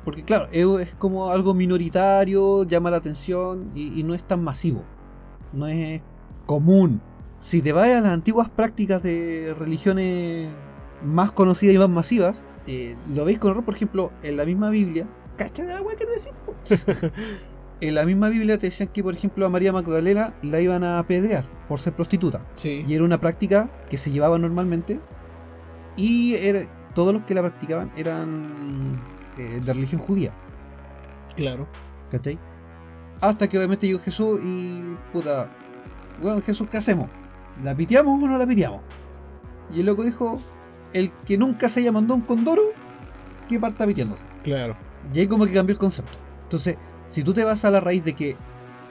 Porque 0.07 0.23
claro, 0.23 0.47
es 0.53 0.95
como 0.95 1.31
algo 1.33 1.53
minoritario, 1.53 2.63
llama 2.65 2.93
la 2.93 2.99
atención 2.99 3.73
y, 3.75 3.99
y 4.01 4.05
no 4.05 4.15
es 4.15 4.23
tan 4.23 4.43
masivo. 4.43 4.85
No 5.53 5.67
es 5.67 6.01
común. 6.47 7.01
Si 7.39 7.61
te 7.61 7.73
vas 7.73 7.89
a 7.89 8.01
las 8.01 8.13
antiguas 8.13 8.49
prácticas 8.49 9.03
de 9.03 9.53
religiones 9.59 10.49
más 11.03 11.33
conocidas 11.33 11.75
y 11.75 11.79
más 11.79 11.89
masivas, 11.91 12.45
eh, 12.69 12.97
lo 13.15 13.25
veis 13.25 13.41
con 13.41 13.51
horror, 13.51 13.65
por 13.65 13.75
ejemplo, 13.75 14.13
en 14.23 14.37
la 14.37 14.45
misma 14.45 14.71
Biblia. 14.71 15.09
¿Cacha 15.37 15.65
de 15.65 15.73
agua 15.73 15.93
que 15.99 16.07
te 16.07 16.13
decimos? 16.13 17.13
en 17.81 17.95
la 17.97 18.07
misma 18.07 18.29
Biblia 18.29 18.59
te 18.59 18.67
decían 18.67 18.89
que, 18.89 19.03
por 19.03 19.13
ejemplo, 19.15 19.45
a 19.45 19.51
María 19.51 19.73
Magdalena 19.73 20.35
la 20.43 20.61
iban 20.61 20.85
a 20.85 21.01
apedrear 21.01 21.49
por 21.69 21.81
ser 21.81 21.95
prostituta. 21.95 22.47
sí, 22.55 22.85
Y 22.89 22.95
era 22.95 23.03
una 23.05 23.21
práctica 23.21 23.69
que 23.91 23.99
se 23.99 24.13
llevaba 24.13 24.39
normalmente. 24.39 25.01
Y 25.97 26.35
era- 26.35 26.63
todos 26.95 27.13
los 27.13 27.25
que 27.25 27.35
la 27.35 27.43
practicaban 27.43 27.91
eran 27.97 29.16
eh, 29.39 29.61
de 29.65 29.73
religión 29.73 30.01
judía. 30.01 30.33
claro. 31.37 31.69
¿Cachai? 32.11 32.39
Hasta 33.21 33.49
que 33.49 33.59
obviamente 33.59 33.87
llegó 33.87 34.01
Jesús 34.01 34.41
y. 34.45 34.97
Puta. 35.13 35.51
Bueno, 36.23 36.41
Jesús, 36.43 36.69
¿qué 36.71 36.79
hacemos? 36.79 37.11
¿La 37.63 37.75
piteamos 37.75 38.23
o 38.23 38.27
no 38.27 38.39
la 38.39 38.47
piteamos? 38.47 38.83
Y 39.75 39.81
el 39.81 39.87
loco 39.87 40.05
dijo: 40.05 40.41
El 40.93 41.13
que 41.25 41.37
nunca 41.37 41.69
se 41.69 41.81
haya 41.81 41.93
mandado 41.93 42.15
un 42.15 42.23
condoro, 42.23 42.63
que 43.49 43.59
parta 43.59 43.87
piteándose. 43.87 44.25
Claro. 44.43 44.77
Y 45.13 45.21
ahí 45.21 45.27
como 45.27 45.47
que 45.47 45.53
cambió 45.53 45.73
el 45.73 45.79
concepto. 45.79 46.13
Entonces, 46.45 46.79
si 47.07 47.23
tú 47.23 47.35
te 47.35 47.45
vas 47.45 47.65
a 47.65 47.71
la 47.71 47.81
raíz 47.81 48.05
de 48.05 48.15
que 48.15 48.37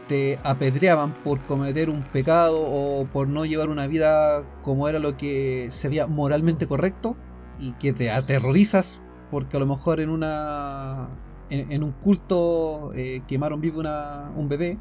te 0.07 0.39
apedreaban 0.43 1.13
por 1.23 1.43
cometer 1.45 1.89
un 1.89 2.03
pecado 2.11 2.59
o 2.59 3.05
por 3.05 3.27
no 3.27 3.45
llevar 3.45 3.69
una 3.69 3.87
vida 3.87 4.43
como 4.61 4.87
era 4.87 4.99
lo 4.99 5.17
que 5.17 5.67
se 5.71 5.89
veía 5.89 6.05
moralmente 6.05 6.67
correcto 6.67 7.17
y 7.59 7.71
que 7.73 7.93
te 7.93 8.11
aterrorizas 8.11 9.01
porque 9.35 9.57
a 9.57 9.59
lo 9.59 9.65
mejor 9.65 9.99
en 9.99 10.09
una 10.09 11.09
en, 11.49 11.69
en 11.69 11.83
un 11.83 11.91
culto 11.91 12.93
eh, 12.93 13.21
quemaron 13.27 13.59
vivo 13.59 13.81
una, 13.81 14.31
un 14.33 14.47
bebé, 14.47 14.79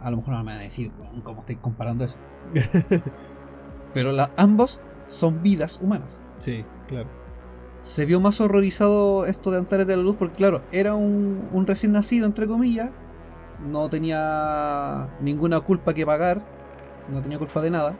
a 0.00 0.10
lo 0.10 0.16
mejor 0.16 0.34
no 0.34 0.40
me 0.42 0.50
van 0.50 0.58
a 0.58 0.64
decir 0.64 0.90
"Weón, 0.98 1.20
cómo 1.22 1.38
estáis 1.42 1.60
comparando 1.60 2.04
eso. 2.04 2.18
Pero 3.94 4.10
la- 4.10 4.32
ambos 4.36 4.80
son 5.06 5.40
vidas 5.40 5.78
humanas 5.80 6.24
Sí, 6.40 6.64
claro. 6.88 7.08
se 7.80 8.04
vio 8.06 8.18
más 8.18 8.40
horrorizado 8.40 9.24
esto 9.24 9.52
de 9.52 9.58
Antares 9.58 9.86
de 9.86 9.96
la 9.96 10.02
Luz 10.02 10.16
porque 10.16 10.34
claro, 10.34 10.62
era 10.72 10.96
un, 10.96 11.48
un 11.52 11.64
recién 11.64 11.92
nacido 11.92 12.26
entre 12.26 12.48
comillas, 12.48 12.90
no 13.70 13.88
tenía 13.88 15.08
ninguna 15.20 15.60
culpa 15.60 15.94
que 15.94 16.04
pagar, 16.04 16.42
no 17.12 17.22
tenía 17.22 17.38
culpa 17.38 17.62
de 17.62 17.70
nada, 17.70 17.96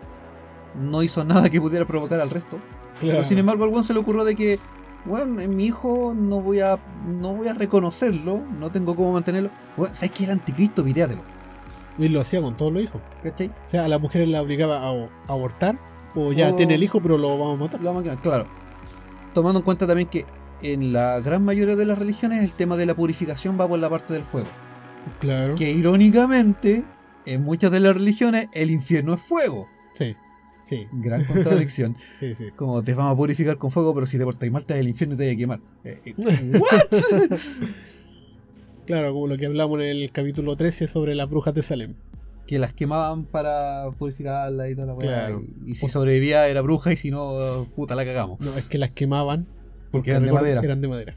no 0.74 1.04
hizo 1.04 1.22
nada 1.22 1.48
que 1.48 1.60
pudiera 1.60 1.86
provocar 1.86 2.20
al 2.20 2.30
resto. 2.30 2.58
Claro. 2.98 3.18
Pero 3.18 3.24
sin 3.24 3.38
embargo 3.38 3.64
al 3.64 3.84
se 3.84 3.94
le 3.94 4.00
ocurrió 4.00 4.24
de 4.24 4.34
que, 4.34 4.58
bueno, 5.06 5.40
en 5.40 5.56
mi 5.56 5.66
hijo 5.66 6.14
no 6.16 6.40
voy 6.42 6.60
a 6.60 6.78
no 7.04 7.34
voy 7.34 7.48
a 7.48 7.54
reconocerlo, 7.54 8.42
no 8.58 8.70
tengo 8.72 8.94
cómo 8.96 9.12
mantenerlo. 9.12 9.50
Bueno, 9.76 9.94
¿sabes 9.94 10.12
que 10.12 10.24
el 10.24 10.30
anticristo? 10.30 10.84
Pitéatelo, 10.84 11.22
Y 11.98 12.08
lo 12.08 12.20
hacía 12.20 12.40
con 12.42 12.56
todos 12.56 12.72
los 12.72 12.82
hijos. 12.82 13.00
¿cachai? 13.22 13.48
O 13.48 13.52
sea, 13.64 13.84
a 13.84 13.88
las 13.88 14.00
mujeres 14.00 14.28
la 14.28 14.42
obligaba 14.42 14.78
a, 14.78 14.90
a 14.90 15.08
abortar. 15.28 15.78
O 16.14 16.32
ya 16.32 16.50
O- 16.52 16.56
tiene 16.56 16.74
el 16.74 16.82
hijo, 16.82 17.00
pero 17.00 17.18
lo 17.18 17.38
vamos 17.38 17.58
a 17.58 17.62
matar. 17.64 17.80
Lo 17.80 17.86
vamos 17.86 18.00
a 18.00 18.04
quemar, 18.04 18.22
claro. 18.22 18.46
Tomando 19.34 19.60
en 19.60 19.64
cuenta 19.64 19.86
también 19.86 20.08
que 20.08 20.24
en 20.62 20.92
la 20.92 21.20
gran 21.20 21.44
mayoría 21.44 21.76
de 21.76 21.84
las 21.84 21.98
religiones 21.98 22.42
el 22.42 22.52
tema 22.54 22.76
de 22.76 22.86
la 22.86 22.94
purificación 22.94 23.58
va 23.60 23.68
por 23.68 23.78
la 23.78 23.90
parte 23.90 24.14
del 24.14 24.24
fuego. 24.24 24.48
Claro. 25.20 25.54
Que 25.54 25.70
irónicamente, 25.72 26.84
en 27.26 27.42
muchas 27.44 27.70
de 27.70 27.80
las 27.80 27.94
religiones, 27.94 28.48
el 28.52 28.70
infierno 28.70 29.14
es 29.14 29.20
fuego. 29.20 29.68
Sí, 29.92 30.16
sí, 30.66 30.86
Gran 30.92 31.24
contradicción. 31.24 31.96
sí, 32.18 32.34
sí. 32.34 32.46
Como 32.56 32.82
te 32.82 32.92
vamos 32.94 33.12
a 33.12 33.16
purificar 33.16 33.56
con 33.56 33.70
fuego, 33.70 33.94
pero 33.94 34.04
si 34.06 34.18
te 34.18 34.24
portáis 34.24 34.50
mal, 34.50 34.64
te 34.66 34.74
vas 34.74 34.80
al 34.80 34.88
infierno 34.88 35.14
y 35.14 35.18
te 35.18 35.26
vas 35.26 35.34
a 35.34 35.38
quemar. 35.38 35.60
Eh, 35.84 36.00
eh, 36.04 36.14
¿What? 36.60 37.38
Claro, 38.86 39.12
como 39.12 39.26
lo 39.26 39.36
que 39.36 39.46
hablamos 39.46 39.80
en 39.80 39.86
el 39.86 40.12
capítulo 40.12 40.54
13 40.54 40.86
sobre 40.86 41.14
las 41.16 41.28
brujas 41.28 41.52
de 41.54 41.62
Salem. 41.62 41.94
que 42.46 42.60
las 42.60 42.72
quemaban 42.72 43.24
para 43.24 43.90
purificarla 43.98 44.68
y 44.70 44.76
toda 44.76 44.86
la 44.86 44.94
weá. 44.94 45.08
Claro. 45.26 45.42
Y, 45.64 45.72
y 45.72 45.74
si 45.74 45.88
sobrevivía 45.88 46.46
era 46.46 46.60
bruja 46.62 46.92
y 46.92 46.96
si 46.96 47.10
no, 47.10 47.36
puta 47.74 47.96
la 47.96 48.04
cagamos. 48.04 48.38
No, 48.38 48.56
es 48.56 48.64
que 48.66 48.78
las 48.78 48.90
quemaban 48.90 49.48
Porque 49.90 50.10
eran 50.10 50.24
de 50.24 50.32
madera. 50.32 50.60
eran 50.62 50.80
de 50.80 50.86
madera. 50.86 51.16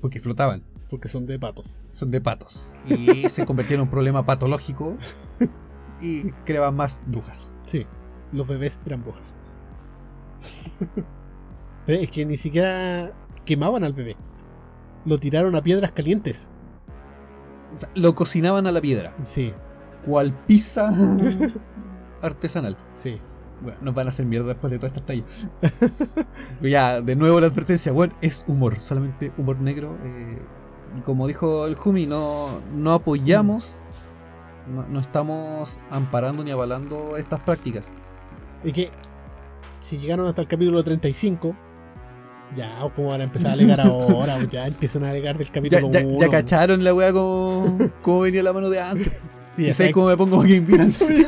Porque 0.00 0.18
flotaban. 0.18 0.64
Porque 0.90 1.06
son 1.08 1.26
de 1.26 1.38
patos. 1.38 1.78
Son 1.90 2.10
de 2.10 2.20
patos. 2.20 2.74
Y 2.88 3.28
se 3.28 3.46
convirtieron 3.46 3.82
en 3.82 3.88
un 3.88 3.90
problema 3.92 4.26
patológico. 4.26 4.96
y 6.00 6.30
creaban 6.44 6.74
más 6.74 7.02
brujas. 7.06 7.54
Sí, 7.62 7.86
los 8.34 8.46
bebés 8.48 8.80
eran 8.86 9.02
brujas. 9.02 9.36
Pero 11.86 11.98
es 12.02 12.10
que 12.10 12.24
ni 12.26 12.36
siquiera 12.36 13.12
quemaban 13.44 13.84
al 13.84 13.92
bebé. 13.92 14.16
Lo 15.04 15.18
tiraron 15.18 15.54
a 15.54 15.62
piedras 15.62 15.92
calientes. 15.92 16.50
O 17.74 17.78
sea, 17.78 17.88
lo 17.94 18.14
cocinaban 18.14 18.66
a 18.66 18.72
la 18.72 18.80
piedra, 18.80 19.14
Sí, 19.22 19.52
cual 20.04 20.32
pizza 20.46 20.92
artesanal. 22.22 22.76
sí. 22.92 23.20
Bueno, 23.62 23.78
nos 23.82 23.94
van 23.94 24.06
a 24.06 24.08
hacer 24.08 24.26
mierda 24.26 24.48
después 24.48 24.70
de 24.72 24.78
todas 24.78 24.96
estas 24.96 25.06
tallas. 25.06 25.26
Ya, 26.60 27.00
de 27.00 27.16
nuevo 27.16 27.40
la 27.40 27.46
advertencia, 27.46 27.92
bueno, 27.92 28.14
es 28.20 28.44
humor, 28.48 28.78
solamente 28.80 29.32
humor 29.38 29.60
negro. 29.60 29.96
eh, 30.04 30.38
y 30.98 31.00
como 31.02 31.26
dijo 31.26 31.66
el 31.66 31.74
Jumi, 31.76 32.06
no, 32.06 32.60
no 32.74 32.92
apoyamos, 32.92 33.82
no, 34.68 34.86
no 34.88 35.00
estamos 35.00 35.78
amparando 35.88 36.44
ni 36.44 36.50
avalando 36.50 37.16
estas 37.16 37.40
prácticas. 37.40 37.92
Es 38.64 38.72
que 38.72 38.90
si 39.80 39.98
llegaron 39.98 40.26
hasta 40.26 40.42
el 40.42 40.48
capítulo 40.48 40.82
35, 40.82 41.56
ya, 42.54 42.84
o 42.84 42.92
como 42.94 43.08
van 43.10 43.20
a 43.20 43.24
empezar 43.24 43.50
a 43.50 43.52
alegar 43.54 43.80
ahora, 43.80 44.36
o 44.36 44.42
ya 44.48 44.66
empiezan 44.66 45.04
a 45.04 45.10
alegar 45.10 45.36
del 45.36 45.50
capítulo 45.50 45.90
ya, 45.90 46.00
1. 46.06 46.18
ya 46.20 46.28
cacharon 46.30 46.82
la 46.84 46.94
weá 46.94 47.12
como, 47.12 47.78
como 48.02 48.20
venía 48.20 48.42
la 48.42 48.52
mano 48.52 48.70
de 48.70 48.80
antes. 48.80 49.12
Sí, 49.50 49.66
y 49.66 49.72
sabes 49.72 49.92
cómo 49.92 50.06
me 50.08 50.16
pongo. 50.16 50.42
Sí, 50.44 50.60
weón, 50.68 50.90
sí. 50.90 51.24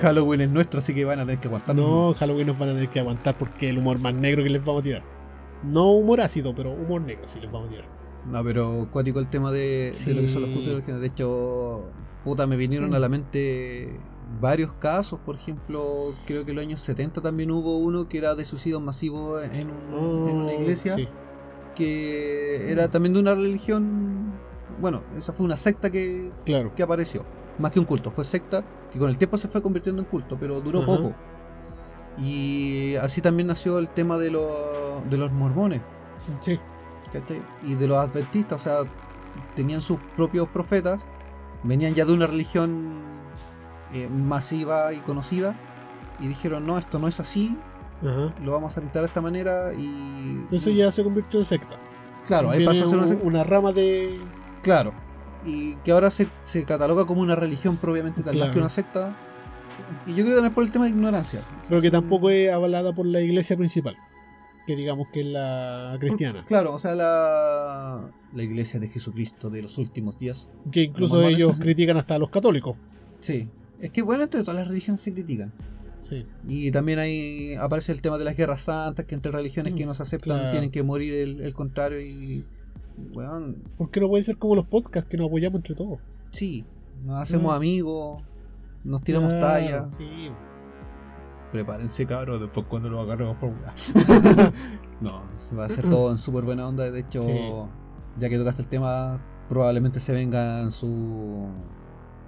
Halloween 0.00 0.40
es 0.40 0.50
nuestro, 0.50 0.78
así 0.78 0.94
que 0.94 1.04
van 1.04 1.18
a 1.20 1.24
tener 1.26 1.38
que 1.40 1.48
aguantar. 1.48 1.76
No, 1.76 2.14
Halloween 2.14 2.46
nos 2.46 2.58
van 2.58 2.70
a 2.70 2.72
tener 2.72 2.88
que 2.88 3.00
aguantar 3.00 3.36
porque 3.36 3.68
el 3.68 3.78
humor 3.78 3.98
más 3.98 4.14
negro 4.14 4.42
que 4.42 4.50
les 4.50 4.64
vamos 4.64 4.80
a 4.80 4.82
tirar. 4.82 5.02
No 5.62 5.90
humor 5.92 6.20
ácido, 6.22 6.54
pero 6.54 6.72
humor 6.72 7.02
negro 7.02 7.26
sí 7.26 7.38
les 7.40 7.52
vamos 7.52 7.68
a 7.68 7.72
tirar. 7.72 7.86
No, 8.26 8.42
pero 8.42 8.88
cuático 8.90 9.20
el 9.20 9.28
tema 9.28 9.52
de, 9.52 9.92
de 10.06 10.14
lo 10.14 10.20
que 10.22 10.28
son 10.28 10.42
los 10.42 10.50
Sí. 10.50 10.56
cultos. 10.56 11.00
De 11.00 11.06
hecho, 11.06 11.84
puta, 12.24 12.46
me 12.46 12.56
vinieron 12.56 12.94
a 12.94 12.98
la 12.98 13.08
mente 13.08 13.98
varios 14.40 14.72
casos. 14.74 15.18
Por 15.20 15.36
ejemplo, 15.36 15.82
creo 16.26 16.44
que 16.44 16.50
en 16.50 16.56
los 16.56 16.64
años 16.64 16.80
70 16.80 17.20
también 17.20 17.50
hubo 17.50 17.78
uno 17.78 18.08
que 18.08 18.18
era 18.18 18.34
de 18.34 18.44
suicidios 18.44 18.80
masivos 18.82 19.42
en, 19.56 19.70
un- 19.92 20.28
en 20.28 20.36
una 20.36 20.52
iglesia. 20.54 20.94
Oh, 20.94 20.96
Sí. 20.98 21.08
Que 21.74 22.70
era 22.70 22.88
también 22.88 23.14
de 23.14 23.20
una 23.20 23.34
religión. 23.34 24.32
Bueno, 24.80 25.02
esa 25.16 25.32
fue 25.32 25.46
una 25.46 25.56
secta 25.56 25.90
que, 25.90 26.30
Claro. 26.44 26.74
que 26.74 26.82
apareció. 26.82 27.24
Más 27.58 27.70
que 27.70 27.78
un 27.80 27.86
culto, 27.86 28.10
fue 28.10 28.24
secta 28.24 28.64
que 28.92 28.98
con 28.98 29.08
el 29.08 29.16
tiempo 29.18 29.36
se 29.36 29.48
fue 29.48 29.62
convirtiendo 29.62 30.02
en 30.02 30.08
culto, 30.08 30.36
pero 30.38 30.60
duró 30.60 30.80
Ajá. 30.80 30.86
poco. 30.96 31.14
Y 32.18 32.96
así 32.96 33.20
también 33.20 33.46
nació 33.46 33.78
el 33.78 33.88
tema 33.88 34.18
de, 34.18 34.30
los 34.30 34.50
de 35.08 35.16
los 35.16 35.30
mormones. 35.32 35.80
Sí. 36.40 36.58
Y 37.64 37.74
de 37.74 37.86
los 37.86 37.96
adventistas, 37.98 38.60
o 38.60 38.64
sea, 38.70 38.90
tenían 39.56 39.80
sus 39.80 39.98
propios 40.16 40.48
profetas, 40.48 41.08
venían 41.62 41.94
ya 41.94 42.04
de 42.04 42.12
una 42.12 42.26
religión 42.26 43.02
eh, 43.92 44.08
masiva 44.08 44.92
y 44.92 44.98
conocida, 45.00 45.58
y 46.20 46.28
dijeron, 46.28 46.66
no, 46.66 46.78
esto 46.78 46.98
no 46.98 47.08
es 47.08 47.18
así, 47.20 47.58
Ajá. 48.02 48.34
lo 48.42 48.52
vamos 48.52 48.76
a 48.76 48.80
pintar 48.80 49.02
de 49.02 49.06
esta 49.06 49.20
manera, 49.20 49.72
y... 49.74 50.46
Eso 50.50 50.70
ya 50.70 50.90
se 50.92 51.02
convirtió 51.04 51.38
en 51.40 51.44
secta. 51.46 51.76
Claro, 52.26 52.50
ahí 52.50 52.64
pasó 52.64 52.84
a 52.84 52.86
ser 52.88 52.94
una 52.96 53.06
un- 53.06 53.08
secta. 53.12 53.26
una 53.26 53.44
rama 53.44 53.72
de. 53.72 54.18
Claro, 54.62 54.92
y 55.44 55.74
que 55.76 55.90
ahora 55.92 56.10
se, 56.10 56.28
se 56.44 56.64
cataloga 56.64 57.06
como 57.06 57.22
una 57.22 57.34
religión 57.34 57.76
propiamente 57.78 58.22
tal, 58.22 58.34
más 58.34 58.36
Claro. 58.36 58.52
que 58.52 58.58
una 58.58 58.68
secta. 58.68 59.16
Y 60.06 60.10
yo 60.10 60.16
creo 60.24 60.28
que 60.28 60.34
también 60.34 60.54
por 60.54 60.64
el 60.64 60.70
tema 60.72 60.84
de 60.84 60.90
ignorancia. 60.90 61.40
Pero 61.68 61.80
que 61.80 61.90
tampoco 61.90 62.30
es 62.30 62.52
avalada 62.52 62.92
por 62.94 63.06
la 63.06 63.20
iglesia 63.20 63.56
principal. 63.56 63.96
Que 64.70 64.76
digamos 64.76 65.08
que 65.12 65.20
es 65.22 65.26
la 65.26 65.96
cristiana. 65.98 66.44
Claro, 66.44 66.72
o 66.74 66.78
sea, 66.78 66.94
la, 66.94 68.08
la 68.32 68.42
iglesia 68.44 68.78
de 68.78 68.88
Jesucristo 68.88 69.50
de 69.50 69.62
los 69.62 69.78
últimos 69.78 70.16
días. 70.16 70.48
Que 70.70 70.82
incluso 70.84 71.20
ellos 71.26 71.56
critican 71.60 71.96
hasta 71.96 72.14
a 72.14 72.18
los 72.20 72.30
católicos. 72.30 72.76
Sí. 73.18 73.48
Es 73.80 73.90
que 73.90 74.02
bueno, 74.02 74.22
entre 74.22 74.42
todas 74.42 74.54
las 74.60 74.68
religiones 74.68 75.00
se 75.00 75.10
critican. 75.10 75.52
Sí. 76.02 76.24
Y 76.46 76.70
también 76.70 77.00
ahí 77.00 77.54
aparece 77.58 77.90
el 77.90 78.00
tema 78.00 78.16
de 78.16 78.24
las 78.24 78.36
guerras 78.36 78.60
santas, 78.62 79.06
que 79.06 79.16
entre 79.16 79.32
religiones 79.32 79.74
que 79.74 79.84
no 79.86 79.92
se 79.94 80.04
aceptan 80.04 80.38
Claro. 80.38 80.50
tienen 80.52 80.70
que 80.70 80.84
morir 80.84 81.14
el, 81.14 81.40
el 81.40 81.52
contrario 81.52 82.00
y... 82.00 82.44
Bueno, 83.12 83.56
Porque 83.76 83.98
no 83.98 84.08
puede 84.08 84.22
ser 84.22 84.36
como 84.36 84.54
los 84.54 84.66
podcasts 84.66 85.08
que 85.10 85.16
nos 85.16 85.26
apoyamos 85.26 85.56
entre 85.58 85.74
todos. 85.74 85.98
sí, 86.30 86.64
nos 87.04 87.20
hacemos 87.22 87.52
Mm. 87.52 87.56
amigos, 87.56 88.22
nos 88.84 89.02
tiramos 89.02 89.30
Claro, 89.30 89.40
tallas. 89.40 89.96
Sí. 89.96 90.30
Prepárense 91.52 92.06
cabros, 92.06 92.40
después 92.40 92.66
cuando 92.68 92.90
lo 92.90 93.00
agarremos 93.00 93.36
por 93.38 93.50
weá. 93.50 93.74
No, 95.00 95.22
se 95.34 95.56
va 95.56 95.62
a 95.62 95.66
hacer 95.66 95.88
todo 95.88 96.10
en 96.10 96.18
súper 96.18 96.44
buena 96.44 96.68
onda. 96.68 96.90
De 96.90 97.00
hecho, 97.00 97.22
Sí. 97.22 97.30
ya 98.18 98.28
que 98.28 98.36
tocaste 98.36 98.60
el 98.62 98.68
tema, 98.68 99.18
probablemente 99.48 99.98
se 99.98 100.12
vengan 100.12 100.70
su, 100.70 101.48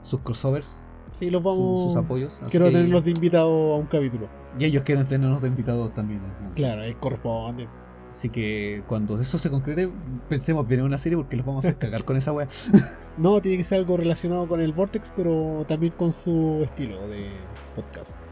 sus 0.00 0.20
crossovers, 0.20 0.88
Sí, 1.10 1.28
los 1.30 1.42
vamos. 1.42 1.82
sus 1.92 1.96
apoyos. 2.02 2.40
así 2.40 2.50
Quiero 2.50 2.66
que- 2.66 2.72
tenerlos 2.72 3.04
de 3.04 3.10
invitados 3.10 3.74
a 3.74 3.76
un 3.78 3.86
capítulo. 3.86 4.26
Y 4.58 4.64
ellos 4.64 4.82
quieren 4.84 5.06
tenernos 5.06 5.42
de 5.42 5.48
invitados 5.48 5.92
también. 5.92 6.22
¿no? 6.22 6.54
Claro, 6.54 6.82
es 6.82 6.94
corresponde. 6.96 7.68
Así 8.10 8.28
que 8.30 8.82
cuando 8.88 9.18
eso 9.20 9.36
se 9.38 9.50
concrete, 9.50 9.90
pensemos 10.30 10.66
bien 10.66 10.80
en 10.80 10.86
una 10.86 10.98
serie 10.98 11.16
porque 11.18 11.36
los 11.36 11.44
vamos 11.46 11.64
a 11.66 11.74
cagar 11.78 12.04
con 12.04 12.16
esa 12.16 12.32
wea. 12.32 12.48
No, 13.18 13.40
tiene 13.42 13.58
que 13.58 13.64
ser 13.64 13.78
algo 13.80 13.98
relacionado 13.98 14.48
con 14.48 14.62
el 14.62 14.72
Vortex, 14.72 15.12
pero 15.14 15.64
también 15.68 15.92
con 15.96 16.10
su 16.12 16.60
estilo 16.62 17.06
de 17.08 17.26
podcast. 17.74 18.22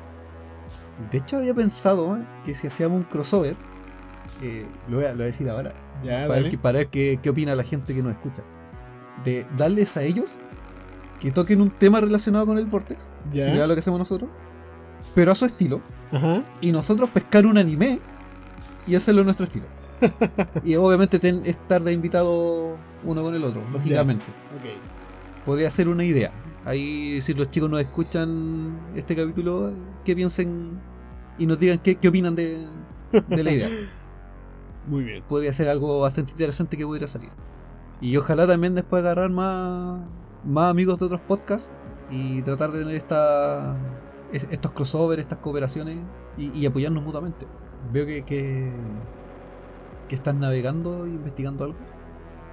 De 1.10 1.18
hecho, 1.18 1.38
había 1.38 1.54
pensado 1.54 2.18
que 2.44 2.54
si 2.54 2.66
hacíamos 2.66 2.98
un 2.98 3.04
crossover, 3.04 3.56
eh, 4.42 4.66
lo, 4.88 4.96
voy 4.96 5.06
a, 5.06 5.10
lo 5.10 5.16
voy 5.16 5.22
a 5.24 5.26
decir 5.26 5.48
ahora, 5.48 5.72
Ya, 6.02 6.26
para 6.28 6.40
ver, 6.40 6.50
qué- 6.50 6.58
para 6.58 6.78
ver 6.78 6.88
qué, 6.88 7.18
qué 7.22 7.30
opina 7.30 7.54
la 7.54 7.62
gente 7.64 7.94
que 7.94 8.02
nos 8.02 8.12
escucha, 8.12 8.42
de 9.24 9.46
darles 9.56 9.96
a 9.96 10.02
ellos 10.02 10.38
que 11.20 11.30
toquen 11.30 11.60
un 11.60 11.70
tema 11.70 12.00
relacionado 12.00 12.46
con 12.46 12.58
el 12.58 12.66
Vortex, 12.66 13.10
Ya. 13.32 13.44
similar 13.46 13.64
a 13.64 13.66
lo 13.68 13.74
que 13.74 13.80
hacemos 13.80 13.98
nosotros, 13.98 14.30
pero 15.14 15.32
a 15.32 15.34
su 15.34 15.44
estilo, 15.44 15.80
Ajá. 16.12 16.42
y 16.60 16.72
nosotros 16.72 17.10
pescar 17.10 17.46
un 17.46 17.58
anime 17.58 18.00
y 18.86 18.94
hacerlo 18.94 19.22
a 19.22 19.24
nuestro 19.24 19.44
estilo. 19.46 19.66
y 20.64 20.74
obviamente 20.76 21.18
ten- 21.18 21.42
estar 21.44 21.82
de 21.82 21.92
invitado 21.92 22.78
uno 23.04 23.22
con 23.22 23.34
el 23.34 23.44
otro, 23.44 23.62
lógicamente. 23.70 24.24
Podría 25.44 25.70
ser 25.70 25.88
una 25.88 26.04
idea. 26.04 26.30
Ahí, 26.64 27.20
si 27.22 27.32
los 27.34 27.48
chicos 27.48 27.68
nos 27.70 27.80
escuchan 27.80 28.78
este 28.94 29.16
capítulo, 29.16 29.72
que 30.04 30.14
piensen 30.14 30.80
y 31.38 31.46
nos 31.46 31.58
digan 31.58 31.78
qué, 31.78 31.96
qué 31.96 32.08
opinan 32.08 32.34
de, 32.36 32.66
de 33.26 33.44
la 33.44 33.50
idea. 33.52 33.70
Muy 34.86 35.04
bien. 35.04 35.22
Podría 35.28 35.52
ser 35.52 35.68
algo 35.68 36.00
bastante 36.00 36.32
interesante 36.32 36.76
que 36.76 36.86
pudiera 36.86 37.06
salir. 37.08 37.30
Y 38.00 38.16
ojalá 38.16 38.46
también 38.46 38.74
después 38.74 39.00
agarrar 39.02 39.30
más, 39.30 40.00
más 40.44 40.70
amigos 40.70 40.98
de 40.98 41.06
otros 41.06 41.20
podcasts 41.20 41.70
y 42.08 42.42
tratar 42.42 42.72
de 42.72 42.80
tener 42.80 42.94
esta, 42.94 43.78
es- 44.32 44.46
estos 44.50 44.72
crossovers, 44.72 45.20
estas 45.20 45.38
cooperaciones 45.38 45.98
y, 46.36 46.48
y 46.58 46.66
apoyarnos 46.66 47.04
mutuamente. 47.04 47.46
Veo 47.92 48.06
que, 48.06 48.24
que, 48.24 48.72
que 50.08 50.14
están 50.14 50.38
navegando 50.38 51.06
e 51.06 51.10
investigando 51.10 51.64
algo. 51.64 51.78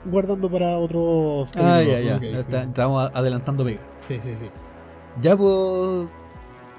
Guardando 0.06 0.50
para 0.52 0.78
otros 0.78 1.52
Ah, 1.56 1.82
capítulos. 1.82 1.88
ya, 1.88 2.00
ya. 2.02 2.16
Ok, 2.18 2.22
sí. 2.22 2.28
Está- 2.40 2.64
Estamos 2.64 3.12
adelantando 3.14 3.64
mega. 3.64 3.82
Sí, 4.00 4.20
sí, 4.20 4.36
sí. 4.36 4.52
Ya 5.22 5.36
pues 5.38 6.14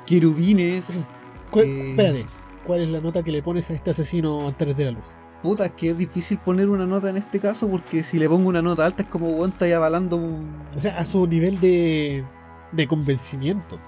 querubines. 0.07 1.11
¿Cuál- 1.51 1.65
Eh, 1.67 1.91
Espérate. 1.91 2.27
¿Cuál 2.67 2.81
es 2.83 2.89
la 2.91 3.01
nota 3.01 3.23
que 3.23 3.33
le 3.33 3.43
pones 3.43 3.71
a 3.71 3.75
este 3.75 3.91
asesino 3.91 4.47
antes 4.49 4.77
de 4.77 4.85
la 4.85 4.91
luz? 4.91 5.15
Puta, 5.43 5.67
es 5.67 5.73
que 5.73 5.91
es 5.91 5.97
difícil 5.97 6.39
poner 6.39 6.69
una 6.69 6.85
nota 6.85 7.09
en 7.09 7.17
este 7.17 7.39
caso 7.41 7.69
porque 7.71 8.03
si 8.03 8.19
le 8.19 8.29
pongo 8.29 8.49
una 8.49 8.61
nota 8.61 8.85
alta 8.85 9.05
es 9.05 9.09
como 9.11 9.31
weón 9.31 9.51
está 9.51 9.65
avalando 9.77 10.17
un. 10.17 10.67
O 10.77 10.81
sea, 10.81 10.99
a 10.99 11.07
su 11.07 11.27
nivel 11.27 11.59
de, 11.61 12.25
de 12.73 12.87
convencimiento. 12.89 13.79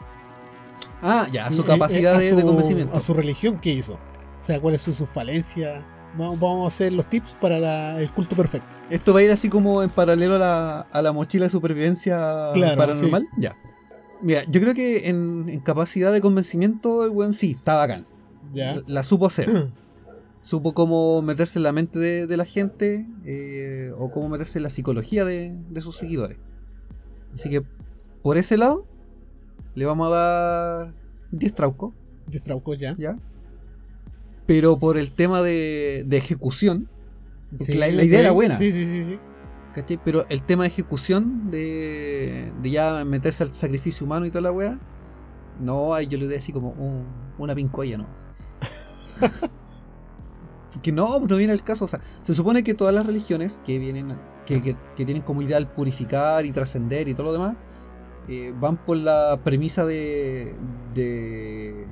Ah, 1.03 1.27
ya, 1.31 1.47
a 1.47 1.53
su 1.53 1.62
Eh, 1.62 1.66
capacidad 1.66 2.23
eh, 2.23 2.32
a 2.32 2.37
de, 2.37 2.45
convencimiento. 2.45 2.97
A 2.97 3.01
su 3.01 3.15
religión 3.15 3.59
que 3.59 3.70
hizo. 3.73 3.95
O 3.95 4.43
sea, 4.43 4.61
cuáles 4.61 4.82
son 4.82 4.95
sus 4.95 5.09
falencias. 5.09 5.85
Vamos, 6.16 6.39
vamos 6.41 6.65
a 6.65 6.69
hacer 6.69 6.93
los 6.93 7.07
tips 7.07 7.37
para 7.41 7.59
la- 7.59 8.01
el 8.01 8.12
culto 8.12 8.35
perfecto. 8.37 8.66
Esto 8.89 9.12
va 9.12 9.20
a 9.20 9.23
ir 9.23 9.31
así 9.31 9.49
como 9.49 9.82
en 9.82 9.91
paralelo 9.91 10.37
a 10.37 10.39
la, 10.39 10.81
a 10.91 11.03
la 11.03 11.12
mochila 11.12 11.45
de 11.45 11.51
supervivencia 11.51 12.51
Claro, 12.55 12.77
paranormal. 12.78 13.28
Ya. 13.37 13.57
Mira, 14.22 14.44
yo 14.51 14.60
creo 14.60 14.74
que 14.74 15.09
en, 15.09 15.48
en 15.48 15.60
capacidad 15.60 16.12
de 16.12 16.20
convencimiento 16.20 17.05
el 17.05 17.10
weón 17.10 17.32
sí, 17.32 17.52
está 17.52 17.74
bacán. 17.76 18.06
Ya. 18.52 18.74
La, 18.76 18.82
la 18.86 19.02
supo 19.02 19.26
hacer. 19.26 19.51
supo 20.42 20.72
cómo 20.72 21.20
meterse 21.22 21.59
en 21.59 21.62
la 21.64 21.72
mente 21.72 21.98
de, 21.98 22.26
de 22.26 22.36
la 22.36 22.44
gente 22.47 23.06
eh, 23.24 23.90
o 23.97 24.10
cómo 24.10 24.28
meterse 24.28 24.59
en 24.59 24.62
la 24.64 24.70
psicología 24.70 25.24
de, 25.24 25.55
de 25.70 25.80
sus 25.80 25.97
seguidores. 25.97 26.38
Así 27.34 27.48
que 27.51 27.62
por 28.22 28.36
ese 28.38 28.56
lado 28.56 28.84
le 29.74 29.84
vamos 29.84 30.09
a 30.09 30.10
dar 30.10 30.94
10 31.30 31.55
traucos, 31.55 31.92
Destraucos 32.26 32.78
ya. 32.78 32.94
¿ya? 32.98 33.16
Pero 34.47 34.78
por 34.78 34.98
el 34.98 35.10
tema 35.14 35.42
de, 35.42 36.05
de 36.06 36.16
ejecución, 36.16 36.86
Sí, 37.59 37.74
la- 37.74 37.88
la 37.88 38.05
idea 38.05 38.20
era 38.20 38.30
buena. 38.30 38.56
Sí, 38.56 38.70
sí, 38.70 38.84
sí, 38.84 39.05
sí. 39.05 39.18
¿Cachai? 39.72 39.98
Pero 39.98 40.26
el 40.28 40.44
tema 40.44 40.64
de 40.64 40.68
ejecución, 40.68 41.51
de, 41.51 42.52
de 42.56 42.70
ya 42.70 43.05
meterse 43.05 43.42
al 43.44 43.55
sacrificio 43.55 44.06
humano 44.06 44.26
y 44.26 44.30
toda 44.30 44.42
la 44.42 44.52
wea, 44.52 44.78
no, 45.59 46.01
yo 46.02 46.18
le 46.18 46.26
doy 46.26 46.36
así 46.36 46.52
como 46.52 46.72
un- 46.72 47.32
una 47.36 47.55
pincoya, 47.55 47.98
¿no? 47.98 48.09
que 50.82 50.92
no, 50.92 51.20
no 51.20 51.36
viene 51.36 51.52
el 51.52 51.62
caso. 51.62 51.84
O 51.84 51.88
sea, 51.88 52.01
se 52.22 52.34
supone 52.34 52.62
que 52.62 52.74
todas 52.74 52.94
las 52.94 53.06
religiones 53.06 53.60
que 53.64 53.78
vienen, 53.78 54.20
que, 54.44 54.62
que- 54.62 54.76
que 54.94 55.05
tienen 55.05 55.22
como 55.22 55.42
ideal 55.42 55.68
purificar 55.68 56.47
y 56.47 56.52
trascender 56.52 57.09
y 57.09 57.14
todo 57.14 57.24
lo 57.26 57.32
demás, 57.32 57.56
eh, 58.28 58.52
van 58.55 58.76
por 58.78 58.97
la 58.97 59.40
premisa 59.42 59.84
de, 59.84 60.56
de, 60.94 61.88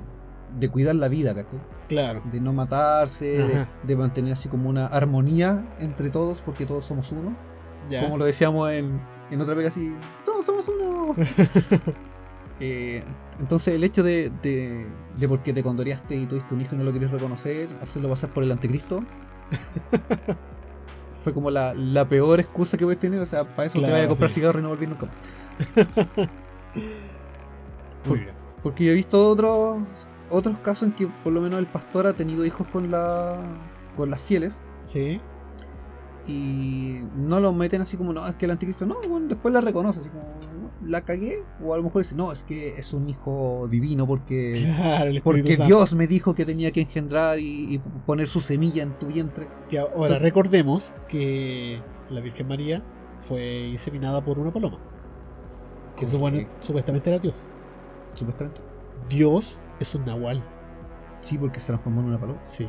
de 0.47 0.69
cuidar 0.69 0.95
la 0.95 1.07
vida, 1.09 1.35
¿cachai? 1.35 1.59
Claro. 1.87 2.21
De 2.23 2.39
no 2.39 2.53
matarse, 2.53 3.65
de 3.81 3.95
mantener 3.95 4.33
así 4.33 4.47
como 4.47 4.69
una 4.69 4.85
armonía 4.85 5.65
entre 5.79 6.09
todos, 6.11 6.41
porque 6.41 6.65
todos 6.65 6.85
somos 6.85 7.11
uno. 7.11 7.35
Ya. 7.89 8.03
Como 8.03 8.17
lo 8.17 8.25
decíamos 8.25 8.71
en, 8.71 9.01
en 9.31 9.41
otra 9.41 9.55
vez 9.55 9.67
así, 9.67 9.95
todos 10.25 10.45
somos 10.45 10.67
uno. 10.67 11.15
Eh, 12.61 13.05
entonces 13.39 13.73
el 13.73 13.85
hecho 13.85 14.03
de, 14.03 14.29
de, 14.43 14.85
de 15.17 15.27
porque 15.29 15.53
te 15.53 15.63
condoreaste 15.63 16.17
y 16.17 16.25
tuviste 16.25 16.53
un 16.53 16.59
hijo 16.59 16.75
y 16.75 16.77
no 16.77 16.83
lo 16.83 16.91
quieres 16.91 17.09
reconocer, 17.09 17.69
hacerlo 17.81 18.09
pasar 18.09 18.33
por 18.33 18.43
el 18.43 18.51
anticristo, 18.51 19.01
fue 21.23 21.33
como 21.33 21.49
la, 21.51 21.73
la 21.73 22.07
peor 22.07 22.41
excusa 22.41 22.75
que 22.77 22.83
puedes 22.83 22.99
tener. 22.99 23.21
O 23.21 23.25
sea, 23.25 23.45
para 23.55 23.67
eso 23.67 23.79
te 23.79 23.89
vayas 23.89 24.07
a 24.07 24.07
comprar 24.09 24.29
sí. 24.29 24.41
cigarro 24.41 24.59
y 24.59 24.63
no 24.63 24.69
volver 24.69 24.89
nunca 24.89 25.05
más. 25.05 26.29
Muy 28.05 28.19
bien. 28.19 28.35
Porque 28.61 28.83
yo 28.85 28.91
he 28.91 28.95
visto 28.95 29.29
otros 29.29 29.83
otros 30.29 30.59
casos 30.59 30.89
en 30.89 30.93
que 30.93 31.07
por 31.07 31.33
lo 31.33 31.41
menos 31.41 31.59
el 31.59 31.67
pastor 31.67 32.07
ha 32.07 32.13
tenido 32.13 32.45
hijos 32.45 32.67
con 32.67 32.91
la 32.91 33.39
con 33.95 34.09
las 34.09 34.21
fieles 34.21 34.61
Sí. 34.85 35.21
Y 36.27 37.01
no 37.15 37.39
lo 37.39 37.53
meten 37.53 37.81
así 37.81 37.97
como 37.97 38.13
no, 38.13 38.25
es 38.27 38.35
que 38.35 38.45
el 38.45 38.51
anticristo 38.51 38.85
no, 38.85 38.95
bueno, 39.09 39.27
después 39.27 39.53
la 39.53 39.61
reconoce 39.61 39.99
así 40.01 40.09
como 40.09 40.39
la 40.85 41.01
cagué 41.01 41.43
o 41.63 41.73
a 41.73 41.77
lo 41.77 41.83
mejor 41.83 42.03
dice, 42.03 42.15
no, 42.15 42.31
es 42.31 42.43
que 42.43 42.77
es 42.77 42.93
un 42.93 43.09
hijo 43.09 43.67
divino 43.69 44.07
porque 44.07 44.53
Claro, 44.77 45.11
porque 45.23 45.53
Santo. 45.55 45.67
Dios 45.75 45.93
me 45.95 46.07
dijo 46.07 46.35
que 46.35 46.45
tenía 46.45 46.71
que 46.71 46.81
engendrar 46.81 47.37
y, 47.39 47.73
y 47.75 47.79
poner 48.05 48.27
su 48.27 48.39
semilla 48.41 48.83
en 48.83 48.97
tu 48.97 49.07
vientre. 49.07 49.47
Que 49.69 49.79
ahora 49.79 49.93
Entonces- 49.95 50.21
recordemos 50.21 50.95
que 51.07 51.79
la 52.09 52.21
Virgen 52.21 52.47
María 52.47 52.81
fue 53.17 53.67
inseminada 53.67 54.23
por 54.23 54.39
una 54.39 54.51
paloma. 54.51 54.77
Que 55.97 56.05
supone- 56.07 56.47
supuestamente 56.61 57.09
era 57.09 57.19
Dios. 57.19 57.49
Supuestamente. 58.13 58.61
Dios 59.09 59.63
es 59.81 59.95
un 59.95 60.05
nahual. 60.05 60.41
Sí, 61.21 61.37
porque 61.37 61.59
se 61.59 61.67
transformó 61.67 61.99
en 62.01 62.07
una 62.07 62.19
paloma. 62.19 62.39
Sí. 62.41 62.65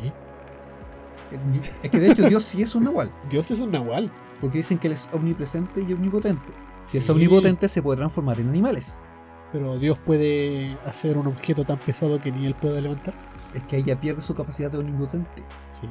Es 1.82 1.90
que 1.90 1.98
de 2.00 2.10
hecho 2.10 2.26
Dios 2.28 2.44
sí 2.44 2.62
es 2.62 2.74
un 2.74 2.84
nahual. 2.84 3.12
Dios 3.28 3.50
es 3.50 3.60
un 3.60 3.70
nahual. 3.72 4.10
Porque 4.40 4.58
dicen 4.58 4.78
que 4.78 4.86
él 4.88 4.94
es 4.94 5.08
omnipresente 5.12 5.82
y 5.82 5.92
omnipotente. 5.92 6.52
Si 6.86 6.98
es 6.98 7.04
Sí. 7.04 7.12
omnipotente 7.12 7.68
se 7.68 7.82
puede 7.82 7.98
transformar 7.98 8.40
en 8.40 8.48
animales. 8.48 8.98
Pero 9.52 9.78
Dios 9.78 9.98
puede 9.98 10.78
hacer 10.86 11.18
un 11.18 11.26
objeto 11.26 11.64
tan 11.64 11.78
pesado 11.78 12.20
que 12.20 12.32
ni 12.32 12.46
él 12.46 12.54
pueda 12.54 12.80
levantar. 12.80 13.14
Es 13.54 13.62
que 13.64 13.76
ahí 13.76 13.82
ya 13.82 14.00
pierde 14.00 14.22
su 14.22 14.34
capacidad 14.34 14.70
de 14.70 14.78
omnipotente. 14.78 15.42
Sí. 15.68 15.88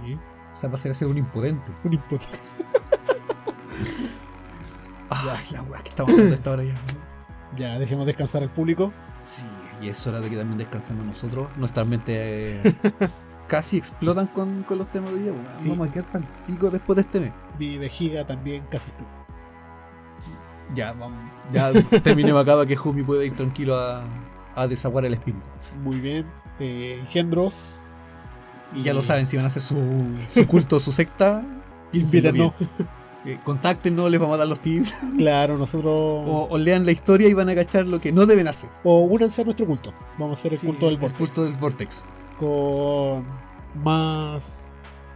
O 0.52 0.56
sea, 0.56 0.70
va 0.70 0.76
a 0.76 0.78
ser 0.78 0.92
a 0.92 0.96
ser 0.96 1.08
un 1.10 1.18
impotente. 1.18 1.72
Un 1.84 1.94
impotente. 1.94 2.38
Ay, 5.10 5.44
la 5.52 5.64
weá 5.64 5.82
que 5.82 5.90
estamos 5.90 6.12
hablando 6.14 6.34
a 6.34 6.38
esta 6.38 6.52
hora 6.52 6.64
ya. 6.64 6.80
Ya, 7.56 7.80
dejemos 7.80 8.06
descansar 8.06 8.44
al 8.44 8.52
público. 8.52 8.94
Sí, 9.20 9.48
y 9.82 9.90
es 9.90 10.06
hora 10.08 10.20
de 10.22 10.30
que 10.30 10.38
también 10.38 10.60
descansemos 10.60 11.06
nosotros. 11.06 11.50
Nuestras 11.58 11.86
mentes 11.88 12.16
eh, 12.66 12.74
casi 13.50 13.76
explotan 13.78 14.28
con, 14.28 14.64
con 14.64 14.78
los 14.78 14.90
temas 14.92 15.14
de 15.14 15.20
día. 15.20 15.34
Sí. 15.52 15.70
Vamos 15.72 15.90
a 15.90 15.92
quedar 15.92 16.10
para 16.12 16.24
el 16.26 16.32
pico 16.48 16.70
después 16.70 16.96
de 16.96 17.02
este 17.02 17.20
mes. 17.20 17.34
Mi 17.60 17.78
vejiga 17.78 18.26
también 18.26 18.64
casi 18.72 18.90
explota. 18.92 19.12
Ya, 20.76 20.94
vamos. 20.94 21.20
Ya 21.52 21.72
terminemos 22.04 22.42
acá 22.42 22.54
para 22.56 22.66
que 22.68 22.76
Jumi 22.76 23.04
pueda 23.04 23.26
ir 23.26 23.36
tranquilo 23.36 23.76
a, 23.78 24.04
a 24.56 24.68
desaguar 24.68 25.04
el 25.06 25.14
espíritu. 25.16 25.44
Muy 25.84 26.00
bien. 26.00 26.26
Eh, 26.60 26.98
engendros. 27.00 27.88
Y 28.76 28.84
ya 28.84 28.94
lo 28.94 29.02
saben, 29.02 29.26
si 29.26 29.36
van 29.36 29.46
a 29.46 29.48
hacer 29.48 29.64
su, 29.64 29.76
su 30.30 30.46
culto, 30.48 30.80
su 30.80 30.92
secta, 30.92 31.44
Invítanos. 31.92 32.54
eh, 33.26 33.40
contáctenos, 33.44 34.12
les 34.12 34.20
vamos 34.20 34.36
a 34.36 34.38
dar 34.40 34.48
los 34.48 34.60
tips. 34.60 34.94
Claro, 35.18 35.58
nosotros. 35.58 35.92
O, 35.96 36.48
o 36.52 36.58
lean 36.60 36.86
la 36.86 36.92
historia 36.92 37.28
y 37.28 37.34
van 37.34 37.50
a 37.50 37.56
cachar 37.56 37.88
lo 37.88 38.00
que 38.00 38.12
no 38.12 38.28
deben 38.28 38.48
hacer. 38.48 38.70
O 38.84 39.00
únanse 39.06 39.42
a 39.42 39.46
nuestro 39.46 39.66
culto. 39.66 39.92
Vamos 40.20 40.38
a 40.38 40.40
hacer 40.40 40.54
el 40.54 40.60
Sí, 40.60 40.68
culto 40.68 40.86
del 40.86 40.96
el 40.96 41.02
vortex. 41.02 41.18
culto 41.20 41.44
del 41.46 41.54
Vortex. 41.56 42.06
Con 42.40 43.28
más, 43.84 44.70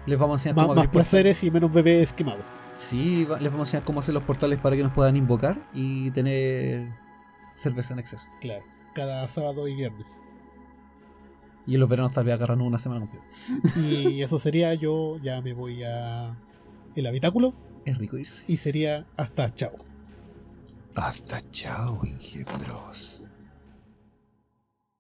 Les 0.05 0.17
vamos 0.19 0.33
a 0.33 0.49
enseñar 0.49 0.55
más, 0.57 0.65
cómo 0.65 0.75
más 0.75 0.81
abrir 0.83 0.91
portales. 0.91 1.09
placeres 1.09 1.43
y 1.43 1.51
menos 1.51 1.71
bebés 1.71 2.11
quemados. 2.13 2.53
Sí, 2.73 3.25
les 3.39 3.51
vamos 3.51 3.59
a 3.59 3.61
enseñar 3.61 3.83
cómo 3.85 3.99
hacer 4.01 4.13
los 4.13 4.23
portales 4.23 4.59
para 4.59 4.75
que 4.75 4.83
nos 4.83 4.91
puedan 4.91 5.15
invocar 5.15 5.69
y 5.73 6.11
tener 6.11 6.89
cerveza 7.55 7.93
en 7.93 7.99
exceso. 7.99 8.27
Claro. 8.41 8.65
Cada 8.93 9.27
sábado 9.27 9.67
y 9.67 9.75
viernes. 9.75 10.23
Y 11.65 11.75
en 11.75 11.79
los 11.79 11.87
veranos 11.89 12.13
tal 12.13 12.25
vez 12.25 12.33
agarrarnos 12.33 12.67
una 12.67 12.77
semana 12.77 13.01
completa. 13.01 13.25
Y 13.79 14.21
eso 14.21 14.37
sería, 14.37 14.73
yo 14.73 15.17
ya 15.21 15.41
me 15.41 15.53
voy 15.53 15.83
a 15.83 16.37
el 16.95 17.07
habitáculo 17.07 17.53
Es 17.85 17.97
rico 17.97 18.17
irse. 18.17 18.43
y 18.47 18.57
sería 18.57 19.07
hasta 19.17 19.53
chao. 19.55 19.71
Hasta 20.95 21.39
chao, 21.51 22.01
engendros. 22.03 23.12